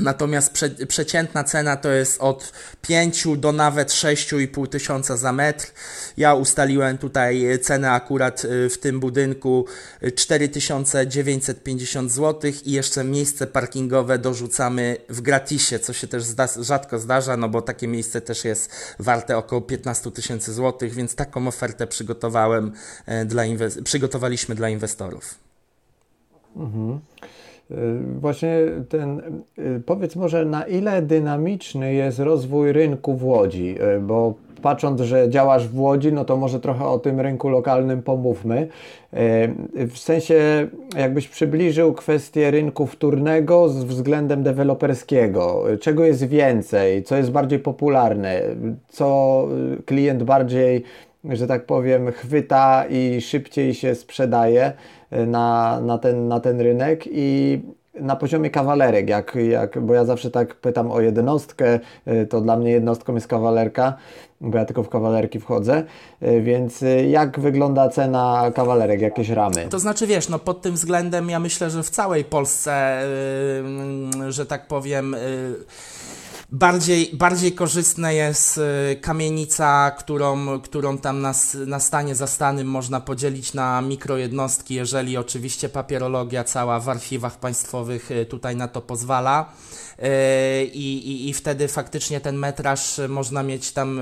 Natomiast 0.00 0.52
prze, 0.52 0.70
przeciętna 0.70 1.44
cena 1.44 1.76
to 1.76 1.90
jest 1.90 2.20
od 2.20 2.52
5 2.82 3.26
do 3.36 3.52
nawet 3.52 3.88
6,5 3.88 4.68
tysiąca 4.68 5.16
za 5.16 5.32
metr. 5.32 5.66
Ja 6.16 6.34
ustaliłem 6.34 6.98
tutaj 6.98 7.58
cenę 7.62 7.90
akurat 7.90 8.44
y, 8.44 8.70
w 8.70 8.78
tym 8.78 9.00
budynku 9.00 9.66
4950 10.14 12.12
zł 12.12 12.50
i 12.64 12.72
jeszcze 12.72 13.04
miejsce 13.04 13.46
parkingowe 13.46 14.18
dorzucamy 14.18 14.96
w 15.08 15.20
gratisie, 15.20 15.78
co 15.78 15.92
się 15.92 16.06
też 16.06 16.24
zda, 16.24 16.48
rzadko 16.60 16.98
zdarza, 16.98 17.36
no 17.36 17.48
bo 17.48 17.62
takie 17.62 17.88
miejsce 17.88 18.20
też 18.20 18.44
jest 18.44 18.70
warte 18.98 19.38
około 19.38 19.62
15 19.62 20.10
tysięcy 20.10 20.54
złotych, 20.54 20.94
więc 20.94 21.14
taką 21.14 21.48
ofertę 21.48 21.86
przygotowałem 21.86 22.72
e, 23.06 23.24
dla 23.24 23.42
przygotowaliśmy 23.84 24.54
dla 24.54 24.68
inwestorów. 24.68 25.34
Mhm. 26.56 27.00
Y, 27.70 27.74
właśnie 28.20 28.58
ten, 28.88 29.20
y, 29.58 29.82
powiedz 29.86 30.16
może 30.16 30.44
na 30.44 30.62
ile 30.62 31.02
dynamiczny 31.02 31.94
jest 31.94 32.18
rozwój 32.18 32.72
rynku 32.72 33.14
w 33.14 33.24
Łodzi, 33.24 33.74
y, 33.96 34.00
bo 34.00 34.34
patrząc, 34.62 35.00
że 35.00 35.30
działasz 35.30 35.68
w 35.68 35.80
Łodzi, 35.80 36.12
no 36.12 36.24
to 36.24 36.36
może 36.36 36.60
trochę 36.60 36.86
o 36.86 36.98
tym 36.98 37.20
rynku 37.20 37.48
lokalnym 37.48 38.02
pomówmy. 38.02 38.68
W 39.74 39.98
sensie, 39.98 40.68
jakbyś 40.96 41.28
przybliżył 41.28 41.92
kwestię 41.92 42.50
rynku 42.50 42.86
wtórnego 42.86 43.68
z 43.68 43.84
względem 43.84 44.42
deweloperskiego. 44.42 45.64
Czego 45.80 46.04
jest 46.04 46.28
więcej? 46.28 47.02
Co 47.02 47.16
jest 47.16 47.30
bardziej 47.30 47.58
popularne? 47.58 48.42
Co 48.88 49.48
klient 49.84 50.22
bardziej, 50.22 50.84
że 51.32 51.46
tak 51.46 51.66
powiem, 51.66 52.12
chwyta 52.12 52.84
i 52.90 53.20
szybciej 53.20 53.74
się 53.74 53.94
sprzedaje? 53.94 54.72
na, 55.10 55.80
na, 55.80 55.98
ten, 55.98 56.28
na 56.28 56.40
ten 56.40 56.60
rynek 56.60 57.04
i 57.06 57.60
na 58.00 58.16
poziomie 58.16 58.50
kawalerek, 58.50 59.08
jak, 59.08 59.38
jak, 59.48 59.80
bo 59.80 59.94
ja 59.94 60.04
zawsze 60.04 60.30
tak 60.30 60.54
pytam 60.54 60.90
o 60.90 61.00
jednostkę, 61.00 61.80
y, 62.08 62.26
to 62.26 62.40
dla 62.40 62.56
mnie 62.56 62.70
jednostką 62.70 63.14
jest 63.14 63.26
kawalerka, 63.26 63.94
bo 64.40 64.58
ja 64.58 64.64
tylko 64.64 64.82
w 64.82 64.88
kawalerki 64.88 65.40
wchodzę, 65.40 65.84
y, 66.22 66.42
więc 66.42 66.84
jak 67.08 67.40
wygląda 67.40 67.88
cena 67.88 68.52
kawalerek, 68.54 69.00
jakieś 69.00 69.28
ramy? 69.28 69.66
To 69.70 69.78
znaczy, 69.78 70.06
wiesz, 70.06 70.28
no 70.28 70.38
pod 70.38 70.62
tym 70.62 70.74
względem 70.74 71.30
ja 71.30 71.40
myślę, 71.40 71.70
że 71.70 71.82
w 71.82 71.90
całej 71.90 72.24
Polsce, 72.24 73.02
że 74.28 74.46
tak 74.46 74.66
powiem, 74.66 75.16
Bardziej, 76.52 77.10
bardziej 77.12 77.52
korzystna 77.52 78.12
jest 78.12 78.58
y, 78.58 78.96
kamienica, 78.96 79.90
którą, 79.90 80.60
którą 80.60 80.98
tam 80.98 81.20
na, 81.20 81.34
na 81.66 81.80
stanie 81.80 82.14
zastanym 82.14 82.66
można 82.68 83.00
podzielić 83.00 83.54
na 83.54 83.82
mikrojednostki, 83.82 84.74
jeżeli 84.74 85.16
oczywiście 85.16 85.68
papierologia 85.68 86.44
cała 86.44 86.80
w 86.80 86.88
archiwach 86.88 87.38
państwowych 87.38 88.10
y, 88.10 88.26
tutaj 88.26 88.56
na 88.56 88.68
to 88.68 88.80
pozwala. 88.80 89.52
E, 89.98 90.64
i, 90.64 91.08
i, 91.10 91.28
i 91.28 91.32
wtedy 91.32 91.68
faktycznie 91.68 92.20
ten 92.20 92.36
metraż 92.36 93.00
można 93.08 93.42
mieć 93.42 93.72
tam 93.72 94.00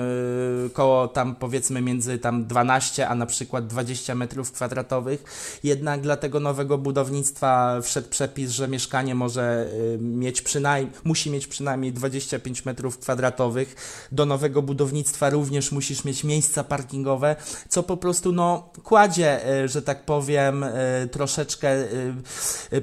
koło 0.73 1.09
tam 1.09 1.35
powiedzmy 1.35 1.81
między 1.81 2.19
tam 2.19 2.47
12 2.47 3.09
a 3.09 3.15
na 3.15 3.27
przykład 3.27 3.67
20 3.67 4.15
metrów 4.15 4.53
kwadratowych. 4.53 5.25
Jednak 5.65 6.01
dla 6.01 6.17
tego 6.17 6.41
nowego 6.41 6.79
budownictwa 6.79 7.81
wszedł 7.81 8.09
przepis, 8.09 8.51
że 8.51 8.69
mieszkanie 8.69 9.15
może 9.15 9.69
mieć 9.99 10.43
przynajmniej, 10.43 10.93
musi 11.05 11.31
mieć 11.31 11.47
przynajmniej 11.47 11.93
25 12.39 12.65
metrów 12.65 12.99
kwadratowych. 12.99 13.75
Do 14.13 14.27
nowego 14.27 14.63
budownictwa 14.63 15.31
również 15.31 15.73
musisz 15.73 16.05
mieć 16.05 16.25
miejsca 16.25 16.65
parkingowe, 16.65 17.37
co 17.69 17.83
po 17.83 17.97
prostu 17.97 18.33
no 18.33 18.71
kładzie, 18.85 19.41
że 19.67 19.83
tak 19.83 20.05
powiem, 20.05 20.65
troszeczkę 21.11 21.85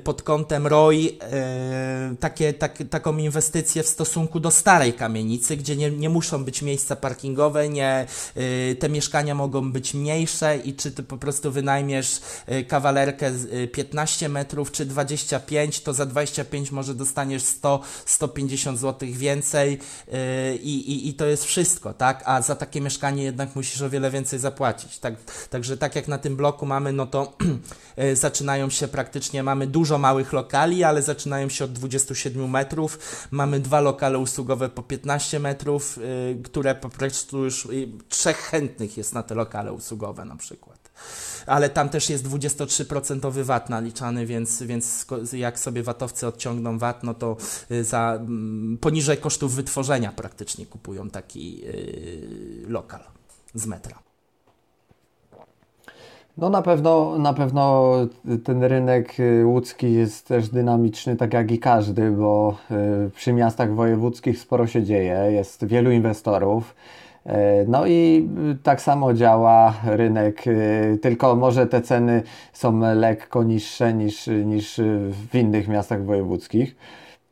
pod 0.04 0.22
kątem 0.22 0.68
ROI 0.68 1.20
takie, 2.20 2.54
tak, 2.54 2.78
tak 2.78 2.90
taką 2.90 3.18
inwestycję 3.18 3.84
w 3.84 3.88
stosunku 3.88 4.40
do 4.40 4.52
starej 4.52 4.94
kamienicy, 4.94 5.58
gdzie 5.58 5.76
nie, 5.76 5.92
nie 5.92 6.10
muszą 6.10 6.44
być 6.44 6.62
miejsca 6.62 6.96
parkingowe, 6.96 7.70
nie, 7.70 8.06
te 8.80 8.90
mieszkania 8.90 9.36
mogą 9.36 9.72
być 9.72 9.94
mniejsze 9.94 10.58
i 10.58 10.74
czy 10.74 10.92
ty 10.92 11.04
po 11.04 11.18
prostu 11.18 11.52
wynajmiesz 11.52 12.22
kawalerkę 12.68 13.32
15 13.72 14.26
y, 14.26 14.30
metrów 14.30 14.72
czy 14.72 14.86
25, 14.86 15.82
to 15.82 15.94
za 15.94 16.06
25 16.06 16.72
może 16.72 16.94
dostaniesz 16.96 17.44
100-150 17.44 18.78
zł 18.78 19.10
więcej 19.12 19.41
i, 20.62 20.76
i, 20.76 21.10
i 21.10 21.14
to 21.14 21.26
jest 21.26 21.46
wszystko, 21.46 21.94
tak? 21.94 22.24
A 22.26 22.42
za 22.42 22.56
takie 22.56 22.82
mieszkanie 22.82 23.24
jednak 23.24 23.56
musisz 23.56 23.82
o 23.82 23.90
wiele 23.90 24.12
więcej 24.12 24.40
zapłacić. 24.40 25.00
Tak, 25.00 25.14
także 25.50 25.78
tak 25.78 25.96
jak 25.96 26.08
na 26.08 26.18
tym 26.18 26.36
bloku 26.36 26.66
mamy, 26.66 26.94
no 26.94 27.08
to 27.08 27.34
zaczynają 28.14 28.70
się 28.70 28.88
praktycznie, 28.88 29.44
mamy 29.44 29.68
dużo 29.68 29.98
małych 29.98 30.34
lokali, 30.34 30.84
ale 30.84 31.02
zaczynają 31.02 31.50
się 31.50 31.66
od 31.66 31.74
27 31.74 32.50
metrów. 32.50 33.00
Mamy 33.32 33.60
dwa 33.60 33.82
lokale 33.82 34.20
usługowe 34.20 34.70
po 34.70 34.84
15 34.84 35.40
metrów, 35.40 35.98
y, 35.98 36.42
które 36.44 36.76
po 36.76 36.90
prostu 36.90 37.44
już 37.44 37.66
y, 37.66 37.88
trzech 38.10 38.38
chętnych 38.38 38.98
jest 38.98 39.14
na 39.14 39.24
te 39.24 39.36
lokale 39.36 39.74
usługowe 39.74 40.26
na 40.26 40.36
przykład. 40.36 40.71
Ale 41.46 41.70
tam 41.70 41.90
też 41.90 42.10
jest 42.10 42.28
23% 42.28 43.44
VAT 43.44 43.70
naliczany, 43.70 44.26
więc, 44.26 44.64
więc 44.64 45.06
jak 45.34 45.60
sobie 45.60 45.84
watowcy 45.84 46.28
odciągną 46.28 46.78
VAT, 46.78 47.04
no 47.04 47.14
to 47.14 47.38
y, 47.72 47.84
za 47.84 48.14
mm, 48.20 48.78
poniżej 48.82 49.18
kosztów 49.18 49.56
wytworzenia 49.56 50.12
praktycznie 50.12 50.66
kupują 50.66 51.10
taki 51.10 51.62
lokal 52.68 53.02
z 53.54 53.66
metra. 53.66 54.12
No 56.38 56.50
na 56.50 56.62
pewno, 56.62 57.18
na 57.18 57.34
pewno 57.34 57.94
ten 58.44 58.64
rynek 58.64 59.20
y, 59.20 59.46
łódzki 59.46 59.94
jest 59.94 60.28
też 60.28 60.50
dynamiczny, 60.50 61.16
tak 61.16 61.34
jak 61.34 61.52
i 61.52 61.60
każdy, 61.60 62.12
bo 62.12 62.58
y, 63.08 63.10
przy 63.10 63.34
miastach 63.34 63.76
wojewódzkich 63.76 64.40
sporo 64.40 64.68
się 64.68 64.84
dzieje, 64.84 65.28
jest 65.32 65.66
wielu 65.66 65.92
inwestorów. 65.92 66.76
Y, 67.26 67.30
no 67.68 67.88
i 67.88 68.30
tak 68.64 68.82
samo 68.82 69.14
działa 69.14 69.74
rynek, 69.86 70.44
tylko 71.02 71.36
może 71.36 71.68
te 71.68 71.82
ceny 71.82 72.24
są 72.54 72.80
lekko 72.96 73.44
niższe 73.44 73.94
niż, 73.94 74.28
niż 74.28 74.82
w 75.30 75.36
innych 75.36 75.68
miastach 75.68 76.06
wojewódzkich. 76.06 76.76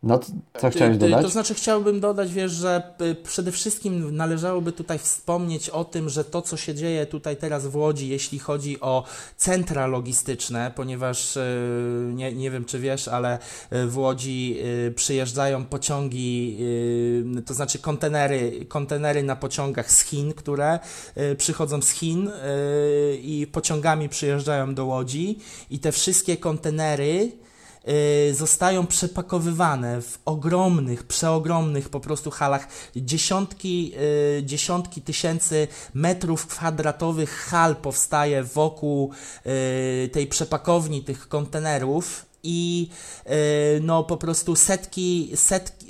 No, 0.04 0.20
co 0.60 0.70
chciałeś 0.70 0.98
dodać? 0.98 1.24
To 1.24 1.30
znaczy, 1.30 1.54
chciałbym 1.54 2.00
dodać, 2.00 2.34
wiesz, 2.34 2.52
że 2.52 2.94
y, 3.02 3.16
przede 3.16 3.52
wszystkim 3.52 4.16
należałoby 4.16 4.72
tutaj 4.72 5.00
wspomnieć 5.00 5.70
o 5.70 5.86
tym, 5.86 6.10
że 6.10 6.24
to, 6.24 6.42
co 6.42 6.58
się 6.58 6.76
dzieje 6.76 7.06
tutaj 7.06 7.38
teraz 7.38 7.68
w 7.68 7.76
Łodzi, 7.76 8.08
jeśli 8.08 8.40
chodzi 8.40 8.82
o 8.82 9.04
centra 9.38 9.88
logistyczne, 9.88 10.72
ponieważ 10.76 11.38
y, 11.38 12.12
nie, 12.14 12.34
nie 12.34 12.52
wiem, 12.52 12.66
czy 12.66 12.80
wiesz, 12.80 13.08
ale 13.08 13.40
y, 13.74 13.88
w 13.88 13.98
Łodzi 13.98 14.58
przyjeżdżają 14.96 15.66
pociągi, 15.66 16.58
to 17.46 17.54
znaczy 17.54 17.80
kontenery, 17.80 18.66
kontenery 18.66 19.24
na 19.24 19.36
pociągach 19.36 19.92
z 19.92 20.04
Chin, 20.04 20.34
które 20.34 20.80
przychodzą 21.38 21.82
z 21.82 21.90
Chin 21.90 22.32
i 23.22 23.48
pociągami 23.52 24.10
przyjeżdżają 24.10 24.76
do 24.76 24.86
Łodzi 24.86 25.40
i 25.70 25.80
te 25.80 25.92
wszystkie 25.92 26.38
kontenery 26.38 27.32
Y, 27.32 27.49
zostają 28.32 28.88
przepakowywane 28.88 30.02
w 30.02 30.20
ogromnych, 30.26 31.04
przeogromnych 31.04 31.90
po 31.90 32.00
prostu 32.00 32.32
halach. 32.32 32.68
Dziesiątki, 32.96 33.94
y, 34.40 34.44
dziesiątki 34.44 35.02
tysięcy 35.02 35.68
metrów 35.94 36.48
kwadratowych 36.48 37.32
hal 37.32 37.76
powstaje 37.76 38.44
wokół 38.44 39.12
y, 39.46 40.10
tej 40.10 40.28
przepakowni 40.28 41.04
tych 41.04 41.28
kontenerów 41.28 42.26
i 42.44 42.90
no 43.82 44.04
po 44.04 44.18
prostu 44.18 44.56
setki, 44.56 45.32
setki, 45.36 45.86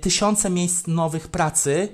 tysiące 0.00 0.50
miejsc 0.50 0.86
nowych 0.86 1.28
pracy, 1.28 1.88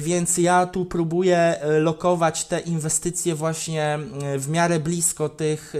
więc 0.00 0.38
ja 0.38 0.66
tu 0.66 0.84
próbuję 0.84 1.60
lokować 1.80 2.44
te 2.44 2.60
inwestycje 2.60 3.34
właśnie 3.34 3.98
w 4.38 4.48
miarę 4.48 4.80
blisko 4.80 5.28
tych 5.28 5.74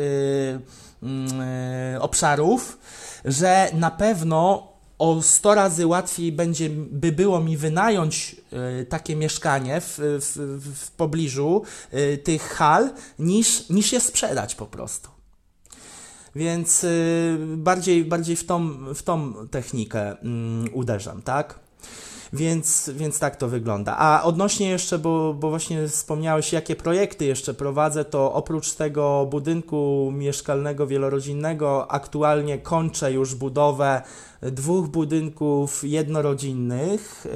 obszarów, 2.01 2.79
że 3.25 3.71
na 3.75 3.91
pewno 3.91 4.71
o 4.99 5.23
100 5.23 5.55
razy 5.55 5.87
łatwiej 5.87 6.33
będzie, 6.33 6.71
by 6.71 7.13
było 7.13 7.41
mi 7.41 7.57
wynająć 7.57 8.37
y, 8.81 8.85
takie 8.85 9.17
mieszkanie 9.17 9.81
w, 9.81 9.99
w, 9.99 10.37
w 10.75 10.91
pobliżu 10.91 11.63
y, 11.95 12.19
tych 12.19 12.43
hal, 12.43 12.91
niż, 13.19 13.69
niż 13.69 13.93
je 13.93 14.01
sprzedać 14.01 14.55
po 14.55 14.67
prostu. 14.67 15.11
Więc 16.35 16.87
bardziej, 17.57 18.05
bardziej 18.05 18.37
w, 18.37 18.47
tą, 18.47 18.69
w 18.95 19.03
tą 19.03 19.35
technikę 19.49 20.19
mm, 20.19 20.69
uderzam, 20.73 21.23
tak? 21.23 21.59
Więc, 22.33 22.91
więc 22.95 23.19
tak 23.19 23.37
to 23.37 23.49
wygląda. 23.49 23.97
A 23.99 24.23
odnośnie 24.23 24.71
jeszcze, 24.71 24.99
bo, 24.99 25.35
bo 25.35 25.51
właśnie 25.51 25.89
wspomniałeś, 25.89 26.53
jakie 26.53 26.77
projekty 26.77 27.25
jeszcze 27.25 27.55
prowadzę, 27.55 28.05
to 28.05 28.33
oprócz 28.33 28.73
tego 28.73 29.27
budynku 29.31 30.13
mieszkalnego 30.15 30.87
wielorodzinnego 30.87 31.91
aktualnie 31.91 32.59
kończę 32.59 33.13
już 33.13 33.35
budowę 33.35 34.03
dwóch 34.43 34.89
budynków 34.89 35.85
jednorodzinnych. 35.85 37.27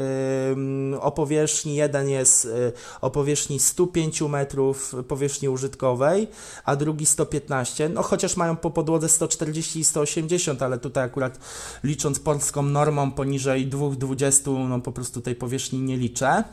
O 1.00 1.12
powierzchni, 1.12 1.74
jeden 1.74 2.08
jest 2.08 2.44
y, 2.44 2.72
o 3.00 3.10
powierzchni 3.10 3.60
105 3.60 4.22
metrów 4.22 4.94
powierzchni 5.08 5.48
użytkowej, 5.48 6.28
a 6.64 6.76
drugi 6.76 7.06
115, 7.06 7.88
no 7.88 8.02
chociaż 8.02 8.36
mają 8.36 8.56
po 8.56 8.70
podłodze 8.70 9.08
140 9.08 9.80
i 9.80 9.84
180, 9.84 10.62
ale 10.62 10.78
tutaj 10.78 11.04
akurat 11.04 11.38
licząc 11.84 12.18
polską 12.18 12.62
normą 12.62 13.10
poniżej 13.10 13.68
2,20 13.68 14.68
no 14.68 14.80
po 14.80 14.92
prostu 14.92 15.20
tej 15.20 15.34
powierzchni 15.34 15.78
nie 15.78 15.96
liczę. 15.96 16.44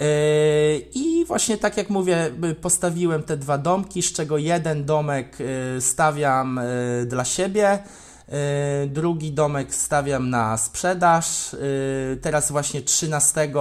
Y, 0.00 0.86
I 0.94 1.24
właśnie 1.26 1.58
tak 1.58 1.76
jak 1.76 1.90
mówię, 1.90 2.30
y, 2.44 2.54
postawiłem 2.54 3.22
te 3.22 3.36
dwa 3.36 3.58
domki, 3.58 4.02
z 4.02 4.12
czego 4.12 4.38
jeden 4.38 4.84
domek 4.84 5.38
stawiam 5.80 6.60
dla 7.06 7.24
siebie, 7.24 7.78
drugi 8.86 9.32
domek 9.32 9.74
stawiam 9.74 10.30
na 10.30 10.56
sprzedaż. 10.56 11.54
E, 11.54 11.58
teraz 12.16 12.52
właśnie 12.52 12.82
13, 12.82 13.52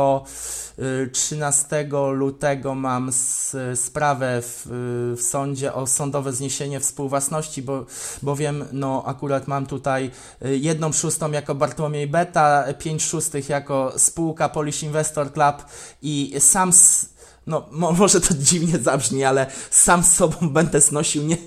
13 1.11 1.79
e, 1.79 2.11
lutego 2.11 2.75
mam 2.75 3.11
sprawę 3.75 4.41
w, 4.41 4.67
w 5.17 5.21
sądzie 5.21 5.73
o 5.73 5.87
sądowe 5.87 6.33
zniesienie 6.33 6.79
współwłasności, 6.79 7.61
bo, 7.61 7.85
bowiem 8.21 8.65
no, 8.71 9.03
akurat 9.05 9.47
mam 9.47 9.65
tutaj 9.65 10.11
jedną 10.41 10.91
szóstą 10.91 11.31
jako 11.31 11.55
Bartłomiej 11.55 12.07
Beta, 12.07 12.65
pięć 12.79 13.03
szóstych 13.03 13.49
jako 13.49 13.93
spółka 13.97 14.49
Polish 14.49 14.83
Investor 14.83 15.33
Club 15.33 15.65
i 16.01 16.35
sam 16.39 16.71
no 17.47 17.67
może 17.99 18.21
to 18.21 18.33
dziwnie 18.33 18.79
zabrzmi, 18.79 19.23
ale 19.23 19.45
sam 19.69 20.03
z 20.03 20.13
sobą 20.13 20.49
będę 20.59 20.81
znosił 20.81 21.23
nie, 21.23 21.37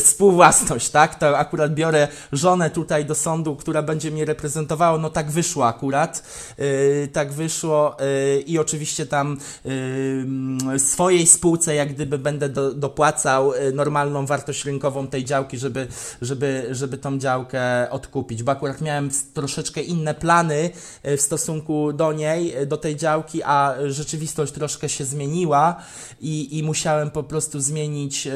współwłasność, 0.00 0.88
tak? 0.88 1.18
To 1.18 1.38
akurat 1.38 1.74
biorę 1.74 2.08
żonę 2.32 2.70
tutaj 2.70 3.04
do 3.04 3.14
sądu, 3.14 3.56
która 3.56 3.82
będzie 3.82 4.10
mnie 4.10 4.24
reprezentowała, 4.24 4.98
no 4.98 5.10
tak 5.10 5.30
wyszło 5.30 5.66
akurat, 5.66 6.22
yy, 6.58 7.08
tak 7.12 7.32
wyszło 7.32 7.96
yy, 8.00 8.40
i 8.40 8.58
oczywiście 8.58 9.06
tam 9.06 9.38
yy, 9.64 10.78
swojej 10.78 11.26
spółce 11.26 11.74
jak 11.74 11.94
gdyby 11.94 12.18
będę 12.18 12.48
do, 12.48 12.74
dopłacał 12.74 13.54
y, 13.54 13.72
normalną 13.72 14.26
wartość 14.26 14.64
rynkową 14.64 15.06
tej 15.06 15.24
działki, 15.24 15.58
żeby, 15.58 15.86
żeby, 16.22 16.68
żeby 16.70 16.98
tą 16.98 17.18
działkę 17.18 17.90
odkupić, 17.90 18.42
bo 18.42 18.52
akurat 18.52 18.80
miałem 18.80 19.10
troszeczkę 19.34 19.80
inne 19.82 20.14
plany 20.14 20.70
y, 21.06 21.16
w 21.16 21.20
stosunku 21.20 21.92
do 21.92 22.12
niej, 22.12 22.58
y, 22.58 22.66
do 22.66 22.76
tej 22.76 22.96
działki, 22.96 23.42
a 23.42 23.74
rzeczywistość 23.86 24.52
troszkę 24.52 24.88
się 24.88 25.04
zmieniła, 25.04 25.43
zmieniła 25.44 25.76
i, 26.20 26.58
i 26.58 26.62
musiałem 26.62 27.10
po 27.10 27.22
prostu 27.22 27.60
zmienić 27.60 28.28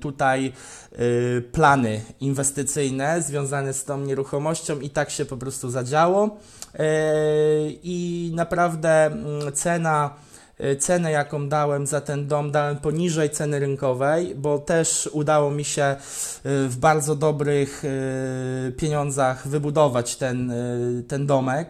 tutaj 0.00 0.52
plany 1.52 2.00
inwestycyjne 2.20 3.22
związane 3.22 3.72
z 3.72 3.84
tą 3.84 3.98
nieruchomością 3.98 4.80
i 4.80 4.90
tak 4.90 5.10
się 5.10 5.24
po 5.24 5.36
prostu 5.36 5.70
zadziało. 5.70 6.26
Y, 6.26 6.78
I 7.82 8.30
naprawdę 8.34 9.10
cena 9.54 10.10
y, 10.60 10.76
cenę, 10.76 11.10
jaką 11.10 11.48
dałem 11.48 11.86
za 11.86 12.00
ten 12.00 12.26
dom, 12.28 12.50
dałem 12.50 12.76
poniżej 12.76 13.30
ceny 13.30 13.58
rynkowej, 13.58 14.34
bo 14.34 14.58
też 14.58 15.08
udało 15.12 15.50
mi 15.50 15.64
się 15.64 15.96
w 16.44 16.76
bardzo 16.80 17.14
dobrych 17.16 17.82
pieniądzach 18.76 19.48
wybudować 19.48 20.16
ten, 20.16 20.52
ten 21.08 21.26
domek. 21.26 21.68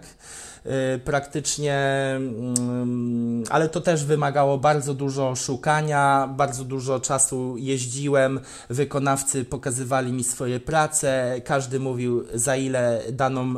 Y, 0.67 0.99
praktycznie, 0.99 1.77
mm, 2.17 3.45
ale 3.51 3.69
to 3.69 3.81
też 3.81 4.05
wymagało 4.05 4.59
bardzo 4.59 4.95
dużo 4.95 5.35
szukania, 5.37 6.35
bardzo 6.37 6.65
dużo 6.65 7.01
czasu 7.01 7.55
jeździłem, 7.59 8.41
wykonawcy 8.71 9.45
pokazywali 9.45 10.13
mi 10.13 10.25
swoje 10.25 10.61
prace, 10.61 11.41
każdy 11.45 11.81
mówił 11.81 12.25
za 12.35 12.57
ile 12.57 13.03
daną 13.13 13.55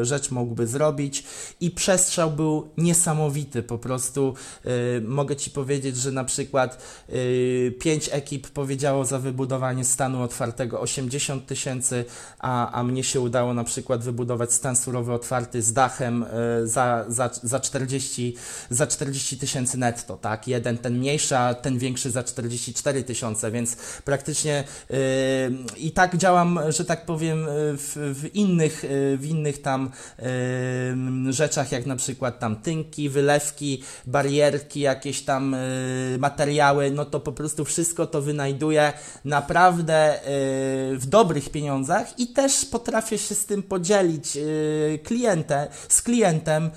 y, 0.00 0.04
rzecz 0.04 0.30
mógłby 0.30 0.66
zrobić. 0.66 1.24
I 1.60 1.70
przestrzał 1.70 2.30
był 2.30 2.68
niesamowity, 2.76 3.62
po 3.62 3.78
prostu. 3.78 4.34
Y, 4.66 5.02
mogę 5.06 5.36
Ci 5.36 5.50
powiedzieć, 5.50 5.96
że 5.96 6.12
na 6.12 6.24
przykład 6.24 6.82
pięć 7.80 8.10
ekip 8.12 8.48
powiedziało 8.48 9.04
za 9.04 9.18
wybudowanie 9.18 9.84
stanu 9.84 10.22
otwartego 10.22 10.80
80 10.80 11.46
tysięcy, 11.46 12.04
a, 12.38 12.72
a 12.72 12.82
mnie 12.82 13.04
się 13.04 13.20
udało 13.20 13.54
na 13.54 13.64
przykład 13.64 14.04
wybudować 14.04 14.52
stan 14.52 14.76
surowy 14.76 15.12
otwarty 15.12 15.62
z 15.62 15.72
dachem 15.72 16.24
za, 16.64 17.04
za, 17.08 17.30
za 17.42 17.60
40 17.60 18.36
za 18.70 18.86
40 18.86 19.38
tysięcy 19.38 19.78
netto, 19.78 20.16
tak? 20.16 20.48
Jeden 20.48 20.78
ten 20.78 20.98
mniejszy, 20.98 21.36
a 21.36 21.54
ten 21.54 21.78
większy 21.78 22.10
za 22.10 22.22
44 22.22 23.04
tysiące, 23.04 23.50
więc 23.50 23.76
praktycznie 24.04 24.64
yy, 24.90 24.96
i 25.76 25.90
tak 25.90 26.16
działam, 26.16 26.60
że 26.68 26.84
tak 26.84 27.06
powiem, 27.06 27.46
w, 27.76 28.14
w 28.14 28.34
innych, 28.34 28.84
w 29.16 29.26
innych 29.26 29.62
tam 29.62 29.90
yy, 31.26 31.32
rzeczach, 31.32 31.72
jak 31.72 31.86
na 31.86 31.96
przykład 31.96 32.38
tam 32.38 32.56
tynki, 32.56 33.08
wylewki, 33.08 33.82
barierki, 34.06 34.80
jakieś 34.80 35.22
tam 35.22 35.56
yy, 36.12 36.18
materiały, 36.18 36.90
no 36.90 37.04
to 37.04 37.20
po 37.20 37.32
prostu 37.32 37.64
wszystko 37.64 38.06
to 38.06 38.22
wynajduję 38.22 38.92
naprawdę 39.24 40.20
w 40.94 41.06
dobrych 41.06 41.50
pieniądzach 41.50 42.18
i 42.18 42.26
też 42.26 42.64
potrafię 42.64 43.18
się 43.18 43.34
z 43.34 43.46
tym 43.46 43.62
podzielić 43.62 44.38
klientem, 45.04 45.68
z 45.88 46.02
klientem, 46.02 46.29
klientem 46.30 46.70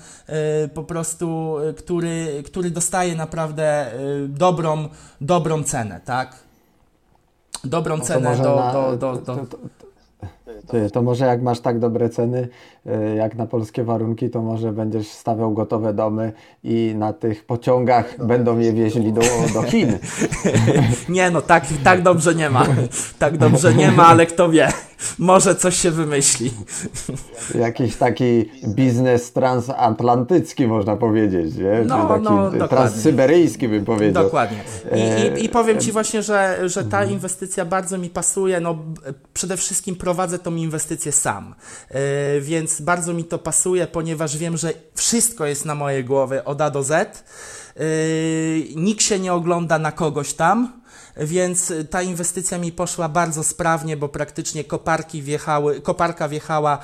y, 0.64 0.68
po 0.68 0.84
prostu, 0.84 1.56
y, 1.70 1.74
który, 1.74 2.42
który 2.46 2.70
dostaje 2.70 3.16
naprawdę 3.16 3.92
y, 3.94 4.28
dobrą, 4.28 4.88
dobrą 5.20 5.62
cenę, 5.62 6.00
tak? 6.04 6.36
Dobrą 7.64 7.96
no 7.96 8.04
cenę 8.04 8.36
do, 8.36 8.72
do, 8.72 8.96
do, 8.96 9.16
do, 9.16 9.46
to, 10.92 11.02
może 11.02 11.26
jak 11.26 11.42
masz 11.42 11.60
tak 11.60 11.78
dobre 11.78 12.08
ceny, 12.08 12.48
jak 13.16 13.36
na 13.36 13.46
polskie 13.46 13.84
warunki, 13.84 14.30
to 14.30 14.42
może 14.42 14.72
będziesz 14.72 15.08
stawiał 15.08 15.52
gotowe 15.52 15.94
domy 15.94 16.32
i 16.64 16.94
na 16.98 17.12
tych 17.12 17.44
pociągach 17.44 18.26
będą 18.26 18.58
je 18.58 18.72
wieźli 18.72 19.12
do, 19.12 19.20
do 19.54 19.62
Chin. 19.62 19.98
Nie 21.08 21.30
no, 21.30 21.42
tak, 21.42 21.64
tak 21.84 22.02
dobrze 22.02 22.34
nie 22.34 22.50
ma. 22.50 22.66
Tak 23.18 23.38
dobrze 23.38 23.74
nie 23.74 23.90
ma, 23.90 24.06
ale 24.06 24.26
kto 24.26 24.48
wie. 24.48 24.68
Może 25.18 25.54
coś 25.54 25.76
się 25.76 25.90
wymyśli. 25.90 26.50
Jakiś 27.54 27.96
taki 27.96 28.50
biznes 28.68 29.32
transatlantycki 29.32 30.66
można 30.66 30.96
powiedzieć, 30.96 31.56
nie? 31.56 31.82
No, 31.86 32.08
taki 32.08 32.58
no, 32.58 32.68
transsyberyjski 32.68 33.68
bym 33.68 33.84
powiedział. 33.84 34.24
Dokładnie. 34.24 34.58
I, 34.94 35.40
i, 35.40 35.44
I, 35.44 35.48
powiem 35.48 35.80
Ci 35.80 35.92
właśnie, 35.92 36.22
że, 36.22 36.68
że 36.68 36.84
ta 36.84 37.04
inwestycja 37.04 37.64
bardzo 37.64 37.98
mi 37.98 38.10
pasuje. 38.10 38.60
No, 38.60 38.78
przede 39.34 39.56
wszystkim 39.56 39.96
prowadzę 39.96 40.38
tą 40.44 40.54
inwestycję 40.54 41.12
sam, 41.12 41.54
e, 41.88 42.40
więc 42.40 42.80
bardzo 42.80 43.12
mi 43.12 43.24
to 43.24 43.38
pasuje, 43.38 43.86
ponieważ 43.86 44.36
wiem, 44.36 44.56
że 44.56 44.72
wszystko 44.94 45.46
jest 45.46 45.64
na 45.64 45.74
mojej 45.74 46.04
głowie 46.04 46.44
od 46.44 46.60
A 46.60 46.70
do 46.70 46.82
Z. 46.82 47.24
E, 47.76 47.84
nikt 48.76 49.02
się 49.02 49.18
nie 49.18 49.32
ogląda 49.32 49.78
na 49.78 49.92
kogoś 49.92 50.34
tam 50.34 50.83
więc 51.16 51.72
ta 51.90 52.02
inwestycja 52.02 52.58
mi 52.58 52.72
poszła 52.72 53.08
bardzo 53.08 53.44
sprawnie, 53.44 53.96
bo 53.96 54.08
praktycznie 54.08 54.64
koparki 54.64 55.22
wjechały, 55.22 55.80
koparka 55.80 56.28
wjechała 56.28 56.78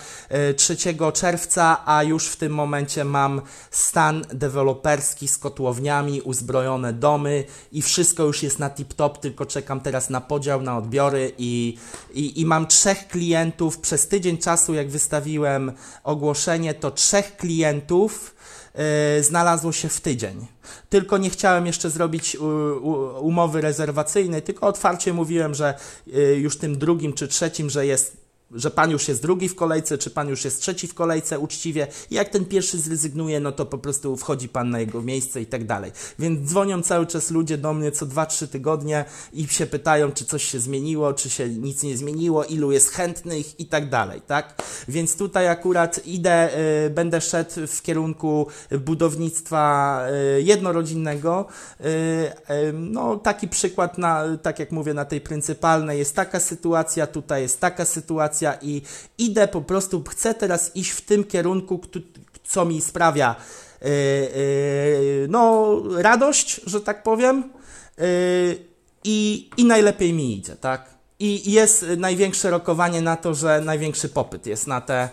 3 0.56 0.76
e, 0.90 1.12
czerwca, 1.12 1.82
a 1.86 2.02
już 2.02 2.26
w 2.26 2.36
tym 2.36 2.54
momencie 2.54 3.04
mam 3.04 3.42
stan 3.70 4.24
deweloperski 4.34 5.28
z 5.28 5.38
kotłowniami, 5.38 6.20
uzbrojone 6.20 6.92
domy 6.92 7.44
i 7.72 7.82
wszystko 7.82 8.22
już 8.22 8.42
jest 8.42 8.58
na 8.58 8.70
tip-top, 8.70 9.18
tylko 9.18 9.46
czekam 9.46 9.80
teraz 9.80 10.10
na 10.10 10.20
podział, 10.20 10.62
na 10.62 10.78
odbiory 10.78 11.32
i, 11.38 11.78
i, 12.14 12.40
i 12.40 12.46
mam 12.46 12.66
trzech 12.66 13.08
klientów. 13.08 13.78
Przez 13.78 14.08
tydzień 14.08 14.38
czasu, 14.38 14.74
jak 14.74 14.90
wystawiłem 14.90 15.72
ogłoszenie, 16.04 16.74
to 16.74 16.90
trzech 16.90 17.36
klientów 17.36 18.34
znalazło 19.20 19.72
się 19.72 19.88
w 19.88 20.00
tydzień. 20.00 20.46
Tylko 20.88 21.18
nie 21.18 21.30
chciałem 21.30 21.66
jeszcze 21.66 21.90
zrobić 21.90 22.36
umowy 23.20 23.60
rezerwacyjnej, 23.60 24.42
tylko 24.42 24.66
otwarcie 24.66 25.12
mówiłem, 25.12 25.54
że 25.54 25.74
y, 26.08 26.36
już 26.40 26.58
tym 26.58 26.78
drugim 26.78 27.12
czy 27.12 27.28
trzecim, 27.28 27.70
że 27.70 27.86
jest 27.86 28.19
że 28.54 28.70
pan 28.70 28.90
już 28.90 29.08
jest 29.08 29.22
drugi 29.22 29.48
w 29.48 29.54
kolejce, 29.54 29.98
czy 29.98 30.10
pan 30.10 30.28
już 30.28 30.44
jest 30.44 30.60
trzeci 30.60 30.86
w 30.86 30.94
kolejce, 30.94 31.38
uczciwie. 31.38 31.86
Jak 32.10 32.28
ten 32.28 32.44
pierwszy 32.44 32.78
zrezygnuje, 32.78 33.40
no 33.40 33.52
to 33.52 33.66
po 33.66 33.78
prostu 33.78 34.16
wchodzi 34.16 34.48
pan 34.48 34.70
na 34.70 34.80
jego 34.80 35.02
miejsce 35.02 35.40
i 35.40 35.46
tak 35.46 35.66
dalej. 35.66 35.92
Więc 36.18 36.50
dzwonią 36.50 36.82
cały 36.82 37.06
czas 37.06 37.30
ludzie 37.30 37.58
do 37.58 37.74
mnie 37.74 37.92
co 37.92 38.06
2-3 38.06 38.48
tygodnie 38.48 39.04
i 39.32 39.48
się 39.48 39.66
pytają, 39.66 40.12
czy 40.12 40.24
coś 40.24 40.44
się 40.44 40.60
zmieniło, 40.60 41.12
czy 41.12 41.30
się 41.30 41.48
nic 41.48 41.82
nie 41.82 41.96
zmieniło, 41.96 42.44
ilu 42.44 42.72
jest 42.72 42.90
chętnych 42.90 43.60
i 43.60 43.66
tak 43.66 43.88
dalej, 43.88 44.22
tak? 44.26 44.62
Więc 44.88 45.16
tutaj 45.16 45.48
akurat 45.48 46.06
idę, 46.06 46.58
y, 46.86 46.90
będę 46.90 47.20
szedł 47.20 47.50
w 47.66 47.82
kierunku 47.82 48.46
budownictwa 48.80 50.02
y, 50.38 50.42
jednorodzinnego. 50.42 51.46
Y, 51.80 51.84
y, 51.84 52.72
no, 52.72 53.16
taki 53.16 53.48
przykład 53.48 53.98
na, 53.98 54.24
tak 54.42 54.58
jak 54.58 54.72
mówię, 54.72 54.94
na 54.94 55.04
tej 55.04 55.20
pryncypalnej 55.20 55.98
jest 55.98 56.16
taka 56.16 56.40
sytuacja, 56.40 57.06
tutaj 57.06 57.42
jest 57.42 57.60
taka 57.60 57.84
sytuacja, 57.84 58.39
i 58.62 58.82
idę 59.18 59.48
po 59.48 59.62
prostu, 59.62 60.04
chcę 60.08 60.34
teraz 60.34 60.76
iść 60.76 60.90
w 60.90 61.00
tym 61.00 61.24
kierunku, 61.24 61.80
co 62.44 62.64
mi 62.64 62.80
sprawia 62.80 63.36
no, 65.28 65.74
radość, 65.96 66.60
że 66.66 66.80
tak 66.80 67.02
powiem, 67.02 67.52
i, 69.04 69.50
i 69.56 69.64
najlepiej 69.64 70.12
mi 70.12 70.36
idzie, 70.36 70.56
tak? 70.56 70.90
I 71.18 71.52
jest 71.52 71.86
największe 71.96 72.50
rokowanie 72.50 73.02
na 73.02 73.16
to, 73.16 73.34
że 73.34 73.60
największy 73.64 74.08
popyt 74.08 74.46
jest 74.46 74.66
na 74.66 74.80
te, 74.80 75.08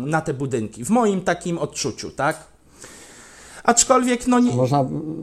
na 0.00 0.20
te 0.20 0.34
budynki. 0.34 0.84
W 0.84 0.90
moim 0.90 1.20
takim 1.20 1.58
odczuciu, 1.58 2.10
tak? 2.10 2.55
Aczkolwiek, 3.66 4.26
no 4.26 4.40
nie. 4.40 4.52
Można, 4.52 4.80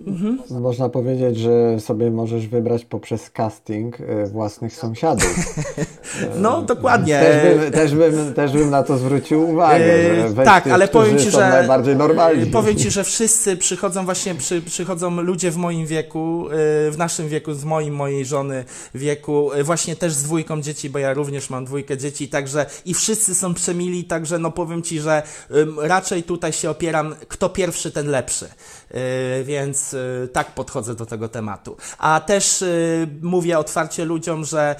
mhm. 0.08 0.39
można 0.50 0.89
powiedzieć, 0.89 1.38
że 1.38 1.80
sobie 1.80 2.12
możesz 2.12 2.48
wybrać 2.48 2.86
poprzez 2.86 3.30
casting 3.30 4.02
e, 4.02 4.26
własnych 4.26 4.76
sąsiadów. 4.76 5.56
no, 6.41 6.62
dokładnie. 6.62 7.20
Też 7.20 7.58
bym, 7.58 7.72
też 7.72 7.96
bym, 7.96 8.34
też 8.34 8.52
bym 8.52 8.70
na 8.70 8.84
to 8.84 8.98
zwrócił 8.98 9.50
uwagę. 9.50 9.86
Że 10.28 10.44
tak, 10.46 10.64
tych, 10.64 10.74
ale 10.74 10.88
powiem 10.88 11.18
ci, 11.18 11.32
że. 11.32 11.50
Najbardziej 11.50 11.96
normalni. 11.96 12.46
Powiem 12.46 12.76
ci, 12.76 12.91
że 12.91 13.04
wszyscy 13.04 13.58
przychodzą 13.58 14.06
właśnie, 14.06 14.36
przy, 14.36 14.62
przychodzą 14.62 15.22
ludzie 15.22 15.52
w 15.52 15.58
moim 15.58 15.86
wieku, 15.86 16.46
w 16.91 16.96
naszym 16.98 17.28
wieku, 17.28 17.54
z 17.54 17.64
moim, 17.64 17.96
mojej 17.96 18.26
żony 18.26 18.66
wieku, 18.96 19.50
właśnie 19.64 19.96
też 19.96 20.14
z 20.14 20.24
dwójką 20.24 20.62
dzieci, 20.62 20.89
bo 20.89 21.00
ja 21.00 21.14
również 21.14 21.50
mam 21.50 21.66
dwójkę 21.66 21.98
dzieci, 21.98 22.28
także 22.28 22.66
i 22.86 22.94
wszyscy 22.94 23.36
są 23.36 23.54
przemili, 23.54 24.04
także 24.04 24.39
no 24.39 24.52
powiem 24.52 24.82
ci, 24.82 25.00
że 25.00 25.24
raczej 25.78 26.24
tutaj 26.24 26.54
się 26.54 26.70
opieram, 26.70 27.16
kto 27.28 27.50
pierwszy, 27.50 27.91
ten 27.91 28.08
lepszy 28.08 28.33
lepszy. 28.42 28.56
Y, 29.40 29.44
więc 29.44 29.94
y, 29.94 30.30
tak 30.34 30.54
podchodzę 30.54 30.96
do 30.96 31.06
tego 31.06 31.30
tematu. 31.30 31.78
A 31.98 32.20
też 32.20 32.62
y, 32.62 33.08
mówię 33.22 33.60
otwarcie 33.60 34.06
ludziom, 34.06 34.46
że 34.46 34.76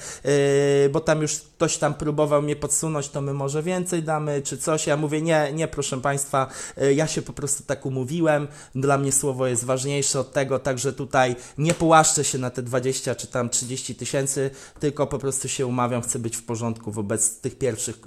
bo 0.92 1.00
tam 1.00 1.22
już 1.22 1.38
ktoś 1.38 1.76
tam 1.76 1.94
próbował 1.94 2.42
mnie 2.42 2.56
podsunąć, 2.56 3.08
to 3.08 3.20
my 3.20 3.34
może 3.34 3.62
więcej 3.62 4.02
damy, 4.02 4.42
czy 4.42 4.58
coś. 4.58 4.86
Ja 4.86 4.96
mówię, 4.96 5.22
nie, 5.22 5.52
nie, 5.52 5.68
proszę 5.68 6.00
Państwa, 6.00 6.46
ja 6.94 7.06
się 7.06 7.22
po 7.22 7.32
prostu 7.32 7.62
tak 7.62 7.86
umówiłem. 7.86 8.48
Dla 8.74 8.98
mnie 8.98 9.12
słowo 9.12 9.46
jest 9.46 9.64
ważniejsze 9.64 10.20
od 10.20 10.32
tego, 10.32 10.58
także 10.58 10.92
tutaj 10.92 11.36
nie 11.58 11.74
połaszczę 11.74 12.24
się 12.24 12.38
na 12.38 12.50
te 12.50 12.62
20 12.62 13.14
czy 13.14 13.26
tam 13.26 13.50
30 13.50 13.94
tysięcy, 13.94 14.50
tylko 14.80 15.06
po 15.06 15.18
prostu 15.18 15.48
się 15.48 15.66
umawiam, 15.66 16.02
chcę 16.02 16.18
być 16.18 16.36
w 16.36 16.42
porządku 16.42 16.92
wobec 16.92 17.40
tych 17.40 17.58
pierwszych 17.58 18.00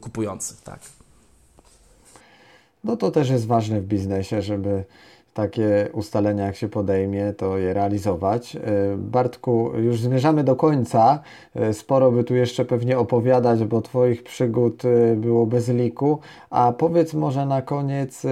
kupujących, 0.00 0.60
tak. 0.60 0.80
No 2.84 2.96
to 2.96 3.10
też 3.10 3.30
jest 3.30 3.46
ważne 3.46 3.80
w 3.80 3.86
biznesie, 3.86 4.42
żeby 4.42 4.84
takie 5.34 5.88
ustalenia, 5.92 6.46
jak 6.46 6.56
się 6.56 6.68
podejmie, 6.68 7.32
to 7.32 7.58
je 7.58 7.74
realizować. 7.74 8.56
E, 8.56 8.60
Bartku, 8.96 9.72
już 9.76 10.00
zmierzamy 10.00 10.44
do 10.44 10.56
końca. 10.56 11.20
E, 11.54 11.74
sporo 11.74 12.12
by 12.12 12.24
tu 12.24 12.34
jeszcze 12.34 12.64
pewnie 12.64 12.98
opowiadać, 12.98 13.64
bo 13.64 13.82
Twoich 13.82 14.22
przygód 14.22 14.84
e, 14.84 15.16
było 15.16 15.46
bez 15.46 15.68
liku. 15.68 16.18
A 16.50 16.72
powiedz 16.72 17.14
może 17.14 17.46
na 17.46 17.62
koniec, 17.62 18.26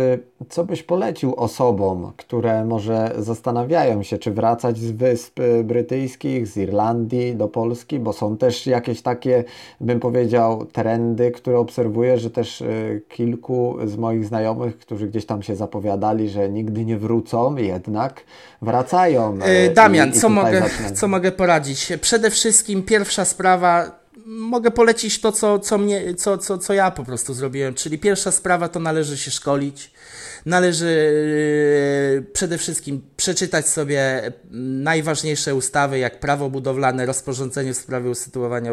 co 0.49 0.65
byś 0.65 0.83
polecił 0.83 1.35
osobom, 1.35 2.13
które 2.17 2.65
może 2.65 3.13
zastanawiają 3.19 4.03
się, 4.03 4.19
czy 4.19 4.31
wracać 4.31 4.79
z 4.79 4.91
Wysp 4.91 5.41
Brytyjskich, 5.65 6.47
z 6.47 6.57
Irlandii 6.57 7.37
do 7.37 7.49
Polski, 7.49 7.99
bo 7.99 8.13
są 8.13 8.37
też 8.37 8.67
jakieś 8.67 9.03
takie, 9.03 9.45
bym 9.81 10.01
powiedział, 10.01 10.67
trendy, 10.67 11.31
które 11.31 11.59
obserwuję, 11.59 12.19
że 12.19 12.31
też 12.31 12.63
kilku 13.09 13.77
z 13.85 13.97
moich 13.97 14.25
znajomych, 14.25 14.79
którzy 14.79 15.07
gdzieś 15.07 15.27
tam 15.27 15.43
się 15.43 15.57
zapowiadali, 15.57 16.29
że 16.29 16.49
nigdy 16.49 16.85
nie 16.85 16.99
wrócą, 16.99 17.57
jednak 17.57 18.21
wracają. 18.63 19.39
E, 19.43 19.71
Damian, 19.71 20.09
i, 20.09 20.17
i 20.17 20.21
co, 20.21 20.29
mogę, 20.29 20.63
co 20.95 21.09
mogę 21.09 21.33
poradzić? 21.33 21.93
Przede 22.01 22.31
wszystkim 22.31 22.83
pierwsza 22.83 23.25
sprawa, 23.25 24.01
mogę 24.27 24.71
polecić 24.71 25.21
to, 25.21 25.33
co, 25.33 25.59
co, 25.59 25.79
mnie, 25.79 26.15
co, 26.15 26.39
co, 26.39 26.59
co 26.59 26.73
ja 26.73 26.91
po 26.91 27.05
prostu 27.05 27.35
zrobiłem. 27.35 27.75
Czyli 27.75 27.99
pierwsza 27.99 28.31
sprawa 28.31 28.69
to 28.69 28.81
należy 28.81 29.17
się 29.17 29.31
szkolić. 29.31 29.91
Należy 30.47 31.13
e, 32.19 32.33
przede 32.33 32.59
wszystkim 32.59 33.03
przeczytać 33.17 33.69
sobie 33.69 34.33
najważniejsze 34.81 35.55
ustawy, 35.55 35.99
jak 35.99 36.21
prawo 36.21 36.51
budowlane, 36.51 37.07
rozporządzenie 37.07 37.75
w 37.75 37.77
sprawie 37.77 38.11
usytuowania 38.11 38.73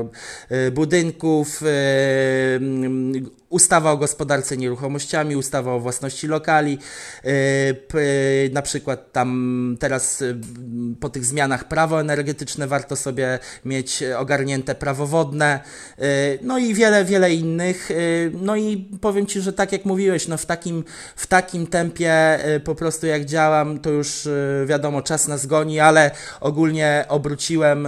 e, 0.49 0.71
budynków, 0.71 1.63
ustawa 3.49 3.91
o 3.91 3.97
gospodarce 3.97 4.57
nieruchomościami, 4.57 5.35
ustawa 5.35 5.73
o 5.73 5.79
własności 5.79 6.27
lokali, 6.27 6.77
e, 7.23 8.49
na 8.51 8.61
przykład 8.61 9.11
tam 9.11 9.77
teraz 9.79 10.21
e, 10.21 10.25
po 10.99 11.09
tych 11.09 11.25
zmianach 11.25 11.67
prawo 11.67 12.01
energetyczne 12.01 12.67
warto 12.67 12.95
sobie 12.95 13.39
mieć 13.65 14.03
ogarnięte 14.17 14.75
prawo 14.75 15.07
wodne, 15.07 15.59
e, 15.99 16.03
no 16.41 16.57
i 16.57 16.73
wiele, 16.73 17.05
wiele 17.05 17.33
innych. 17.33 17.89
No 18.33 18.55
i 18.55 18.89
powiem 19.01 19.25
Ci, 19.25 19.41
że 19.41 19.53
tak 19.53 19.71
jak 19.71 19.85
mówiłeś, 19.85 20.27
no 20.27 20.37
w 20.37 20.45
takim, 20.45 20.83
w 21.15 21.27
takim 21.27 21.67
tempie 21.67 22.39
po 22.63 22.75
prostu 22.75 23.07
jak 23.07 23.25
działam, 23.25 23.79
to 23.79 23.89
już 23.89 24.27
wiadomo, 24.65 25.01
czas 25.01 25.27
nas 25.27 25.45
goni, 25.45 25.79
ale 25.79 26.11
ogólnie 26.41 27.05
obróciłem 27.09 27.87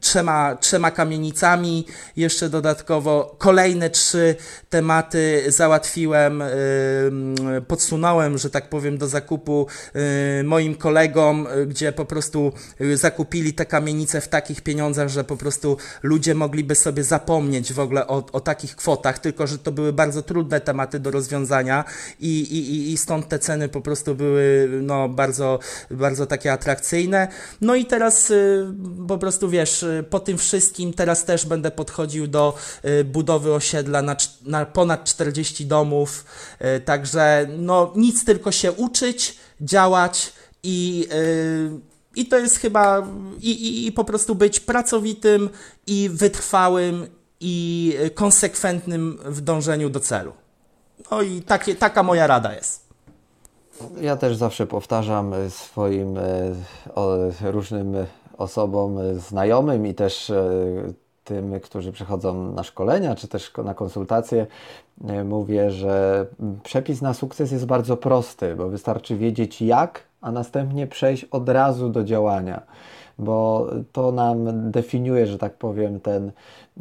trzema, 0.00 0.56
trzema 0.60 0.90
kamienicami, 0.90 1.86
jeszcze 2.16 2.48
dodatkowo 2.48 3.36
kolejne 3.38 3.90
trzy 3.90 4.03
trzy 4.04 4.36
tematy 4.70 5.44
załatwiłem, 5.48 6.42
y, 6.42 6.48
podsunąłem, 7.68 8.38
że 8.38 8.50
tak 8.50 8.68
powiem, 8.68 8.98
do 8.98 9.08
zakupu 9.08 9.66
y, 10.40 10.44
moim 10.44 10.74
kolegom, 10.74 11.46
y, 11.46 11.66
gdzie 11.66 11.92
po 11.92 12.04
prostu 12.04 12.52
zakupili 12.94 13.52
te 13.52 13.66
kamienice 13.66 14.20
w 14.20 14.28
takich 14.28 14.60
pieniądzach, 14.60 15.08
że 15.08 15.24
po 15.24 15.36
prostu 15.36 15.76
ludzie 16.02 16.34
mogliby 16.34 16.74
sobie 16.74 17.04
zapomnieć 17.04 17.72
w 17.72 17.80
ogóle 17.80 18.06
o, 18.06 18.24
o 18.32 18.40
takich 18.40 18.76
kwotach, 18.76 19.18
tylko 19.18 19.46
że 19.46 19.58
to 19.58 19.72
były 19.72 19.92
bardzo 19.92 20.22
trudne 20.22 20.60
tematy 20.60 20.98
do 20.98 21.10
rozwiązania 21.10 21.84
i, 22.20 22.40
i, 22.40 22.92
i 22.92 22.96
stąd 22.96 23.28
te 23.28 23.38
ceny 23.38 23.68
po 23.68 23.80
prostu 23.80 24.14
były 24.14 24.68
no, 24.82 25.08
bardzo, 25.08 25.58
bardzo 25.90 26.26
takie 26.26 26.52
atrakcyjne. 26.52 27.28
No 27.60 27.74
i 27.74 27.84
teraz 27.84 28.32
po 29.08 29.18
prostu 29.18 29.48
wiesz, 29.48 29.84
po 30.10 30.20
tym 30.20 30.38
wszystkim 30.38 30.92
teraz 30.92 31.24
też 31.24 31.46
będę 31.46 31.70
podchodził 31.70 32.26
do 32.26 32.56
budowy 33.04 33.54
osiedla 33.54 33.93
osiedla 33.94 34.02
na, 34.02 34.16
na 34.60 34.66
ponad 34.66 35.04
40 35.04 35.66
domów, 35.66 36.24
e, 36.58 36.80
także 36.80 37.46
no 37.58 37.92
nic 37.96 38.24
tylko 38.24 38.52
się 38.52 38.72
uczyć, 38.72 39.36
działać 39.60 40.32
i, 40.62 41.08
e, 41.10 41.78
i 42.16 42.26
to 42.26 42.38
jest 42.38 42.56
chyba 42.56 43.06
i, 43.40 43.50
i, 43.50 43.86
i 43.86 43.92
po 43.92 44.04
prostu 44.04 44.34
być 44.34 44.60
pracowitym 44.60 45.50
i 45.86 46.10
wytrwałym 46.12 47.06
i 47.40 47.94
konsekwentnym 48.14 49.18
w 49.24 49.40
dążeniu 49.40 49.90
do 49.90 50.00
celu. 50.00 50.32
No 51.10 51.22
i 51.22 51.42
takie, 51.42 51.74
taka 51.74 52.02
moja 52.02 52.26
rada 52.26 52.54
jest. 52.54 52.84
Ja 54.00 54.16
też 54.16 54.36
zawsze 54.36 54.66
powtarzam 54.66 55.34
swoim 55.48 56.18
e, 56.18 57.52
różnym 57.52 57.94
osobom 58.38 58.98
znajomym 59.18 59.86
i 59.86 59.94
też 59.94 60.32
tym, 61.24 61.60
którzy 61.60 61.92
przychodzą 61.92 62.52
na 62.52 62.62
szkolenia 62.62 63.14
czy 63.14 63.28
też 63.28 63.52
na 63.64 63.74
konsultacje, 63.74 64.46
e, 65.08 65.24
mówię, 65.24 65.70
że 65.70 66.26
przepis 66.62 67.02
na 67.02 67.14
sukces 67.14 67.52
jest 67.52 67.66
bardzo 67.66 67.96
prosty, 67.96 68.56
bo 68.56 68.68
wystarczy 68.68 69.16
wiedzieć 69.16 69.62
jak, 69.62 70.02
a 70.20 70.32
następnie 70.32 70.86
przejść 70.86 71.24
od 71.24 71.48
razu 71.48 71.88
do 71.88 72.04
działania, 72.04 72.62
bo 73.18 73.66
to 73.92 74.12
nam 74.12 74.70
definiuje, 74.70 75.26
że 75.26 75.38
tak 75.38 75.54
powiem, 75.54 76.00
ten 76.00 76.32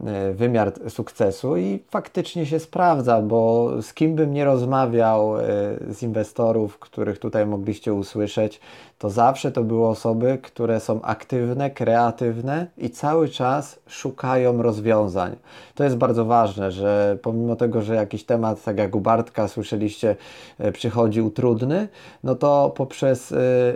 E, 0.06 0.34
wymiar 0.34 0.74
sukcesu 0.89 1.58
i 1.58 1.84
faktycznie 1.89 2.46
się 2.46 2.60
sprawdza, 2.60 3.22
bo 3.22 3.72
z 3.82 3.94
kim 3.94 4.16
bym 4.16 4.34
nie 4.34 4.46
rozmawiał 4.46 5.38
e, 5.38 5.44
z 5.89 6.04
inwestorów, 6.04 6.80
których 6.80 7.20
tutaj 7.20 7.46
mogliście 7.46 7.94
usłyszeć, 7.94 8.60
to 9.04 9.10
zawsze 9.10 9.51
to 9.51 9.64
były 9.64 9.88
osoby, 9.88 10.39
które 10.41 10.80
są 10.80 11.01
aktywne, 11.01 11.72
kreatywne 11.72 12.68
i 12.78 12.89
cały 12.89 13.30
czas 13.30 13.80
szukają 13.88 14.62
rozwiązań. 14.62 15.36
To 15.76 15.84
jest 15.84 15.95
bardzo 15.95 16.26
ważne, 16.26 16.72
że 16.72 17.18
pomimo 17.22 17.56
tego, 17.56 17.82
że 17.82 17.95
jakiś 17.95 18.24
temat, 18.24 18.64
tak 18.64 18.78
jak 18.78 18.95
u 18.95 18.99
Bartka 18.99 19.47
słyszeliście, 19.47 20.16
e, 20.60 20.72
przychodził 20.72 21.32
trudny, 21.32 21.88
no 22.24 22.36
to 22.36 22.74
poprzez 22.76 23.34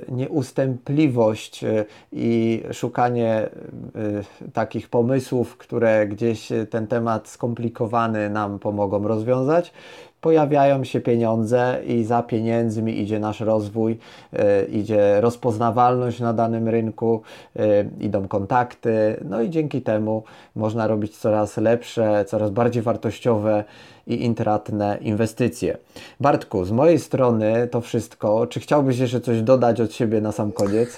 nieustępliwość 0.08 1.66
i 2.12 2.64
szukanie 2.72 3.50
takich 4.54 4.90
pomysłów, 4.90 5.58
które 5.58 6.08
gdzieś 6.08 6.50
ten 6.70 6.88
temat 6.88 7.28
skomplikowany 7.28 8.30
nam 8.30 8.60
pomogą 8.60 9.08
rozwiązać, 9.08 9.74
pojawiają 10.22 10.84
się 10.84 11.02
pieniądze 11.02 11.80
i 11.86 12.04
za 12.04 12.24
pieniędzmi 12.24 13.00
idzie 13.02 13.20
nasz 13.20 13.40
rozwój, 13.40 14.00
yy, 14.34 14.40
idzie 14.72 15.22
rozpoznawalność 15.22 16.20
na 16.20 16.34
danym 16.34 16.68
rynku, 16.68 17.22
yy, 17.56 17.64
idą 18.00 18.28
kontakty, 18.28 19.20
no 19.26 19.42
i 19.42 19.50
dzięki 19.50 19.82
temu 19.82 20.24
można 20.56 20.88
robić 20.88 21.18
coraz 21.18 21.58
lepsze, 21.58 22.26
coraz 22.26 22.52
bardziej 22.52 22.84
wartościowe 22.84 23.64
i 24.08 24.24
intratne 24.24 24.98
inwestycje. 25.02 25.78
Bartku, 26.20 26.66
z 26.66 26.72
mojej 26.72 27.00
strony 27.00 27.68
to 27.72 27.82
wszystko. 27.82 28.48
Czy 28.48 28.60
chciałbyś 28.60 28.98
jeszcze 28.98 29.22
coś 29.22 29.42
dodać 29.42 29.82
od 29.82 29.94
siebie 29.94 30.22
na 30.22 30.32
sam 30.32 30.52
koniec? 30.52 30.90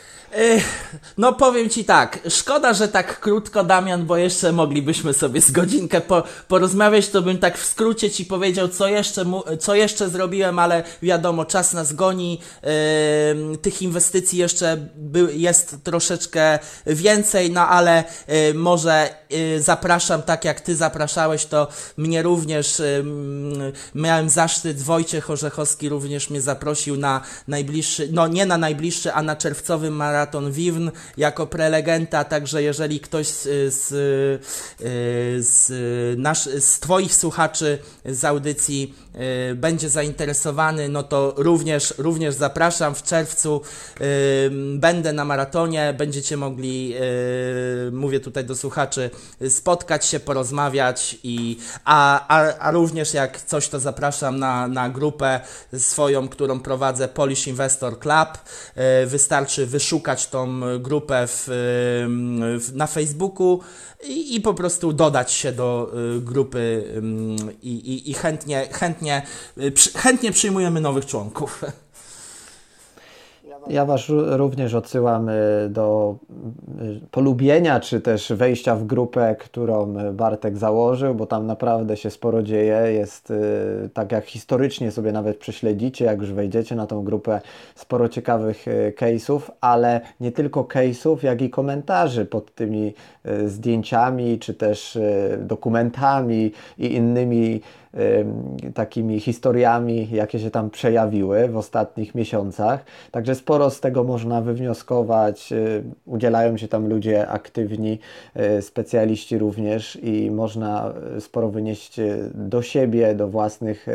No 1.18 1.34
powiem 1.34 1.70
Ci 1.70 1.86
tak, 1.86 2.20
szkoda, 2.30 2.74
że 2.74 2.88
tak 2.88 3.20
krótko 3.20 3.64
Damian, 3.64 4.05
bo 4.05 4.18
jeszcze 4.18 4.51
moglibyśmy 4.51 5.14
sobie 5.14 5.41
z 5.41 5.51
godzinkę 5.51 6.01
po, 6.01 6.24
porozmawiać, 6.47 7.10
to 7.10 7.22
bym 7.22 7.38
tak 7.38 7.57
w 7.57 7.66
skrócie 7.66 8.12
Ci 8.12 8.26
powiedział, 8.26 8.68
co 8.68 8.88
jeszcze, 8.88 9.26
mu, 9.26 9.43
co 9.60 9.76
jeszcze 9.76 10.10
zrobiłem, 10.10 10.60
ale 10.60 10.84
wiadomo, 11.01 11.45
czas 11.45 11.74
nas 11.74 11.93
goni, 11.93 12.41
yy, 12.64 13.57
tych 13.57 13.82
inwestycji 13.82 14.39
jeszcze 14.39 14.78
by, 14.95 15.34
jest 15.36 15.78
troszeczkę 15.84 16.60
więcej, 16.86 17.51
no 17.51 17.68
ale 17.68 18.03
yy, 18.28 18.53
może 18.53 19.10
yy, 19.30 19.62
zapraszam, 19.62 20.22
tak 20.22 20.45
jak 20.45 20.62
Ty 20.62 20.76
zapraszałeś, 20.76 21.45
to 21.45 21.68
mnie 21.97 22.22
również, 22.22 22.82
miałem 23.95 24.29
zaszczyt, 24.29 24.81
Wojciech 24.81 25.29
Orzechowski 25.29 25.89
również 25.89 26.29
mnie 26.29 26.41
zaprosił 26.41 26.97
na 26.97 27.21
najbliższy, 27.47 28.09
no 28.11 28.27
nie 28.27 28.45
na 28.45 28.57
najbliższy, 28.57 29.13
a 29.13 29.23
na 29.23 29.35
czerwcowym 29.35 29.95
maraton 29.95 30.51
Wiwn 30.51 30.91
jako 31.17 31.47
prelegenta, 31.47 32.23
także 32.23 32.63
jeżeli 32.63 32.99
ktoś 32.99 33.27
z, 33.27 33.73
z, 33.73 33.87
z, 35.45 35.69
nasz, 36.19 36.43
z 36.43 36.79
Twoich 36.79 37.15
słuchaczy 37.15 37.77
z 38.05 38.25
audycji 38.25 38.93
y, 39.51 39.55
będzie 39.55 39.89
zainteresowany, 39.89 40.89
no 40.89 41.03
to 41.03 41.33
również, 41.37 41.93
również 41.97 42.35
zapraszam 42.35 42.95
w 42.95 43.03
czerwcu. 43.03 43.61
Będę 44.75 45.13
na 45.13 45.25
maratonie, 45.25 45.93
będziecie 45.97 46.37
mogli, 46.37 46.93
y, 47.87 47.91
mówię 47.91 48.19
tutaj 48.19 48.45
do 48.45 48.55
słuchaczy, 48.55 49.09
spotkać 49.49 50.05
się, 50.05 50.19
porozmawiać 50.19 51.17
i 51.23 51.57
a, 51.85 52.27
a, 52.27 52.57
a 52.57 52.71
również 52.71 52.88
jak 53.13 53.41
coś 53.41 53.69
to 53.69 53.79
zapraszam 53.79 54.39
na, 54.39 54.67
na 54.67 54.89
grupę 54.89 55.39
swoją, 55.77 56.27
którą 56.27 56.59
prowadzę 56.59 57.07
Polish 57.07 57.47
Investor 57.47 57.99
Club. 57.99 58.27
Wystarczy 59.05 59.65
wyszukać 59.65 60.27
tą 60.27 60.61
grupę 60.79 61.27
w, 61.27 61.43
w, 62.59 62.75
na 62.75 62.87
Facebooku 62.87 63.59
i, 64.03 64.35
i, 64.35 64.41
po 64.41 64.53
prostu 64.53 64.93
dodać 64.93 65.31
się 65.31 65.51
do 65.51 65.91
y, 66.17 66.21
grupy 66.21 66.83
i, 67.61 67.69
i, 67.69 68.11
i 68.11 68.13
chętnie, 68.13 68.67
chętnie, 68.71 69.21
chętnie 69.95 70.31
przyjmujemy 70.31 70.81
nowych 70.81 71.05
członków. 71.05 71.61
Ja 73.68 73.86
Was 73.86 74.01
również 74.10 74.74
odsyłam 74.74 75.30
y, 75.30 75.34
do 75.70 76.16
y, 76.82 77.07
polubienia, 77.12 77.80
czy 77.80 78.01
też 78.01 78.32
wejścia 78.34 78.76
w 78.76 78.84
grupę, 78.84 79.36
którą 79.39 79.93
Bartek 80.14 80.57
założył, 80.57 81.16
bo 81.16 81.26
tam 81.26 81.47
naprawdę 81.47 81.97
się 81.97 82.10
sporo 82.10 82.43
dzieje. 82.43 82.76
Jest 82.76 83.32
y, 83.32 83.89
tak 83.93 84.12
jak 84.12 84.26
historycznie 84.26 84.91
sobie 84.91 85.12
nawet 85.12 85.38
prześledzicie, 85.38 86.05
jak 86.05 86.20
już 86.20 86.34
wejdziecie 86.34 86.76
na 86.76 86.88
tą 86.88 87.03
grupę, 87.03 87.41
sporo 87.76 88.10
ciekawych 88.10 88.66
case'ów, 88.95 89.39
ale 89.62 90.01
nie 90.20 90.32
tylko 90.32 90.64
case'ów, 90.64 91.24
jak 91.24 91.41
i 91.41 91.49
komentarzy 91.49 92.26
pod 92.26 92.55
tymi 92.55 92.93
zdjęciami, 93.45 94.39
czy 94.39 94.53
też 94.53 94.99
dokumentami 95.38 96.51
i 96.78 96.93
innymi 96.93 97.62
takimi 98.73 99.19
historiami, 99.19 100.07
jakie 100.11 100.39
się 100.39 100.51
tam 100.51 100.69
przejawiły 100.69 101.47
w 101.47 101.57
ostatnich 101.57 102.15
miesiącach. 102.15 102.85
Także 103.11 103.35
sporo 103.35 103.69
z 103.69 103.79
tego 103.79 104.03
można 104.03 104.41
wywnioskować. 104.41 105.51
Y, 105.51 105.83
udzielają 106.05 106.57
się 106.57 106.67
tam 106.67 106.89
ludzie 106.89 107.27
aktywni, 107.27 107.99
y, 108.57 108.61
specjaliści 108.61 109.37
również 109.37 109.95
i 110.03 110.31
można 110.31 110.93
y, 111.17 111.21
sporo 111.21 111.49
wynieść 111.49 111.99
do 112.33 112.61
siebie, 112.61 113.15
do 113.15 113.27
własnych 113.27 113.87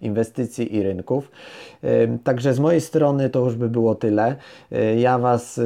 inwestycji 0.00 0.76
i 0.76 0.82
rynków. 0.82 1.30
Także 2.24 2.54
z 2.54 2.60
mojej 2.60 2.80
strony 2.80 3.30
to 3.30 3.44
już 3.44 3.56
by 3.56 3.68
było 3.68 3.94
tyle. 3.94 4.36
Ja 4.98 5.18
Was 5.18 5.60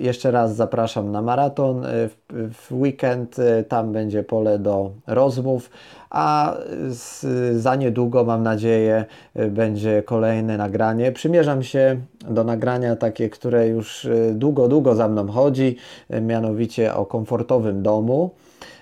jeszcze 0.00 0.30
raz 0.30 0.56
zapraszam 0.56 1.12
na 1.12 1.22
maraton 1.22 1.86
w 2.30 2.72
weekend. 2.72 3.36
Tam 3.68 3.92
będzie 3.92 4.22
pole 4.22 4.58
do 4.58 4.90
rozmów 5.06 5.70
a 6.16 6.56
z, 6.88 7.26
za 7.56 7.76
niedługo, 7.76 8.24
mam 8.24 8.42
nadzieję, 8.42 9.04
będzie 9.50 10.02
kolejne 10.02 10.56
nagranie. 10.56 11.12
Przymierzam 11.12 11.62
się 11.62 12.00
do 12.30 12.44
nagrania 12.44 12.96
takie, 12.96 13.30
które 13.30 13.68
już 13.68 14.04
y, 14.04 14.32
długo, 14.34 14.68
długo 14.68 14.94
za 14.94 15.08
mną 15.08 15.26
chodzi, 15.28 15.76
mianowicie 16.20 16.94
o 16.94 17.06
komfortowym 17.06 17.82
domu. 17.82 18.30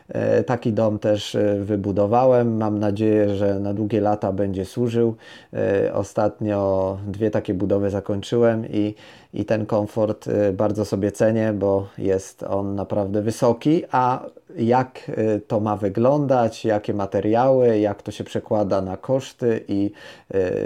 E, 0.08 0.44
taki 0.44 0.72
dom 0.72 0.98
też 0.98 1.34
e, 1.34 1.56
wybudowałem. 1.60 2.56
Mam 2.56 2.78
nadzieję, 2.78 3.34
że 3.34 3.60
na 3.60 3.74
długie 3.74 4.00
lata 4.00 4.32
będzie 4.32 4.64
służył. 4.64 5.14
E, 5.52 5.94
ostatnio 5.94 6.98
dwie 7.06 7.30
takie 7.30 7.54
budowy 7.54 7.90
zakończyłem 7.90 8.66
i, 8.70 8.94
i 9.34 9.44
ten 9.44 9.66
komfort 9.66 10.28
bardzo 10.52 10.84
sobie 10.84 11.12
cenię, 11.12 11.52
bo 11.52 11.88
jest 11.98 12.42
on 12.42 12.74
naprawdę 12.74 13.22
wysoki. 13.22 13.82
A 13.92 14.26
jak 14.56 15.10
to 15.46 15.60
ma 15.60 15.76
wyglądać, 15.76 16.64
jakie 16.64 16.94
materiały, 16.94 17.78
jak 17.78 18.02
to 18.02 18.12
się 18.12 18.24
przekłada 18.24 18.82
na 18.82 18.96
koszty 18.96 19.64
i 19.68 19.90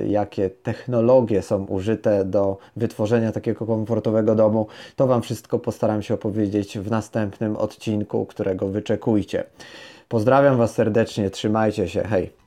jakie 0.09 0.51
technologie 0.51 1.43
są 1.43 1.67
użyte 1.67 2.25
do 2.25 2.59
wytworzenia 2.77 3.33
takiego 3.33 3.67
komfortowego 3.67 4.35
domu, 4.35 4.67
to 4.97 5.07
Wam 5.07 5.23
wszystko 5.23 5.59
postaram 5.59 6.03
się 6.03 6.15
opowiedzieć 6.15 6.79
w 6.79 6.91
następnym 6.91 7.57
odcinku, 7.57 8.27
którego 8.27 8.69
wyczekujcie. 8.69 9.45
Pozdrawiam 10.09 10.57
Was 10.57 10.75
serdecznie, 10.75 11.31
trzymajcie 11.31 11.89
się, 11.89 12.03
hej! 12.03 12.38